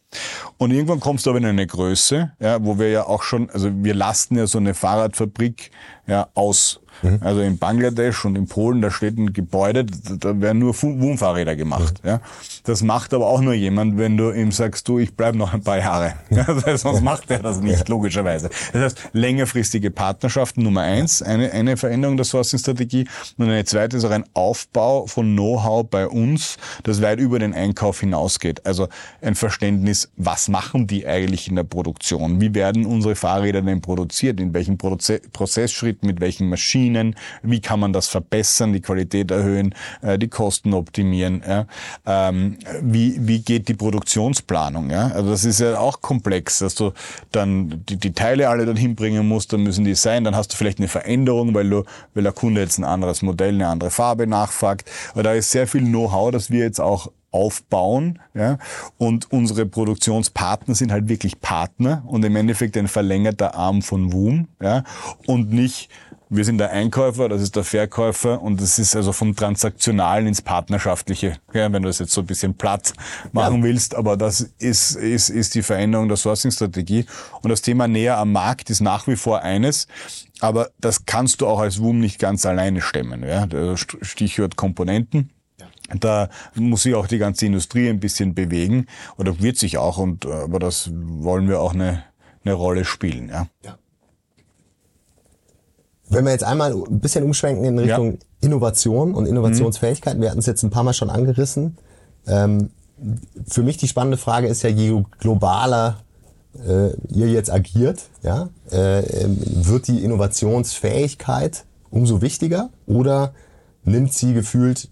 Und 0.58 0.70
irgendwann 0.70 1.00
kommst 1.00 1.26
du 1.26 1.30
aber 1.30 1.38
in 1.38 1.46
eine 1.46 1.66
Größe, 1.66 2.32
ja, 2.38 2.62
wo 2.64 2.78
wir 2.78 2.90
ja 2.90 3.06
auch 3.06 3.22
schon, 3.22 3.48
also 3.50 3.70
wir 3.72 3.94
lasten 3.94 4.36
ja 4.36 4.46
so 4.46 4.58
eine 4.58 4.74
Fahrradfabrik 4.74 5.70
ja, 6.06 6.28
aus 6.34 6.80
Mhm. 7.02 7.18
Also 7.20 7.40
in 7.40 7.58
Bangladesch 7.58 8.24
und 8.24 8.36
in 8.36 8.46
Polen, 8.46 8.82
da 8.82 8.90
steht 8.90 9.18
ein 9.18 9.32
Gebäude, 9.32 9.84
da 9.84 10.40
werden 10.40 10.58
nur 10.58 10.74
Wohnfahrräder 10.80 11.56
gemacht. 11.56 12.00
Mhm. 12.02 12.08
Ja. 12.08 12.20
Das 12.64 12.82
macht 12.82 13.14
aber 13.14 13.26
auch 13.26 13.40
nur 13.40 13.54
jemand, 13.54 13.98
wenn 13.98 14.16
du 14.16 14.30
ihm 14.30 14.52
sagst, 14.52 14.86
du, 14.88 14.98
ich 14.98 15.14
bleib 15.14 15.34
noch 15.34 15.52
ein 15.52 15.62
paar 15.62 15.78
Jahre. 15.78 16.14
Ja, 16.30 16.46
sonst 16.76 17.02
macht 17.02 17.30
er 17.30 17.40
das 17.40 17.60
nicht, 17.60 17.88
logischerweise. 17.88 18.50
Das 18.72 18.82
heißt, 18.82 19.10
längerfristige 19.12 19.90
Partnerschaften 19.90 20.62
Nummer 20.62 20.82
eins, 20.82 21.22
eine, 21.22 21.50
eine 21.52 21.76
Veränderung 21.76 22.16
der 22.16 22.24
Sourcing-Strategie. 22.24 23.06
Und 23.36 23.46
eine 23.46 23.64
zweite 23.64 23.96
ist 23.96 24.04
auch 24.04 24.10
ein 24.10 24.24
Aufbau 24.34 25.06
von 25.06 25.32
Know-how 25.32 25.86
bei 25.88 26.06
uns, 26.06 26.56
das 26.84 27.02
weit 27.02 27.18
über 27.18 27.38
den 27.38 27.54
Einkauf 27.54 28.00
hinausgeht. 28.00 28.64
Also 28.66 28.88
ein 29.20 29.34
Verständnis, 29.34 30.10
was 30.16 30.48
machen 30.48 30.86
die 30.86 31.06
eigentlich 31.06 31.48
in 31.48 31.56
der 31.56 31.64
Produktion? 31.64 32.40
Wie 32.40 32.54
werden 32.54 32.86
unsere 32.86 33.14
Fahrräder 33.14 33.62
denn 33.62 33.80
produziert? 33.80 34.40
In 34.40 34.54
welchem 34.54 34.78
Proze 34.78 35.20
Prozessschritt, 35.32 36.04
mit 36.04 36.20
welchen 36.20 36.48
Maschinen? 36.48 36.81
Maschinen, 36.82 37.14
wie 37.42 37.60
kann 37.60 37.80
man 37.80 37.92
das 37.92 38.08
verbessern, 38.08 38.72
die 38.72 38.80
Qualität 38.80 39.30
erhöhen, 39.30 39.74
äh, 40.02 40.18
die 40.18 40.28
Kosten 40.28 40.74
optimieren, 40.74 41.42
ähm, 42.06 42.58
wie, 42.82 43.16
wie 43.20 43.40
geht 43.40 43.68
die 43.68 43.74
Produktionsplanung. 43.74 44.90
Ja? 44.90 45.08
Also 45.08 45.30
das 45.30 45.44
ist 45.44 45.60
ja 45.60 45.78
auch 45.78 46.00
komplex, 46.00 46.58
dass 46.58 46.74
du 46.74 46.92
dann 47.30 47.82
die, 47.88 47.96
die 47.96 48.12
Teile 48.12 48.48
alle 48.48 48.66
dorthin 48.66 48.96
bringen 48.96 49.28
musst, 49.28 49.52
dann 49.52 49.62
müssen 49.62 49.84
die 49.84 49.94
sein, 49.94 50.24
dann 50.24 50.36
hast 50.36 50.52
du 50.52 50.56
vielleicht 50.56 50.78
eine 50.78 50.88
Veränderung, 50.88 51.54
weil, 51.54 51.68
du, 51.68 51.84
weil 52.14 52.24
der 52.24 52.32
Kunde 52.32 52.60
jetzt 52.60 52.78
ein 52.78 52.84
anderes 52.84 53.22
Modell, 53.22 53.54
eine 53.54 53.68
andere 53.68 53.90
Farbe 53.90 54.26
nachfragt. 54.26 54.90
Aber 55.12 55.22
da 55.22 55.32
ist 55.32 55.50
sehr 55.50 55.66
viel 55.66 55.82
Know-how, 55.82 56.30
das 56.30 56.50
wir 56.50 56.64
jetzt 56.64 56.80
auch 56.80 57.10
aufbauen. 57.32 58.18
Ja? 58.34 58.58
Und 58.98 59.32
unsere 59.32 59.66
Produktionspartner 59.66 60.74
sind 60.74 60.92
halt 60.92 61.08
wirklich 61.08 61.40
Partner 61.40 62.04
und 62.06 62.24
im 62.24 62.36
Endeffekt 62.36 62.76
ein 62.76 62.88
verlängerter 62.88 63.54
Arm 63.56 63.82
von 63.82 64.12
Woom. 64.12 64.48
Ja? 64.60 64.84
Und 65.26 65.52
nicht 65.52 65.88
wir 66.34 66.46
sind 66.46 66.56
der 66.58 66.70
Einkäufer, 66.70 67.28
das 67.28 67.42
ist 67.42 67.56
der 67.56 67.64
Verkäufer 67.64 68.40
und 68.40 68.58
das 68.58 68.78
ist 68.78 68.96
also 68.96 69.12
vom 69.12 69.36
Transaktionalen 69.36 70.26
ins 70.26 70.40
Partnerschaftliche, 70.40 71.36
ja, 71.52 71.70
wenn 71.70 71.82
du 71.82 71.88
das 71.88 71.98
jetzt 71.98 72.12
so 72.12 72.22
ein 72.22 72.26
bisschen 72.26 72.54
platt 72.54 72.94
machen 73.32 73.58
ja. 73.58 73.62
willst. 73.62 73.94
Aber 73.94 74.16
das 74.16 74.40
ist, 74.58 74.96
ist, 74.96 75.28
ist 75.28 75.54
die 75.54 75.62
Veränderung 75.62 76.08
der 76.08 76.16
Sourcing-Strategie. 76.16 77.04
Und 77.42 77.50
das 77.50 77.60
Thema 77.60 77.86
näher 77.86 78.16
am 78.16 78.32
Markt 78.32 78.70
ist 78.70 78.80
nach 78.80 79.06
wie 79.08 79.16
vor 79.16 79.42
eines. 79.42 79.86
Aber 80.40 80.70
das 80.80 81.04
kannst 81.04 81.42
du 81.42 81.46
auch 81.46 81.60
als 81.60 81.80
WUM 81.82 82.00
nicht 82.00 82.18
ganz 82.18 82.46
alleine 82.46 82.80
stemmen. 82.80 83.22
Ja? 83.22 83.46
Stichwort 83.76 84.56
Komponenten. 84.56 85.30
Da 85.94 86.30
muss 86.54 86.84
sich 86.84 86.94
auch 86.94 87.06
die 87.06 87.18
ganze 87.18 87.44
Industrie 87.44 87.90
ein 87.90 88.00
bisschen 88.00 88.34
bewegen 88.34 88.86
oder 89.18 89.38
wird 89.40 89.58
sich 89.58 89.76
auch 89.76 89.98
und 89.98 90.24
aber 90.24 90.58
das 90.58 90.90
wollen 90.94 91.48
wir 91.48 91.60
auch 91.60 91.74
eine, 91.74 92.04
eine 92.42 92.54
Rolle 92.54 92.86
spielen. 92.86 93.28
Ja. 93.28 93.48
ja. 93.62 93.76
Wenn 96.12 96.24
wir 96.24 96.32
jetzt 96.32 96.44
einmal 96.44 96.72
ein 96.72 97.00
bisschen 97.00 97.24
umschwenken 97.24 97.64
in 97.64 97.78
Richtung 97.78 98.12
ja. 98.12 98.18
Innovation 98.40 99.14
und 99.14 99.26
Innovationsfähigkeit, 99.26 100.20
wir 100.20 100.30
hatten 100.30 100.40
es 100.40 100.46
jetzt 100.46 100.62
ein 100.62 100.70
paar 100.70 100.82
Mal 100.82 100.92
schon 100.92 101.10
angerissen. 101.10 101.78
Ähm, 102.26 102.70
für 103.48 103.62
mich 103.62 103.78
die 103.78 103.88
spannende 103.88 104.16
Frage 104.16 104.46
ist 104.46 104.62
ja, 104.62 104.70
je 104.70 105.02
globaler 105.18 105.98
äh, 106.66 106.90
ihr 107.08 107.28
jetzt 107.28 107.50
agiert, 107.50 108.02
ja, 108.22 108.50
äh, 108.70 109.00
ähm, 109.00 109.38
wird 109.40 109.88
die 109.88 110.04
Innovationsfähigkeit 110.04 111.64
umso 111.90 112.20
wichtiger 112.20 112.70
oder 112.86 113.32
nimmt 113.84 114.12
sie 114.12 114.34
gefühlt 114.34 114.88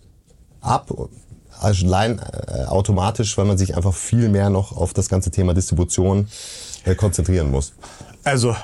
ab, 0.61 0.91
allein 1.61 2.19
äh, 2.19 2.65
automatisch, 2.65 3.37
weil 3.37 3.45
man 3.45 3.59
sich 3.59 3.77
einfach 3.77 3.95
viel 3.95 4.29
mehr 4.29 4.51
noch 4.51 4.77
auf 4.77 4.95
das 4.95 5.09
ganze 5.09 5.31
Thema 5.31 5.55
Distribution 5.55 6.29
äh, 6.85 6.95
konzentrieren 6.95 7.51
muss? 7.51 7.75
Also 8.25 8.55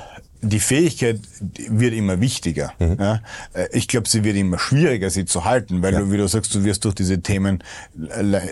die 0.42 0.60
Fähigkeit 0.60 1.20
wird 1.68 1.94
immer 1.94 2.20
wichtiger. 2.20 2.72
Mhm. 2.78 2.96
Ja. 2.98 3.20
Äh, 3.52 3.68
ich 3.72 3.88
glaube, 3.88 4.08
sie 4.08 4.24
wird 4.24 4.36
immer 4.36 4.58
schwieriger, 4.58 5.10
sie 5.10 5.24
zu 5.24 5.44
halten, 5.44 5.82
weil 5.82 5.94
ja. 5.94 6.00
du, 6.00 6.12
wie 6.12 6.16
du 6.16 6.26
sagst, 6.28 6.54
du 6.54 6.64
wirst 6.64 6.84
durch 6.84 6.94
diese 6.94 7.20
Themen 7.20 7.62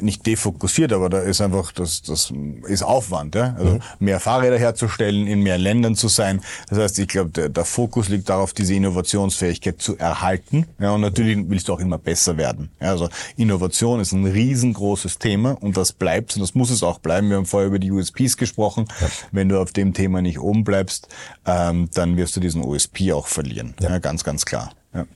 nicht 0.01 0.27
defokussiert, 0.27 0.93
aber 0.93 1.09
da 1.09 1.19
ist 1.21 1.41
einfach, 1.41 1.73
das, 1.73 2.03
das 2.03 2.33
ist 2.67 2.83
Aufwand. 2.83 3.35
Ja. 3.35 3.55
Also 3.59 3.75
mhm. 3.75 3.81
mehr 3.99 4.21
Fahrräder 4.21 4.59
herzustellen, 4.59 5.27
in 5.27 5.41
mehr 5.41 5.59
Ländern 5.59 5.97
zu 5.97 6.09
sein. 6.09 6.41
Das 6.69 6.79
heißt, 6.79 6.99
ich 6.99 7.09
glaube, 7.09 7.31
der, 7.31 7.49
der, 7.49 7.65
Fokus 7.65 8.09
liegt 8.09 8.29
darauf, 8.29 8.53
diese 8.53 8.75
Innovationsfähigkeit 8.75 9.81
zu 9.81 9.97
erhalten. 9.97 10.67
Ja, 10.79 10.93
und 10.93 11.01
natürlich 11.01 11.39
willst 11.49 11.69
du 11.69 11.73
auch 11.73 11.81
immer 11.81 11.99
besser 11.99 12.37
werden. 12.37 12.71
Ja, 12.81 12.91
also 12.91 13.09
Innovation 13.37 14.01
ist 14.01 14.13
ein 14.13 14.27
riesengroßes 14.27 15.19
Thema 15.19 15.57
und 15.61 15.77
das 15.77 15.93
bleibt 15.93 16.37
und 16.37 16.43
das 16.43 16.55
muss 16.55 16.71
es 16.71 16.83
auch 16.83 16.99
bleiben. 16.99 17.31
Wir 17.31 17.37
haben 17.37 17.47
vorher 17.47 17.69
über 17.69 17.79
die 17.79 17.91
USPs 17.91 18.37
gesprochen. 18.37 18.87
Ja. 19.01 19.09
Wenn 19.33 19.49
du 19.49 19.61
auf 19.61 19.73
dem 19.73 19.95
Thema 19.95 20.23
nicht 20.23 20.39
oben 20.39 20.65
bleibst, 20.65 21.09
ähm, 21.47 21.74
dann 21.95 22.17
wirst 22.17 22.37
du 22.37 22.41
diesen 22.41 22.63
OSP 22.63 23.13
auch 23.13 23.27
verlieren. 23.27 23.75
Ja, 23.81 23.91
ja 23.91 23.99
ganz, 23.99 24.25
ganz 24.25 24.45
klar. 24.45 24.73
Ja. 24.95 25.07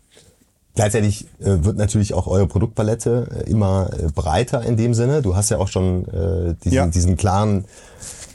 Gleichzeitig 0.75 1.27
äh, 1.41 1.65
wird 1.65 1.77
natürlich 1.77 2.15
auch 2.15 2.27
eure 2.27 2.47
Produktpalette 2.47 3.45
äh, 3.47 3.51
immer 3.51 3.91
äh, 3.93 4.11
breiter 4.15 4.63
in 4.63 4.77
dem 4.77 4.95
Sinne. 4.95 5.23
Du 5.23 5.35
hast 5.35 5.51
ja 5.51 5.59
auch 5.59 5.69
schon 5.69 6.07
äh, 6.09 6.55
diesen, 6.63 6.77
ja. 6.77 6.87
diesen 6.87 7.17
klaren, 7.17 7.65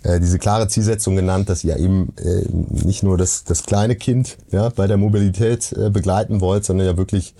äh, 0.04 0.20
diese 0.20 0.40
klare 0.40 0.68
Zielsetzung 0.68 1.16
genannt, 1.16 1.50
dass 1.50 1.64
ihr 1.64 1.78
eben 1.78 2.14
äh, 2.18 2.44
nicht 2.86 3.02
nur 3.04 3.18
das, 3.18 3.46
das 3.46 3.64
kleine 3.64 3.96
Kind 3.96 4.38
ja, 4.52 4.70
bei 4.70 4.88
der 4.88 4.98
Mobilität 4.98 5.72
äh, 5.72 5.90
begleiten 5.90 6.42
wollt, 6.42 6.66
sondern 6.66 6.88
ja 6.88 6.98
wirklich 6.98 7.34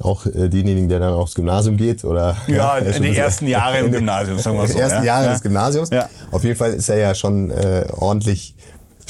auch 0.00 0.26
äh, 0.26 0.48
denjenigen, 0.48 0.88
der 0.88 1.00
dann 1.00 1.12
aufs 1.12 1.34
Gymnasium 1.34 1.76
geht 1.76 2.04
oder 2.04 2.36
ja, 2.46 2.78
ja 2.78 2.98
die 2.98 3.16
ersten 3.16 3.46
Jahre 3.46 3.78
im 3.78 3.90
Gymnasium, 3.92 4.38
sagen 4.38 4.56
wir 4.56 4.66
so. 4.66 4.74
Die 4.74 4.80
ersten 4.80 4.98
ja. 4.98 5.04
Jahre 5.04 5.24
ja. 5.26 5.32
des 5.32 5.42
Gymnasiums. 5.42 5.90
Ja. 5.90 6.08
Auf 6.30 6.44
jeden 6.44 6.56
Fall 6.56 6.72
ist 6.72 6.88
er 6.88 6.98
ja 6.98 7.14
schon 7.14 7.50
äh, 7.50 7.86
ordentlich 7.90 8.54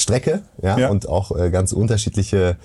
Strecke 0.01 0.43
ja, 0.63 0.79
ja. 0.79 0.91
und 0.91 1.09
auch 1.09 1.37
äh, 1.37 1.51
ganz 1.51 1.73
unterschiedliche 1.73 2.57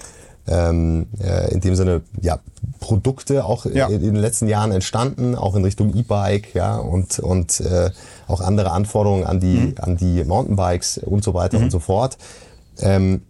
ähm, 0.48 1.08
äh, 1.20 1.54
in 1.54 1.62
dem 1.62 1.76
Sinne 1.76 2.02
ja 2.22 2.40
Produkte 2.80 3.46
auch 3.46 3.66
ja. 3.66 3.88
in, 3.88 4.02
den 4.02 4.16
letzten 4.16 4.48
Jahren 4.48 4.72
entstanden, 4.72 5.36
auch 5.36 5.56
in 5.56 5.64
Richtung 5.64 5.96
E-Bike, 5.96 6.54
ja 6.54 6.78
und 6.78 7.20
und 7.20 7.62
äh, 7.62 7.92
auch 8.28 8.42
andere 8.42 8.72
Anforderungen 8.72 9.24
an 9.24 9.40
die 9.40 9.58
mhm. 9.58 9.76
an 9.78 9.98
die 9.98 10.24
Mountainbikes 10.24 10.98
und 10.98 11.24
so 11.24 11.34
weiter 11.34 11.58
mhm. 11.58 11.66
und 11.66 11.72
so 11.72 11.80
fort. 11.80 12.18
Ähm, 12.80 13.22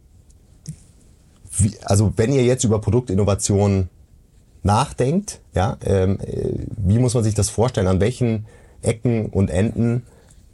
wie, 1.57 1.75
also 1.83 2.13
wenn 2.15 2.33
ihr 2.33 2.43
jetzt 2.43 2.63
über 2.63 2.81
Produktinnovation 2.81 3.89
nachdenkt, 4.63 5.39
ja, 5.53 5.77
ähm, 5.85 6.19
äh, 6.19 6.49
wie 6.77 6.97
muss 6.97 7.13
man 7.13 7.23
sich 7.23 7.35
das 7.35 7.49
vorstellen? 7.49 7.87
An 7.87 7.99
welchen 7.99 8.45
Ecken 8.81 9.27
und 9.27 9.49
Enden 9.49 10.03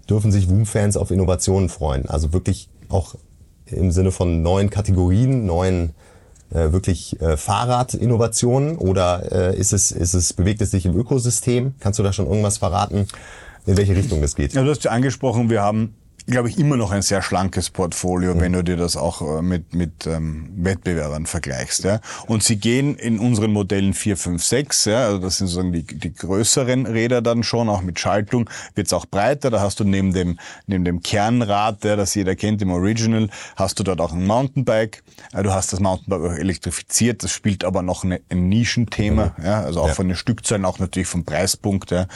dürfen 0.10 0.32
sich 0.32 0.50
Woom-Fans 0.50 0.98
auf 0.98 1.12
Innovationen 1.12 1.70
freuen? 1.70 2.10
Also 2.10 2.34
wirklich 2.34 2.70
auch 2.90 3.16
im 3.72 3.92
Sinne 3.92 4.12
von 4.12 4.42
neuen 4.42 4.70
Kategorien, 4.70 5.46
neuen 5.46 5.94
äh, 6.52 6.72
wirklich 6.72 7.20
äh, 7.22 7.38
Fahrradinnovationen 7.38 8.78
oder 8.78 9.52
äh, 9.52 9.58
ist 9.58 9.74
es, 9.74 9.92
ist 9.92 10.14
es, 10.14 10.34
bewegt 10.34 10.62
es 10.62 10.72
sich 10.72 10.86
im 10.86 10.96
Ökosystem? 10.96 11.76
Kannst 11.80 12.00
du 12.00 12.04
da 12.04 12.12
schon 12.12 12.28
irgendwas 12.28 12.58
verraten, 12.58 13.08
in 13.66 13.78
welche 13.78 13.96
Richtung 13.96 14.22
das 14.22 14.36
geht? 14.36 14.54
Ja, 14.54 14.64
du 14.64 14.70
hast 14.70 14.84
ja 14.84 14.92
angesprochen, 14.92 15.50
wir 15.50 15.62
haben 15.62 15.96
glaube 16.30 16.50
ich, 16.50 16.58
immer 16.58 16.78
noch 16.78 16.92
ein 16.92 17.02
sehr 17.02 17.22
schlankes 17.22 17.70
Portfolio, 17.70 18.36
mhm. 18.36 18.40
wenn 18.40 18.54
du 18.54 18.64
dir 18.64 18.78
das 18.78 18.96
auch 18.96 19.22
äh, 19.22 19.42
mit, 19.42 19.74
mit 19.74 20.08
ähm, 20.08 20.50
Wettbewerbern 20.56 21.26
vergleichst. 21.26 21.84
Ja. 21.84 22.00
Und 22.28 22.44
sie 22.44 22.58
gehen 22.58 22.96
in 22.96 23.20
unseren 23.20 23.52
Modellen 23.52 23.94
4, 23.94 24.18
5, 24.18 24.44
6, 24.44 24.86
ja, 24.86 25.06
also 25.06 25.20
das 25.20 25.38
sind 25.38 25.48
sozusagen 25.48 25.74
die, 25.74 25.84
die 25.84 26.14
größeren 26.14 26.86
Räder 26.86 27.22
dann 27.22 27.44
schon, 27.44 27.70
auch 27.70 27.82
mit 27.82 28.00
Schaltung, 28.00 28.50
wird's 28.76 28.94
auch 28.94 29.06
breiter. 29.06 29.50
Da 29.50 29.62
hast 29.62 29.80
du 29.80 29.84
neben 29.84 30.14
dem, 30.14 30.40
neben 30.68 30.86
dem 30.86 31.02
Kernrad, 31.02 31.84
der 31.84 31.96
das 31.96 32.16
jeder 32.16 32.36
kennt, 32.36 32.62
im 32.62 32.72
Original, 32.72 33.30
hast 33.56 33.80
du 33.80 33.84
dort 33.84 34.02
auch 34.02 34.14
ein 34.14 34.26
Mountainbike. 34.26 35.04
Äh, 35.34 35.44
du 35.44 35.54
hast 35.54 35.74
das 35.74 35.80
Mountainbike 35.80 36.32
auch 36.32 36.38
elektrifiziert, 36.38 37.24
das 37.24 37.32
spielt 37.32 37.64
aber 37.64 37.82
noch 37.82 38.04
eine, 38.04 38.22
ein 38.30 38.50
Nischenthema, 38.50 39.34
mhm. 39.38 39.46
ja, 39.46 39.62
also 39.62 39.82
auch 39.82 39.90
ja. 39.90 39.94
von 39.94 40.08
den 40.08 40.18
Stückzahlen, 40.18 40.66
auch 40.66 40.80
natürlich 40.80 41.08
vom 41.08 41.26
Preispunkt. 41.26 41.92
Ja. 41.92 42.08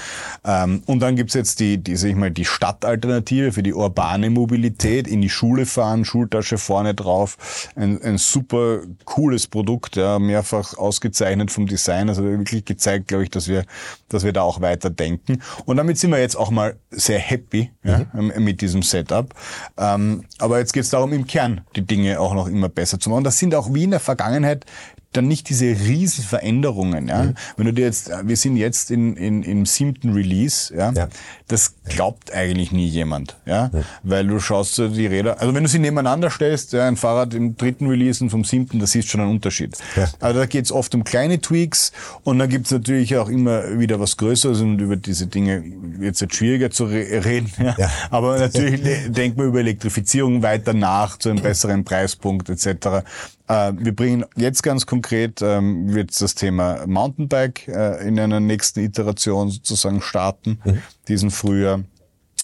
Ähm, 0.43 0.83
und 0.85 0.99
dann 0.99 1.15
gibt's 1.15 1.33
jetzt 1.33 1.59
die, 1.59 1.77
die, 1.77 1.95
sag 1.95 2.09
ich 2.09 2.15
mal, 2.15 2.31
die 2.31 2.45
Stadtalternative 2.45 3.51
für 3.51 3.63
die 3.63 3.73
urbane 4.03 4.29
Mobilität, 4.29 5.07
in 5.07 5.21
die 5.21 5.29
Schule 5.29 5.65
fahren, 5.65 6.03
Schultasche 6.03 6.57
vorne 6.57 6.93
drauf. 6.93 7.69
Ein, 7.75 8.01
ein 8.01 8.17
super 8.17 8.81
cooles 9.05 9.47
Produkt, 9.47 9.95
ja, 9.95 10.19
mehrfach 10.19 10.77
ausgezeichnet 10.77 11.51
vom 11.51 11.67
Design. 11.67 12.09
Also 12.09 12.23
wirklich 12.23 12.65
gezeigt, 12.65 13.07
glaube 13.07 13.23
ich, 13.23 13.29
dass 13.29 13.47
wir, 13.47 13.63
dass 14.09 14.23
wir 14.25 14.33
da 14.33 14.41
auch 14.41 14.59
weiter 14.59 14.89
denken. 14.89 15.41
Und 15.65 15.77
damit 15.77 15.97
sind 15.97 16.11
wir 16.11 16.19
jetzt 16.19 16.35
auch 16.35 16.51
mal 16.51 16.75
sehr 16.91 17.19
happy 17.19 17.71
ja, 17.83 18.05
mhm. 18.13 18.33
mit 18.43 18.59
diesem 18.59 18.83
Setup. 18.83 19.33
Ähm, 19.77 20.25
aber 20.37 20.59
jetzt 20.59 20.73
geht 20.73 20.83
es 20.83 20.89
darum, 20.89 21.13
im 21.13 21.25
Kern 21.25 21.61
die 21.75 21.85
Dinge 21.85 22.19
auch 22.19 22.33
noch 22.33 22.47
immer 22.47 22.69
besser 22.69 22.99
zu 22.99 23.09
machen. 23.09 23.23
Das 23.23 23.39
sind 23.39 23.55
auch 23.55 23.73
wie 23.73 23.85
in 23.85 23.91
der 23.91 24.01
Vergangenheit 24.01 24.65
dann 25.13 25.27
nicht 25.27 25.49
diese 25.49 25.65
riesen 25.65 26.23
Veränderungen. 26.23 27.07
Ja? 27.07 27.23
Mhm. 27.23 27.35
Wenn 27.57 27.65
du 27.67 27.73
dir 27.73 27.85
jetzt, 27.85 28.11
wir 28.23 28.37
sind 28.37 28.57
jetzt 28.57 28.91
in, 28.91 29.15
in, 29.15 29.43
im 29.43 29.65
siebten 29.65 30.13
Release, 30.13 30.73
ja? 30.75 30.91
ja. 30.91 31.07
das 31.47 31.75
glaubt 31.85 32.33
eigentlich 32.33 32.71
nie 32.71 32.87
jemand, 32.87 33.37
ja, 33.45 33.69
mhm. 33.71 33.83
weil 34.03 34.27
du 34.27 34.39
schaust 34.39 34.77
die 34.77 35.07
Räder, 35.07 35.39
also 35.39 35.53
wenn 35.53 35.63
du 35.63 35.69
sie 35.69 35.79
nebeneinander 35.79 36.29
stellst, 36.29 36.73
ja, 36.73 36.87
ein 36.87 36.97
Fahrrad 36.97 37.33
im 37.33 37.57
dritten 37.57 37.87
Release 37.87 38.23
und 38.23 38.29
vom 38.29 38.43
siebten, 38.43 38.79
da 38.79 38.87
siehst 38.87 39.07
du 39.07 39.11
schon 39.11 39.21
einen 39.21 39.31
Unterschied. 39.31 39.77
Ja. 39.95 40.09
Also 40.19 40.39
da 40.39 40.45
geht's 40.45 40.71
oft 40.71 40.93
um 40.95 41.03
kleine 41.03 41.39
Tweaks 41.39 41.91
und 42.23 42.39
dann 42.39 42.49
gibt's 42.49 42.71
natürlich 42.71 43.15
auch 43.17 43.29
immer 43.29 43.79
wieder 43.79 43.99
was 43.99 44.17
Größeres 44.17 44.61
und 44.61 44.79
über 44.79 44.95
diese 44.95 45.27
Dinge 45.27 45.63
wird 45.63 46.19
jetzt 46.19 46.35
schwieriger 46.35 46.71
zu 46.71 46.85
re 46.85 47.23
reden, 47.23 47.51
ja? 47.59 47.75
ja. 47.77 47.91
aber 48.09 48.39
natürlich 48.39 48.81
denkt 49.07 49.37
man 49.37 49.47
über 49.47 49.59
Elektrifizierung 49.59 50.41
weiter 50.41 50.73
nach 50.73 51.17
zu 51.17 51.29
einem 51.29 51.41
besseren 51.41 51.83
Preispunkt 51.83 52.49
etc. 52.49 53.03
Äh, 53.47 53.73
wir 53.75 53.95
bringen 53.95 54.25
jetzt 54.35 54.63
ganz 54.63 54.85
konkret, 54.85 55.41
ähm, 55.41 55.93
wird 55.93 56.19
das 56.21 56.35
Thema 56.35 56.85
Mountainbike 56.87 57.67
äh, 57.67 58.07
in 58.07 58.19
einer 58.19 58.39
nächsten 58.39 58.79
Iteration 58.79 59.49
sozusagen 59.49 60.01
starten, 60.01 60.59
mhm. 60.63 60.81
diesen 61.07 61.31
Frühjahr. 61.31 61.81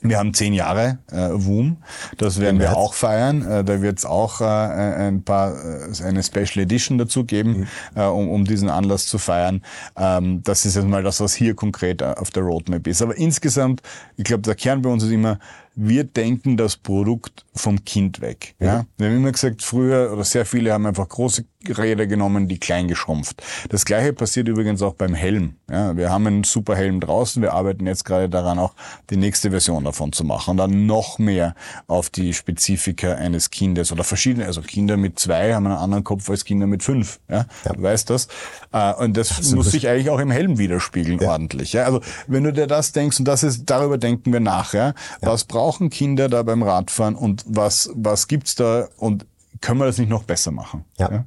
Wir 0.02 0.18
haben 0.18 0.34
zehn 0.34 0.54
Jahre 0.54 1.00
äh, 1.12 1.30
WOOM, 1.34 1.78
das 2.18 2.39
werden 2.39 2.62
wir 2.62 2.78
auch 2.78 2.93
feiern. 2.93 3.41
Äh, 3.41 3.66
da 3.66 3.82
wird 3.82 4.00
es 4.00 4.06
auch 4.06 4.39
äh, 4.39 4.45
ein 4.45 5.24
paar 5.24 5.54
äh, 5.54 6.04
eine 6.04 6.24
Special 6.24 6.64
Edition 6.64 6.97
dazu 6.97 7.26
geben, 7.26 7.52
mhm. 7.52 7.68
äh, 7.95 8.06
um, 8.06 8.30
um 8.30 8.45
diesen 8.45 8.70
Anlass 8.70 9.08
zu 9.08 9.18
feiern. 9.18 9.62
Ähm, 9.97 10.41
das 10.43 10.66
ist 10.66 10.76
jetzt 10.76 10.88
mal 10.88 11.04
das, 11.04 11.20
was 11.20 11.34
hier 11.34 11.54
konkret 11.54 12.02
äh, 12.02 12.14
auf 12.18 12.30
der 12.30 12.43
Roadmap 12.43 12.88
ist. 12.88 13.02
Aber 13.02 13.18
insgesamt, 13.18 13.82
ich 14.16 14.24
glaube, 14.24 14.43
der 14.43 14.56
Kern 14.56 14.82
bei 14.82 14.89
uns 14.89 15.04
ist 15.04 15.12
immer, 15.12 15.38
wir 15.76 16.03
denken 16.03 16.57
das 16.57 16.76
Produkt 16.76 17.45
vom 17.53 17.84
Kind 17.86 18.22
weg. 18.22 18.55
Ja? 18.59 18.86
Wir 18.97 19.07
haben 19.07 19.17
immer 19.17 19.32
gesagt, 19.32 19.61
früher 19.61 20.11
oder 20.11 20.24
sehr 20.24 20.45
viele 20.45 20.74
haben 20.74 20.86
einfach 20.86 21.07
große 21.07 21.45
Räder 21.67 22.07
genommen, 22.07 22.47
die 22.47 22.57
klein 22.57 22.88
geschrumpft. 22.88 23.43
Das 23.67 23.84
gleiche 23.84 24.13
passiert 24.13 24.47
übrigens 24.47 24.82
auch 24.82 24.93
beim 24.93 25.13
Helm. 25.13 25.55
Ja? 25.70 25.95
Wir 25.97 26.09
haben 26.09 26.26
einen 26.26 26.43
super 26.45 26.76
Helm 26.76 27.01
draußen, 27.01 27.41
wir 27.41 27.53
arbeiten 27.53 27.86
jetzt 27.86 28.05
gerade 28.05 28.30
daran, 28.30 28.59
auch 28.59 28.74
die 29.09 29.17
nächste 29.17 29.51
Version 29.51 29.84
davon 29.84 30.13
zu 30.13 30.24
machen 30.24 30.51
und 30.51 30.57
dann 30.57 30.86
noch 30.86 31.20
mehr 31.20 31.55
auf 31.88 32.09
die 32.09 32.34
Spezifika 32.34 33.13
eines 33.13 33.49
Kindes 33.49 33.91
oder 33.91 34.05
verschiedene, 34.05 34.45
also 34.45 34.61
Kinder 34.61 34.95
mit 34.95 35.20
zwei 35.20 35.53
haben 35.53 35.67
einen 35.67 35.76
anderen 35.76 36.03
Kopf 36.05 36.30
als 36.30 36.45
Kinder 36.45 36.65
mit 36.65 36.82
fünf. 36.82 37.20
Ja? 37.30 37.45
ja. 37.65 37.74
Du 37.74 37.82
weißt 37.82 38.09
das. 38.09 38.30
Äh, 38.72 38.93
und 38.93 39.17
das 39.17 39.38
also 39.38 39.57
muss 39.57 39.72
sich 39.72 39.88
eigentlich 39.89 40.09
auch 40.09 40.20
im 40.20 40.32
Helm 40.32 40.57
widerspiegeln, 40.57 41.20
ja. 41.20 41.32
ordentlich. 41.32 41.74
Ja? 41.74 41.84
Also 41.84 41.99
wenn 42.28 42.45
du 42.45 42.53
dir 42.53 42.67
das 42.67 42.93
denkst, 42.93 43.20
und 43.20 43.26
das 43.26 43.43
ist, 43.43 43.65
darüber 43.65 43.97
denken 43.97 44.32
wir 44.32 44.39
nach, 44.39 44.74
ja? 44.74 44.93
was 45.22 45.43
brauchen 45.70 45.91
Kinder 45.91 46.30
da 46.30 46.41
beim 46.41 46.63
Radfahren 46.63 47.15
und 47.15 47.43
was, 47.47 47.91
was 47.93 48.28
gibt's 48.28 48.55
da 48.55 48.88
und 48.97 49.28
können 49.61 49.80
wir 49.80 49.86
das 49.86 49.99
nicht 49.99 50.09
noch 50.09 50.24
besser 50.24 50.49
machen? 50.49 50.84
Ja. 50.97 51.11
ja? 51.11 51.26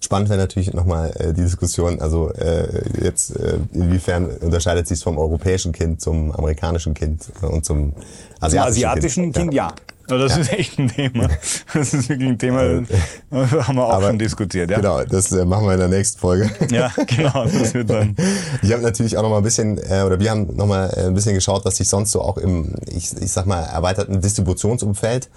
Spannend 0.00 0.28
wäre 0.28 0.38
natürlich 0.38 0.74
nochmal 0.74 1.12
äh, 1.18 1.32
die 1.32 1.40
Diskussion, 1.40 1.98
also 1.98 2.30
äh, 2.34 2.82
jetzt 3.02 3.34
äh, 3.36 3.58
inwiefern 3.72 4.26
unterscheidet 4.26 4.86
sich 4.86 5.00
vom 5.00 5.16
europäischen 5.16 5.72
Kind 5.72 6.02
zum 6.02 6.30
amerikanischen 6.32 6.92
Kind 6.92 7.32
und 7.40 7.64
zum 7.64 7.94
asiatischen, 8.38 8.50
zum 8.50 8.90
asiatischen 8.90 9.22
Kind? 9.24 9.36
kind 9.36 9.54
ja. 9.54 9.68
ja. 9.68 9.74
Das 10.06 10.32
ja. 10.32 10.40
ist 10.40 10.52
echt 10.52 10.78
ein 10.78 10.88
Thema. 10.88 11.28
Das 11.72 11.94
ist 11.94 12.08
wirklich 12.08 12.28
ein 12.28 12.38
Thema, 12.38 12.82
das 13.30 13.68
haben 13.68 13.76
wir 13.76 13.86
auch 13.86 13.94
Aber, 13.94 14.08
schon 14.08 14.18
diskutiert. 14.18 14.70
Ja? 14.70 14.76
Genau, 14.76 15.02
das 15.04 15.32
äh, 15.32 15.44
machen 15.44 15.66
wir 15.66 15.74
in 15.74 15.80
der 15.80 15.88
nächsten 15.88 16.18
Folge. 16.18 16.50
Ja, 16.70 16.92
genau. 17.06 17.44
Das 17.44 17.74
wird 17.74 17.90
dann. 17.90 18.16
Ich 18.62 18.72
habe 18.72 18.82
natürlich 18.82 19.16
auch 19.16 19.22
noch 19.22 19.30
mal 19.30 19.38
ein 19.38 19.42
bisschen, 19.42 19.78
äh, 19.78 20.02
oder 20.02 20.18
wir 20.18 20.30
haben 20.30 20.54
noch 20.56 20.66
mal 20.66 20.90
äh, 20.96 21.06
ein 21.06 21.14
bisschen 21.14 21.34
geschaut, 21.34 21.64
was 21.64 21.76
sich 21.76 21.88
sonst 21.88 22.12
so 22.12 22.20
auch 22.20 22.38
im, 22.38 22.74
ich, 22.86 23.16
ich 23.16 23.32
sag 23.32 23.46
mal, 23.46 23.62
erweiterten 23.62 24.20
Distributionsumfeld 24.20 25.28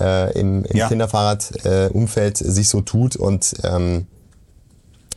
äh, 0.00 0.38
im, 0.38 0.64
im 0.64 0.76
ja. 0.76 0.88
Kinderfahrradumfeld 0.88 2.40
äh, 2.40 2.50
sich 2.50 2.68
so 2.68 2.80
tut. 2.80 3.16
Und 3.16 3.54
ähm, 3.64 4.06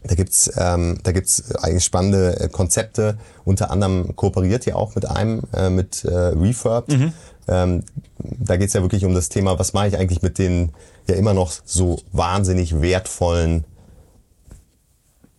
da 0.04 0.16
gibt's 0.16 0.50
ähm, 0.58 1.00
da 1.04 1.12
gibt's 1.12 1.56
eigentlich 1.56 1.84
spannende 1.84 2.40
äh, 2.40 2.50
Konzepte. 2.50 3.18
Unter 3.44 3.72
anderem 3.72 4.16
kooperiert 4.16 4.66
ihr 4.68 4.78
auch 4.78 4.96
mit 4.96 5.10
einem, 5.10 5.42
äh, 5.54 5.70
mit 5.70 6.06
äh, 6.06 6.14
Refurb. 6.16 6.88
Mhm. 6.88 7.14
Ähm, 7.50 7.84
da 8.20 8.58
geht's 8.58 8.74
ja 8.74 8.82
wirklich 8.82 9.06
um 9.06 9.14
das 9.14 9.30
Thema, 9.30 9.58
was 9.58 9.74
mache 9.74 9.88
ich 9.88 9.98
eigentlich 9.98 10.22
mit 10.22 10.38
den 10.38 10.72
ja 11.08 11.16
immer 11.16 11.34
noch 11.34 11.52
so 11.66 12.00
wahnsinnig 12.12 12.82
wertvollen 12.82 13.66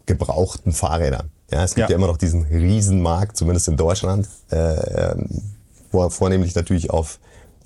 gebrauchten 0.07 0.73
Fahrrädern. 0.73 1.31
Ja, 1.53 1.65
es 1.65 1.75
gibt 1.75 1.89
ja, 1.89 1.95
ja 1.95 1.97
immer 1.97 2.09
noch 2.09 2.17
diesen 2.17 2.45
Riesenmarkt, 2.45 3.37
zumindest 3.37 3.69
in 3.69 3.77
Deutschland, 3.77 4.29
äh, 4.51 4.57
ähm, 5.13 5.29
wo 5.93 6.09
vornehmlich 6.11 6.55
natürlich 6.55 6.91
auf 6.91 7.19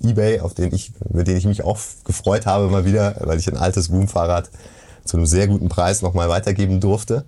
eBay, 0.03 0.39
auf 0.41 0.53
den 0.53 0.73
ich, 0.73 0.91
mit 1.09 1.27
dem 1.27 1.37
ich 1.37 1.45
mich 1.45 1.63
auch 1.63 1.79
gefreut 2.03 2.45
habe 2.45 2.69
mal 2.69 2.85
wieder, 2.85 3.15
weil 3.21 3.39
ich 3.39 3.47
ein 3.47 3.57
altes 3.57 3.89
Boom-Fahrrad 3.89 4.49
zu 5.05 5.17
einem 5.17 5.25
sehr 5.25 5.47
guten 5.47 5.69
Preis 5.69 6.01
nochmal 6.01 6.29
weitergeben 6.29 6.79
durfte. 6.79 7.25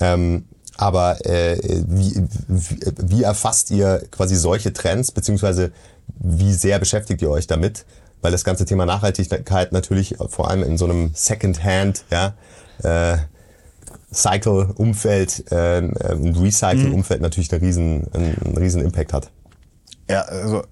Ähm, 0.00 0.44
aber 0.76 1.24
äh, 1.26 1.58
wie, 1.86 2.22
wie, 2.46 2.80
wie 2.98 3.22
erfasst 3.22 3.70
ihr 3.70 4.02
quasi 4.10 4.36
solche 4.36 4.72
Trends, 4.72 5.12
beziehungsweise 5.12 5.72
wie 6.18 6.52
sehr 6.52 6.78
beschäftigt 6.78 7.22
ihr 7.22 7.30
euch 7.30 7.46
damit? 7.46 7.84
Weil 8.20 8.32
das 8.32 8.44
ganze 8.44 8.64
Thema 8.64 8.84
Nachhaltigkeit 8.84 9.72
natürlich 9.72 10.16
vor 10.28 10.50
allem 10.50 10.62
in 10.62 10.76
so 10.76 10.86
einem 10.86 11.12
Second-Hand, 11.14 12.04
ja, 12.10 12.34
äh, 12.82 13.18
Cycle-Umfeld, 14.12 15.52
äh, 15.52 15.82
Recycle-Umfeld 15.84 17.20
mhm. 17.20 17.24
natürlich 17.24 17.52
einen 17.52 17.62
riesen, 17.62 18.06
einen 18.12 18.56
riesen 18.56 18.82
Impact 18.82 19.12
hat. 19.12 19.30
Ja, 20.10 20.22
also 20.22 20.64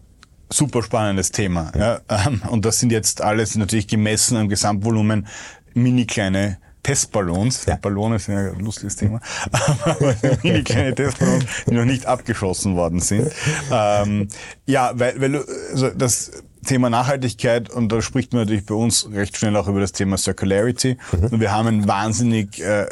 super 0.50 0.82
spannendes 0.82 1.30
Thema. 1.30 1.72
Ja. 1.76 2.00
Ähm, 2.08 2.42
und 2.48 2.64
das 2.64 2.80
sind 2.80 2.92
jetzt 2.92 3.20
alles 3.20 3.56
natürlich 3.56 3.88
gemessen 3.88 4.36
am 4.36 4.48
Gesamtvolumen 4.48 5.26
mini 5.74 6.06
kleine 6.06 6.58
Testballons. 6.86 7.66
Ja. 7.66 7.74
Ballone 7.74 8.20
sind 8.20 8.34
ja 8.34 8.52
ein 8.52 8.60
lustiges 8.60 8.94
Thema. 8.94 9.20
Aber 9.50 10.14
mini 10.44 10.62
kleine 10.62 10.94
Testballons, 10.94 11.44
die 11.66 11.74
noch 11.74 11.84
nicht 11.84 12.06
abgeschossen 12.06 12.76
worden 12.76 13.00
sind. 13.00 13.32
Ähm, 13.72 14.28
ja, 14.66 14.92
weil, 14.94 15.20
weil 15.20 15.44
also 15.72 15.90
das 15.90 16.30
Thema 16.66 16.90
Nachhaltigkeit 16.90 17.70
und 17.70 17.90
da 17.90 18.02
spricht 18.02 18.32
man 18.32 18.42
natürlich 18.42 18.66
bei 18.66 18.74
uns 18.74 19.08
recht 19.12 19.36
schnell 19.36 19.56
auch 19.56 19.68
über 19.68 19.80
das 19.80 19.92
Thema 19.92 20.18
Circularity. 20.18 20.98
Mhm. 21.12 21.24
Und 21.24 21.40
wir 21.40 21.52
haben 21.52 21.68
ein 21.68 21.88
wahnsinnig 21.88 22.60
äh, 22.60 22.86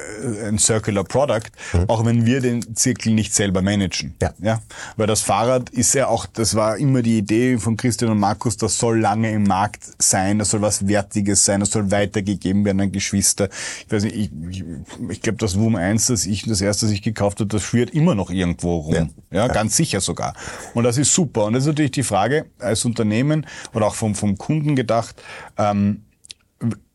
ein 0.46 0.58
Circular 0.58 1.04
Product, 1.04 1.50
mhm. 1.72 1.88
auch 1.88 2.04
wenn 2.04 2.24
wir 2.26 2.40
den 2.40 2.74
Zirkel 2.74 3.12
nicht 3.12 3.34
selber 3.34 3.62
managen. 3.62 4.14
Ja. 4.22 4.32
ja. 4.40 4.60
Weil 4.96 5.06
das 5.06 5.20
Fahrrad 5.20 5.70
ist 5.70 5.94
ja 5.94 6.08
auch, 6.08 6.26
das 6.26 6.54
war 6.54 6.76
immer 6.78 7.02
die 7.02 7.18
Idee 7.18 7.58
von 7.58 7.76
Christian 7.76 8.10
und 8.10 8.18
Markus, 8.18 8.56
das 8.56 8.78
soll 8.78 9.00
lange 9.00 9.30
im 9.30 9.44
Markt 9.44 9.84
sein, 9.98 10.38
das 10.38 10.50
soll 10.50 10.62
was 10.62 10.86
Wertiges 10.88 11.44
sein, 11.44 11.60
das 11.60 11.70
soll 11.70 11.90
weitergegeben 11.90 12.64
werden 12.64 12.80
an 12.80 12.92
Geschwister. 12.92 13.48
Ich 13.86 13.92
weiß 13.92 14.04
nicht, 14.04 14.16
ich, 14.16 14.30
ich, 14.50 14.64
ich 15.10 15.20
glaube, 15.20 15.38
das 15.38 15.58
Woom 15.58 15.76
1, 15.76 16.06
das 16.06 16.26
ich, 16.26 16.44
das 16.44 16.60
erste, 16.60 16.86
das 16.86 16.92
ich 16.92 17.02
gekauft 17.02 17.40
habe, 17.40 17.48
das 17.48 17.62
schwirrt 17.62 17.90
immer 17.90 18.14
noch 18.14 18.30
irgendwo 18.30 18.76
rum. 18.76 18.94
Ja. 18.94 19.08
ja, 19.30 19.48
ganz 19.48 19.76
sicher 19.76 20.00
sogar. 20.00 20.34
Und 20.74 20.84
das 20.84 20.98
ist 20.98 21.12
super. 21.14 21.44
Und 21.44 21.54
das 21.54 21.64
ist 21.64 21.68
natürlich 21.68 21.92
die 21.92 22.02
Frage 22.02 22.46
als 22.58 22.84
Unternehmen, 22.84 23.46
oder 23.72 23.86
auch 23.86 23.94
vom, 23.94 24.14
vom 24.14 24.36
Kunden 24.38 24.76
gedacht, 24.76 25.22
ähm, 25.56 26.02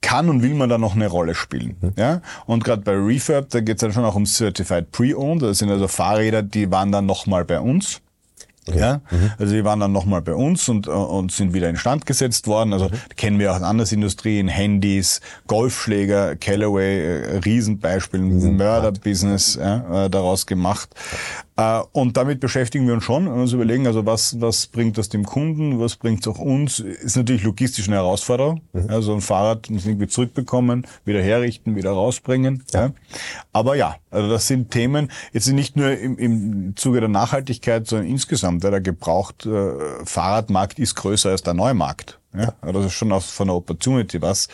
kann 0.02 0.30
und 0.30 0.42
will 0.42 0.54
man 0.54 0.70
da 0.70 0.78
noch 0.78 0.96
eine 0.96 1.08
Rolle 1.08 1.36
spielen. 1.36 1.78
Mhm. 1.82 1.94
Ja? 1.98 2.22
Und 2.46 2.64
gerade 2.64 2.82
bei 2.82 2.94
Refurb, 2.94 3.50
da 3.50 3.60
geht 3.60 3.76
es 3.76 3.82
dann 3.82 3.94
schon 3.94 4.06
auch 4.06 4.16
um 4.16 4.26
Certified 4.26 4.92
Pre-Owned. 4.92 5.42
Das 5.42 5.60
sind 5.60 5.70
also 5.70 5.88
Fahrräder, 5.88 6.42
die 6.42 6.72
waren 6.72 6.92
dann 6.92 7.06
nochmal 7.06 7.46
bei 7.46 7.60
uns. 7.60 8.02
Okay. 8.68 8.80
Ja, 8.80 9.02
mhm. 9.10 9.32
also 9.40 9.54
die 9.54 9.64
waren 9.64 9.80
dann 9.80 9.92
nochmal 9.92 10.22
bei 10.22 10.34
uns 10.34 10.70
und, 10.70 10.88
und 10.88 11.32
sind 11.32 11.54
wieder 11.54 11.70
instand 11.70 12.06
gesetzt 12.06 12.46
worden. 12.46 12.74
Also 12.74 12.90
mhm. 12.90 12.94
kennen 13.16 13.40
wir 13.40 13.52
auch 13.52 13.58
in 13.58 13.64
anderen 13.64 13.90
Industrien, 13.90 14.48
Handys, 14.48 15.22
Golfschläger, 15.48 16.36
Callaway, 16.36 17.00
äh, 17.00 17.38
Riesenbeispiel, 17.38 18.20
Mörderbusiness 18.20 19.56
ja, 19.56 20.06
äh, 20.06 20.10
daraus 20.10 20.46
gemacht. 20.46 20.90
Äh, 21.60 21.82
und 21.92 22.16
damit 22.16 22.40
beschäftigen 22.40 22.88
wir 22.88 22.94
uns 22.94 23.04
schon, 23.04 23.26
wenn 23.26 23.36
wir 23.36 23.42
uns 23.42 23.52
überlegen, 23.52 23.86
also 23.86 24.06
was, 24.06 24.40
was 24.40 24.68
bringt 24.68 24.98
das 24.98 25.10
dem 25.10 25.26
Kunden, 25.26 25.80
was 25.80 25.98
bringt 25.98 26.22
es 26.22 26.28
auch 26.28 26.40
uns, 26.40 26.80
ist 26.80 27.18
natürlich 27.18 27.44
logistisch 27.44 27.88
eine 27.88 27.98
Herausforderung. 27.98 28.62
Mhm. 28.72 28.90
Also 28.90 29.14
ein 29.14 29.20
Fahrrad 29.20 29.70
muss 29.70 29.86
irgendwie 29.86 30.08
zurückbekommen, 30.08 30.88
wieder 31.04 31.22
herrichten, 31.22 31.76
wieder 31.76 31.92
rausbringen. 31.92 32.64
Ja. 32.74 32.86
ja. 32.86 32.92
Aber 33.52 33.76
ja, 33.76 33.98
also 34.10 34.30
das 34.30 34.48
sind 34.48 34.72
Themen, 34.72 35.12
jetzt 35.34 35.48
nicht 35.48 35.76
nur 35.76 35.92
im, 35.92 36.18
im 36.18 36.76
Zuge 36.78 37.02
der 37.02 37.10
Nachhaltigkeit, 37.10 37.88
sondern 37.88 38.08
insgesamt. 38.08 38.64
Ja, 38.64 38.72
der 38.72 38.80
gebraucht 38.80 39.46
äh, 39.46 40.06
Fahrradmarkt 40.06 40.80
ist 40.80 40.96
größer 40.96 41.32
als 41.32 41.44
der 41.44 41.56
Neumarkt. 41.56 42.20
Ja. 42.34 42.54
ja. 42.64 42.72
Das 42.72 42.86
ist 42.86 42.94
schon 42.94 43.12
auch 43.12 43.22
von 43.22 43.48
der 43.48 43.58
Opportunity 43.58 44.22
was, 44.22 44.48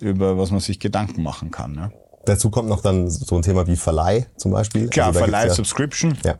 über 0.00 0.38
was 0.38 0.50
man 0.50 0.60
sich 0.60 0.80
Gedanken 0.80 1.22
machen 1.22 1.50
kann. 1.50 1.74
Ja. 1.74 1.90
Dazu 2.26 2.50
kommt 2.50 2.68
noch 2.68 2.82
dann 2.82 3.08
so 3.08 3.36
ein 3.36 3.42
Thema 3.42 3.66
wie 3.66 3.76
Verleih 3.76 4.26
zum 4.36 4.52
Beispiel. 4.52 4.88
Klar, 4.88 5.08
also 5.08 5.20
Verleih, 5.20 5.46
ja, 5.46 5.54
Subscription. 5.54 6.18
Ja. 6.24 6.36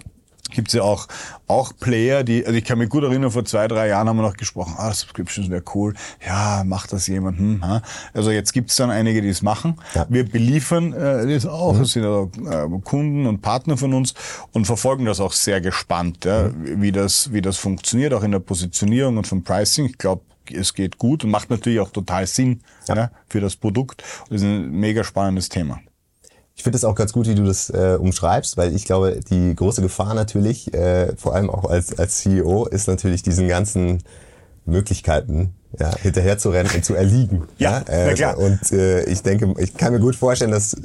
Gibt's 0.51 0.75
ja 0.75 0.83
auch, 0.83 1.09
auch 1.49 1.73
Player, 1.79 2.23
die, 2.23 2.47
also 2.47 2.57
ich 2.57 2.65
kann 2.65 2.79
mich 2.79 2.89
gut 2.89 3.03
erinnern, 3.03 3.33
vor 3.33 3.45
zwei, 3.45 3.67
drei 3.67 3.89
Jahren 3.89 4.09
haben 4.09 4.17
wir 4.17 4.23
noch 4.23 4.37
gesprochen, 4.37 4.75
ah, 4.79 4.93
Subscriptions 4.93 5.51
wäre 5.51 5.63
cool. 5.75 5.95
Ja, 6.25 6.63
macht 6.65 6.93
das 6.93 7.09
jemand? 7.09 7.39
Hm, 7.39 7.65
ha? 7.65 7.83
Also 8.15 8.31
jetzt 8.31 8.53
gibt's 8.53 8.77
dann 8.77 8.91
einige, 8.91 9.23
die 9.23 9.29
es 9.29 9.43
machen. 9.43 9.81
Ja. 9.95 10.07
Wir 10.09 10.25
beliefern 10.25 10.93
äh, 10.93 11.27
das 11.27 11.47
auch. 11.47 11.75
Mhm. 11.75 11.79
Das 11.81 11.91
sind 11.91 12.05
also, 12.05 12.31
äh, 12.49 12.81
Kunden 12.85 13.27
und 13.27 13.43
Partner 13.43 13.77
von 13.77 13.93
uns 13.93 14.15
und 14.53 14.67
verfolgen 14.67 15.05
das 15.05 15.19
auch 15.19 15.33
sehr 15.33 15.61
gespannt, 15.61 16.25
ja, 16.25 16.49
mhm. 16.49 16.81
wie, 16.81 16.93
das, 16.93 17.33
wie 17.33 17.43
das 17.43 17.57
funktioniert, 17.57 18.15
auch 18.15 18.23
in 18.23 18.31
der 18.31 18.39
Positionierung 18.39 19.17
und 19.17 19.27
vom 19.27 19.43
Pricing. 19.43 19.87
Ich 19.87 19.99
glaube, 19.99 20.23
es 20.51 20.75
geht 20.75 20.99
gut 20.99 21.25
und 21.25 21.31
macht 21.31 21.51
natürlich 21.51 21.81
auch 21.81 21.91
total 21.91 22.27
Sinn 22.27 22.61
ja. 22.89 22.97
ja 22.97 23.11
für 23.29 23.41
das 23.41 23.57
Produkt. 23.57 24.03
Das 24.29 24.41
ist 24.41 24.45
ein 24.45 24.71
mega 24.71 25.05
spannendes 25.05 25.49
Thema. 25.49 25.81
Ich 26.55 26.63
finde 26.63 26.77
es 26.79 26.85
auch 26.85 26.95
ganz 26.95 27.13
gut, 27.13 27.29
wie 27.29 27.35
du 27.35 27.45
das 27.45 27.69
äh, 27.69 27.99
umschreibst, 28.01 28.57
weil 28.57 28.75
ich 28.75 28.87
glaube, 28.87 29.21
die 29.29 29.55
große 29.55 29.83
Gefahr 29.83 30.15
natürlich, 30.15 30.73
äh, 30.73 31.15
vor 31.17 31.35
allem 31.35 31.51
auch 31.51 31.69
als, 31.69 31.99
als 31.99 32.19
CEO, 32.19 32.65
ist 32.65 32.89
natürlich 32.89 33.23
diesen 33.23 33.47
ganzen 33.47 34.03
Möglichkeiten 34.65 35.55
ja, 35.79 35.95
hinterher 35.97 36.39
zu 36.39 36.51
rennen 36.51 36.71
und 36.75 36.85
zu 36.85 36.95
erliegen. 36.95 37.47
ja, 37.59 37.83
ja? 37.87 38.09
Äh, 38.09 38.15
klar. 38.15 38.39
Und 38.39 38.73
äh, 38.73 39.05
ich 39.05 39.23
denke, 39.23 39.55
ich 39.59 39.75
kann 39.75 39.93
mir 39.93 40.01
gut 40.01 40.17
vorstellen, 40.17 40.51
dass 40.51 40.77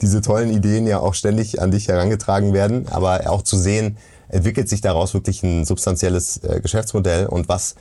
diese 0.00 0.22
tollen 0.22 0.50
Ideen 0.50 0.86
ja 0.86 0.98
auch 0.98 1.14
ständig 1.14 1.60
an 1.60 1.70
dich 1.70 1.88
herangetragen 1.88 2.54
werden, 2.54 2.88
aber 2.88 3.30
auch 3.30 3.42
zu 3.42 3.58
sehen, 3.58 3.98
entwickelt 4.28 4.68
sich 4.68 4.80
daraus 4.80 5.12
wirklich 5.12 5.42
ein 5.42 5.64
substanzielles 5.64 6.38
äh, 6.38 6.60
Geschäftsmodell 6.60 7.26
und 7.26 7.48
was 7.48 7.74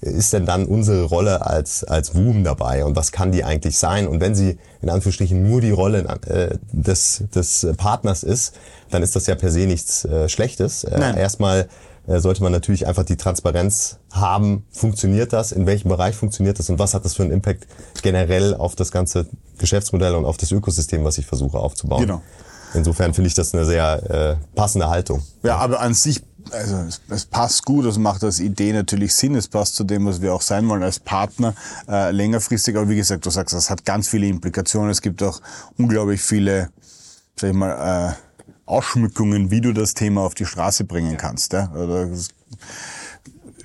ist 0.00 0.32
denn 0.32 0.46
dann 0.46 0.66
unsere 0.66 1.04
Rolle 1.04 1.46
als, 1.46 1.84
als 1.84 2.14
WUM 2.14 2.44
dabei 2.44 2.84
und 2.84 2.96
was 2.96 3.12
kann 3.12 3.32
die 3.32 3.44
eigentlich 3.44 3.78
sein? 3.78 4.06
Und 4.06 4.20
wenn 4.20 4.34
sie 4.34 4.58
in 4.80 4.90
Anführungsstrichen 4.90 5.42
nur 5.48 5.60
die 5.60 5.70
Rolle 5.70 6.04
äh, 6.26 6.56
des, 6.72 7.24
des 7.34 7.66
Partners 7.76 8.22
ist, 8.22 8.54
dann 8.90 9.02
ist 9.02 9.16
das 9.16 9.26
ja 9.26 9.34
per 9.34 9.50
se 9.50 9.66
nichts 9.66 10.04
äh, 10.04 10.28
Schlechtes. 10.28 10.84
Äh, 10.84 11.18
erstmal 11.18 11.68
äh, 12.06 12.20
sollte 12.20 12.42
man 12.42 12.52
natürlich 12.52 12.86
einfach 12.86 13.04
die 13.04 13.16
Transparenz 13.16 13.98
haben, 14.12 14.64
funktioniert 14.70 15.32
das, 15.32 15.52
in 15.52 15.66
welchem 15.66 15.88
Bereich 15.88 16.16
funktioniert 16.16 16.58
das 16.58 16.70
und 16.70 16.78
was 16.78 16.94
hat 16.94 17.04
das 17.04 17.14
für 17.14 17.22
einen 17.22 17.32
Impact 17.32 17.66
generell 18.02 18.54
auf 18.54 18.74
das 18.76 18.90
ganze 18.90 19.26
Geschäftsmodell 19.58 20.14
und 20.14 20.24
auf 20.24 20.38
das 20.38 20.50
Ökosystem, 20.50 21.04
was 21.04 21.18
ich 21.18 21.26
versuche 21.26 21.58
aufzubauen. 21.58 22.00
Genau. 22.00 22.22
Insofern 22.74 23.14
finde 23.14 23.28
ich 23.28 23.34
das 23.34 23.54
eine 23.54 23.64
sehr 23.64 24.10
äh, 24.10 24.36
passende 24.54 24.88
Haltung. 24.88 25.22
Ja, 25.42 25.56
aber 25.56 25.80
an 25.80 25.94
sich 25.94 26.22
also 26.52 26.76
es, 26.78 27.00
es, 27.08 27.24
passt 27.24 27.64
gut, 27.64 27.86
das 27.86 27.98
macht 27.98 28.24
als 28.24 28.40
Idee 28.40 28.72
natürlich 28.72 29.14
Sinn, 29.14 29.34
es 29.34 29.48
passt 29.48 29.76
zu 29.76 29.84
dem, 29.84 30.06
was 30.06 30.20
wir 30.20 30.34
auch 30.34 30.42
sein 30.42 30.68
wollen 30.68 30.82
als 30.82 30.98
Partner 30.98 31.54
äh, 31.88 32.10
längerfristig, 32.10 32.76
aber 32.76 32.88
wie 32.88 32.96
gesagt, 32.96 33.26
du 33.26 33.30
sagst, 33.30 33.54
das 33.54 33.70
hat 33.70 33.84
ganz 33.84 34.08
viele 34.08 34.26
Implikationen, 34.26 34.90
es 34.90 35.02
gibt 35.02 35.22
auch 35.22 35.40
unglaublich 35.76 36.20
viele, 36.20 36.70
sag 37.36 37.50
ich 37.50 37.56
mal, 37.56 38.10
äh, 38.10 38.14
Ausschmückungen, 38.66 39.50
wie 39.50 39.60
du 39.60 39.72
das 39.72 39.94
Thema 39.94 40.22
auf 40.22 40.34
die 40.34 40.44
Straße 40.44 40.84
bringen 40.84 41.16
kannst. 41.16 41.52
Ja? 41.54 41.72
Oder, 41.72 42.08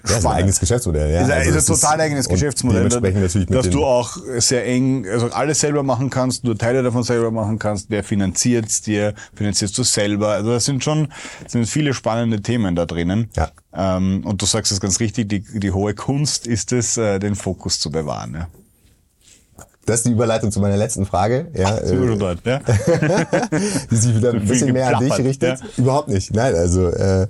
ja, 0.06 0.18
ist 0.18 0.26
ein 0.26 0.32
eigenes 0.32 0.60
Geschäftsmodell. 0.60 1.14
Ja. 1.14 1.22
Ist, 1.22 1.32
ein, 1.32 1.48
also 1.48 1.58
ist 1.58 1.70
ein 1.70 1.76
total 1.76 2.02
eigenes 2.02 2.28
Geschäftsmodell, 2.28 2.90
dass 2.90 3.70
du 3.70 3.86
auch 3.86 4.18
sehr 4.38 4.66
eng, 4.66 5.08
also 5.08 5.28
alles 5.28 5.62
selber 5.62 5.82
machen 5.84 6.10
kannst, 6.10 6.44
nur 6.44 6.58
Teile 6.58 6.84
davon 6.84 7.04
selber 7.04 7.32
machen 7.32 7.58
kannst. 7.58 7.90
Wer 7.90 8.04
finanziert 8.04 8.66
es 8.68 8.82
dir? 8.82 9.14
Finanzierst 9.34 9.78
du 9.78 9.84
selber? 9.84 10.30
Also 10.30 10.52
das 10.52 10.66
sind 10.66 10.84
schon 10.84 11.08
das 11.44 11.54
sind 11.54 11.66
viele 11.68 11.94
spannende 11.94 12.42
Themen 12.42 12.76
da 12.76 12.86
drinnen. 12.86 13.30
Ja. 13.36 13.52
Ähm, 13.74 14.24
und 14.26 14.42
du 14.42 14.46
sagst 14.46 14.72
es 14.72 14.82
ganz 14.82 15.00
richtig, 15.00 15.30
die, 15.30 15.40
die 15.42 15.72
hohe 15.72 15.94
Kunst 15.94 16.48
ist 16.48 16.74
es, 16.74 16.98
äh, 16.98 17.20
den 17.20 17.36
Fokus 17.36 17.80
zu 17.80 17.90
bewahren. 17.90 18.34
Ja. 18.34 18.48
Das 19.86 19.98
ist 19.98 20.06
die 20.06 20.12
Überleitung 20.12 20.52
zu 20.52 20.62
meiner 20.62 20.78
letzten 20.78 21.06
Frage. 21.06 21.48
Ja, 21.54 21.78
Ach, 21.78 21.92
äh, 21.92 22.18
dort, 22.18 22.46
ja. 22.46 22.60
die 23.92 23.96
sich 23.96 24.16
wieder 24.16 24.34
ein 24.34 24.46
bisschen 24.46 24.72
mehr 24.72 24.96
an 24.96 25.04
dich 25.04 25.18
richtet. 25.18 25.60
Ja. 25.60 25.66
Überhaupt 25.78 26.08
nicht. 26.08 26.34
Nein, 26.34 26.56
also 26.56 26.88
äh, 26.88 27.28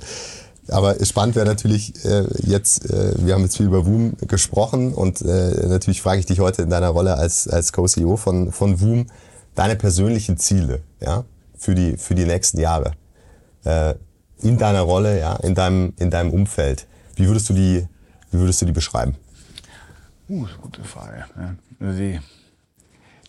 aber 0.69 1.03
spannend 1.03 1.35
wäre 1.35 1.45
natürlich 1.45 1.93
äh, 2.05 2.25
jetzt, 2.43 2.89
äh, 2.89 3.13
wir 3.17 3.33
haben 3.33 3.43
jetzt 3.43 3.57
viel 3.57 3.65
über 3.65 3.85
Woom 3.85 4.15
gesprochen 4.27 4.93
und 4.93 5.21
äh, 5.21 5.67
natürlich 5.67 6.01
frage 6.01 6.19
ich 6.19 6.25
dich 6.25 6.39
heute 6.39 6.61
in 6.61 6.69
deiner 6.69 6.89
Rolle 6.89 7.15
als, 7.15 7.47
als 7.47 7.73
Co-CEO 7.73 8.17
von, 8.17 8.51
von 8.51 8.79
Woom, 8.79 9.07
deine 9.55 9.75
persönlichen 9.75 10.37
Ziele 10.37 10.81
ja, 11.01 11.25
für, 11.57 11.75
die, 11.75 11.97
für 11.97 12.15
die 12.15 12.25
nächsten 12.25 12.59
Jahre. 12.59 12.93
Äh, 13.65 13.95
in 14.41 14.57
deiner 14.57 14.81
Rolle, 14.81 15.19
ja, 15.19 15.35
in 15.37 15.55
deinem, 15.55 15.93
in 15.97 16.09
deinem 16.09 16.31
Umfeld. 16.31 16.87
Wie 17.15 17.27
würdest 17.27 17.49
du 17.49 17.53
die, 17.53 17.87
wie 18.31 18.39
würdest 18.39 18.61
du 18.61 18.65
die 18.65 18.71
beschreiben? 18.71 19.15
Uh, 20.29 20.47
gute 20.61 20.83
Frage. 20.83 21.25
Ja. 21.37 21.55
Also 21.79 21.99
die, 21.99 22.19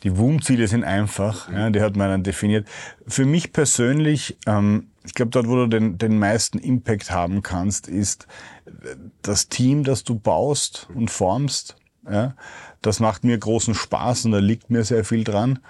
die 0.03 0.17
WUM-Ziele 0.17 0.69
sind 0.69 0.85
einfach, 0.85 1.51
ja, 1.53 1.71
die 1.71 1.81
hat 1.81 1.97
man 1.97 2.09
dann 2.11 2.23
definiert. 2.23 2.67
Für 3.07 3.25
mich 3.25 3.53
persönlich 3.53 4.37
ähm, 4.47 4.89
ich 5.05 5.15
glaube, 5.15 5.31
dort, 5.31 5.47
wo 5.49 5.57
du 5.57 5.67
den, 5.67 5.99
den 5.99 6.19
meisten 6.19 6.59
Impact 6.59 7.11
haben 7.11 7.43
kannst, 7.43 7.89
ist 7.89 8.27
das 9.23 9.49
Team, 9.49 9.85
das 9.85 10.05
du 10.05 10.19
baust 10.19 10.89
und 10.95 11.11
formst. 11.11 11.77
Ja, 12.11 12.35
das 12.83 13.01
macht 13.01 13.25
mir 13.25 13.39
großen 13.39 13.75
Spaß 13.75 14.27
und 14.27 14.33
da 14.33 14.39
liegt 14.39 14.69
mir 14.71 14.85
sehr 14.85 15.05
viel 15.05 15.25
dran 15.25 15.61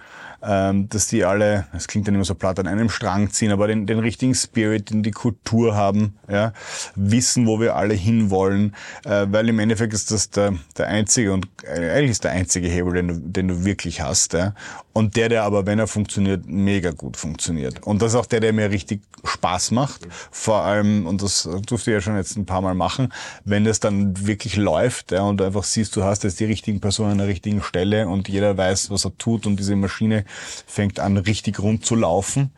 dass 0.45 1.07
die 1.09 1.24
alle, 1.24 1.66
es 1.72 1.88
klingt 1.88 2.07
dann 2.07 2.14
immer 2.14 2.24
so 2.24 2.34
platt, 2.34 2.59
an 2.59 2.66
einem 2.66 2.90
Strang 2.90 3.30
ziehen, 3.30 3.51
aber 3.51 3.66
den, 3.66 3.86
den 3.86 3.99
richtigen 3.99 4.34
Spirit, 4.34 4.90
in 4.90 5.03
die 5.03 5.11
Kultur 5.11 5.74
haben, 5.74 6.16
ja, 6.28 6.53
wissen, 6.95 7.47
wo 7.47 7.61
wir 7.61 7.76
alle 7.76 7.95
hinwollen, 7.95 8.74
äh, 9.05 9.26
weil 9.30 9.49
im 9.49 9.59
Endeffekt 9.59 9.95
ist 9.95 10.11
das 10.11 10.30
der, 10.30 10.55
der 10.76 10.88
einzige 10.88 11.32
und 11.32 11.49
äh, 11.62 11.90
eigentlich 11.90 12.11
ist 12.11 12.24
der 12.24 12.32
einzige 12.32 12.68
Hebel, 12.68 12.95
den 12.95 13.09
du, 13.09 13.14
den 13.20 13.49
du 13.49 13.64
wirklich 13.64 14.03
hast, 14.03 14.34
ja, 14.34 14.55
und 14.92 15.16
der, 15.16 15.28
der 15.28 15.45
aber, 15.45 15.66
wenn 15.66 15.78
er 15.78 15.86
funktioniert, 15.86 16.47
mega 16.47 16.90
gut 16.90 17.16
funktioniert. 17.16 17.82
Und 17.82 18.01
das 18.01 18.12
ist 18.12 18.18
auch 18.18 18.26
der, 18.26 18.40
der 18.40 18.53
mir 18.53 18.70
richtig 18.70 19.03
Spaß 19.24 19.70
macht, 19.72 20.07
vor 20.30 20.62
allem, 20.62 21.07
und 21.07 21.22
das 21.22 21.49
durfte 21.66 21.90
ich 21.90 21.95
ja 21.95 22.01
schon 22.01 22.16
jetzt 22.16 22.36
ein 22.36 22.47
paar 22.47 22.61
Mal 22.61 22.74
machen, 22.74 23.12
wenn 23.45 23.64
das 23.64 23.80
dann 23.80 24.26
wirklich 24.26 24.57
läuft, 24.57 25.12
ja, 25.12 25.22
und 25.22 25.38
du 25.38 25.45
einfach 25.45 25.64
siehst, 25.64 25.97
du 25.97 26.05
hast 26.05 26.24
jetzt 26.24 26.38
die 26.38 26.45
richtigen 26.45 26.80
Personen 26.80 27.12
an 27.12 27.18
der 27.18 27.28
richtigen 27.28 27.62
Stelle 27.62 28.09
und 28.09 28.28
jeder 28.28 28.57
weiß, 28.57 28.90
was 28.90 29.05
er 29.05 29.16
tut 29.16 29.47
und 29.47 29.57
diese 29.57 29.74
Maschine 29.74 30.24
fängt 30.66 31.01
an 31.01 31.16
richtig 31.16 31.61
rund 31.61 31.85
zu 31.85 31.95
laufen. 31.95 32.51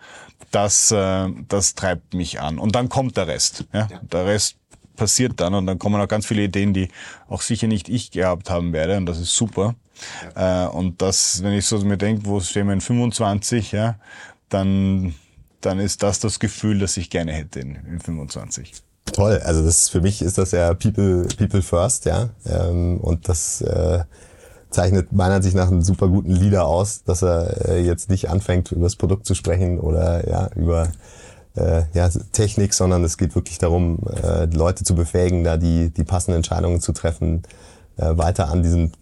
Das, 0.50 0.90
äh, 0.90 1.28
das 1.48 1.74
treibt 1.74 2.14
mich 2.14 2.40
an. 2.40 2.58
Und 2.58 2.74
dann 2.74 2.88
kommt 2.88 3.16
der 3.16 3.26
Rest. 3.26 3.64
Ja? 3.72 3.88
ja. 3.90 4.00
Der 4.02 4.26
Rest 4.26 4.56
passiert 4.96 5.40
dann 5.40 5.54
und 5.54 5.66
dann 5.66 5.78
kommen 5.78 6.00
auch 6.00 6.08
ganz 6.08 6.26
viele 6.26 6.42
Ideen, 6.42 6.72
die 6.72 6.88
auch 7.28 7.42
sicher 7.42 7.68
nicht 7.68 7.88
ich 7.88 8.10
gehabt 8.10 8.50
haben 8.50 8.72
werde 8.72 8.96
und 8.96 9.06
das 9.06 9.20
ist 9.20 9.36
super. 9.36 9.74
Ja. 10.34 10.66
Äh, 10.66 10.68
und 10.70 11.00
das, 11.00 11.42
wenn 11.42 11.52
ich 11.52 11.66
so 11.66 11.78
mir 11.80 11.98
denke, 11.98 12.26
wo 12.26 12.40
stehen 12.40 12.66
wir 12.66 12.74
in 12.74 12.80
25, 12.80 13.72
ja, 13.72 13.96
dann, 14.48 15.14
dann 15.60 15.78
ist 15.78 16.02
das 16.02 16.18
das 16.18 16.40
Gefühl, 16.40 16.78
das 16.78 16.96
ich 16.96 17.10
gerne 17.10 17.32
hätte 17.32 17.60
in, 17.60 17.76
in 17.86 18.00
25. 18.00 18.72
Toll, 19.12 19.40
also 19.44 19.64
das 19.64 19.88
für 19.88 20.00
mich 20.00 20.20
ist 20.20 20.36
das 20.36 20.50
ja 20.50 20.74
People 20.74 21.28
People 21.38 21.62
First, 21.62 22.06
ja, 22.06 22.30
ähm, 22.44 22.98
und 22.98 23.28
das 23.28 23.60
äh, 23.60 24.00
zeichnet 24.76 25.10
meiner 25.10 25.36
Ansicht 25.36 25.56
nach 25.56 25.68
einen 25.68 25.82
super 25.82 26.06
guten 26.06 26.32
Leader 26.32 26.66
aus, 26.66 27.02
dass 27.02 27.22
er 27.22 27.68
äh, 27.68 27.80
jetzt 27.80 28.10
nicht 28.10 28.28
anfängt, 28.28 28.72
über 28.72 28.84
das 28.84 28.96
Produkt 28.96 29.24
zu 29.24 29.34
sprechen 29.34 29.80
oder 29.80 30.28
ja, 30.28 30.50
über 30.54 30.88
äh, 31.56 31.84
ja, 31.94 32.10
Technik, 32.32 32.74
sondern 32.74 33.02
es 33.02 33.16
geht 33.16 33.34
wirklich 33.34 33.56
darum, 33.56 34.00
äh, 34.22 34.44
Leute 34.44 34.84
zu 34.84 34.94
befähigen, 34.94 35.44
da 35.44 35.56
die, 35.56 35.88
die 35.88 36.04
passenden 36.04 36.36
Entscheidungen 36.36 36.82
zu 36.82 36.92
treffen, 36.92 37.42
äh, 37.96 38.18
weiter 38.18 38.50
an 38.50 38.62
diesem 38.62 38.92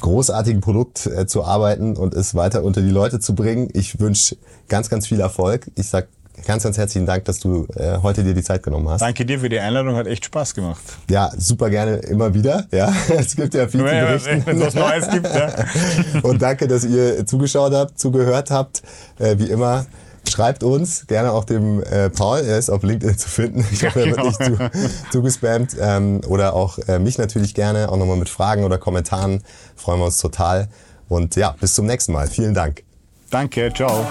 großartigen 0.00 0.60
Produkt 0.60 1.06
äh, 1.06 1.26
zu 1.26 1.42
arbeiten 1.42 1.96
und 1.96 2.12
es 2.12 2.34
weiter 2.34 2.62
unter 2.62 2.82
die 2.82 2.90
Leute 2.90 3.18
zu 3.18 3.34
bringen. 3.34 3.70
Ich 3.72 3.98
wünsche 4.00 4.36
ganz, 4.68 4.90
ganz 4.90 5.06
viel 5.06 5.20
Erfolg. 5.20 5.70
Ich 5.74 5.88
sag 5.88 6.08
ganz, 6.46 6.62
ganz 6.62 6.78
herzlichen 6.78 7.06
Dank, 7.06 7.24
dass 7.24 7.38
du 7.38 7.66
äh, 7.76 7.98
heute 8.02 8.24
dir 8.24 8.34
die 8.34 8.42
Zeit 8.42 8.62
genommen 8.62 8.88
hast. 8.88 9.00
Danke 9.00 9.24
dir 9.24 9.40
für 9.40 9.48
die 9.48 9.58
Einladung, 9.58 9.96
hat 9.96 10.06
echt 10.06 10.24
Spaß 10.24 10.54
gemacht. 10.54 10.82
Ja, 11.10 11.30
super 11.36 11.70
gerne 11.70 11.96
immer 11.96 12.34
wieder. 12.34 12.66
Ja, 12.70 12.92
es 13.16 13.36
gibt 13.36 13.54
ja 13.54 13.68
viel 13.68 13.80
zu 13.80 13.86
berichten. 13.86 14.42
Wenn 14.44 14.60
es 14.60 14.66
was 14.66 14.74
Neues 14.74 15.10
gibt, 15.10 15.34
ja. 15.34 15.52
Und 16.22 16.42
danke, 16.42 16.68
dass 16.68 16.84
ihr 16.84 17.26
zugeschaut 17.26 17.72
habt, 17.72 17.98
zugehört 17.98 18.50
habt. 18.50 18.82
Äh, 19.18 19.38
wie 19.38 19.50
immer, 19.50 19.86
schreibt 20.28 20.62
uns, 20.62 21.06
gerne 21.06 21.32
auch 21.32 21.44
dem 21.44 21.82
äh, 21.82 22.10
Paul, 22.10 22.40
er 22.40 22.58
ist 22.58 22.70
auf 22.70 22.82
LinkedIn 22.82 23.16
zu 23.18 23.28
finden. 23.28 23.64
Ich 23.70 23.84
hoffe, 23.84 24.00
er 24.00 24.16
wird 24.16 24.24
nicht 24.24 24.42
zu, 24.42 24.58
zugespammt. 25.12 25.76
Ähm, 25.80 26.20
oder 26.26 26.54
auch 26.54 26.78
äh, 26.88 26.98
mich 26.98 27.18
natürlich 27.18 27.54
gerne, 27.54 27.90
auch 27.90 27.96
nochmal 27.96 28.16
mit 28.16 28.28
Fragen 28.28 28.64
oder 28.64 28.78
Kommentaren. 28.78 29.42
Freuen 29.76 30.00
wir 30.00 30.06
uns 30.06 30.18
total. 30.18 30.68
Und 31.08 31.36
ja, 31.36 31.54
bis 31.60 31.74
zum 31.74 31.86
nächsten 31.86 32.12
Mal. 32.12 32.26
Vielen 32.26 32.54
Dank. 32.54 32.82
Danke, 33.30 33.72
ciao. 33.74 34.06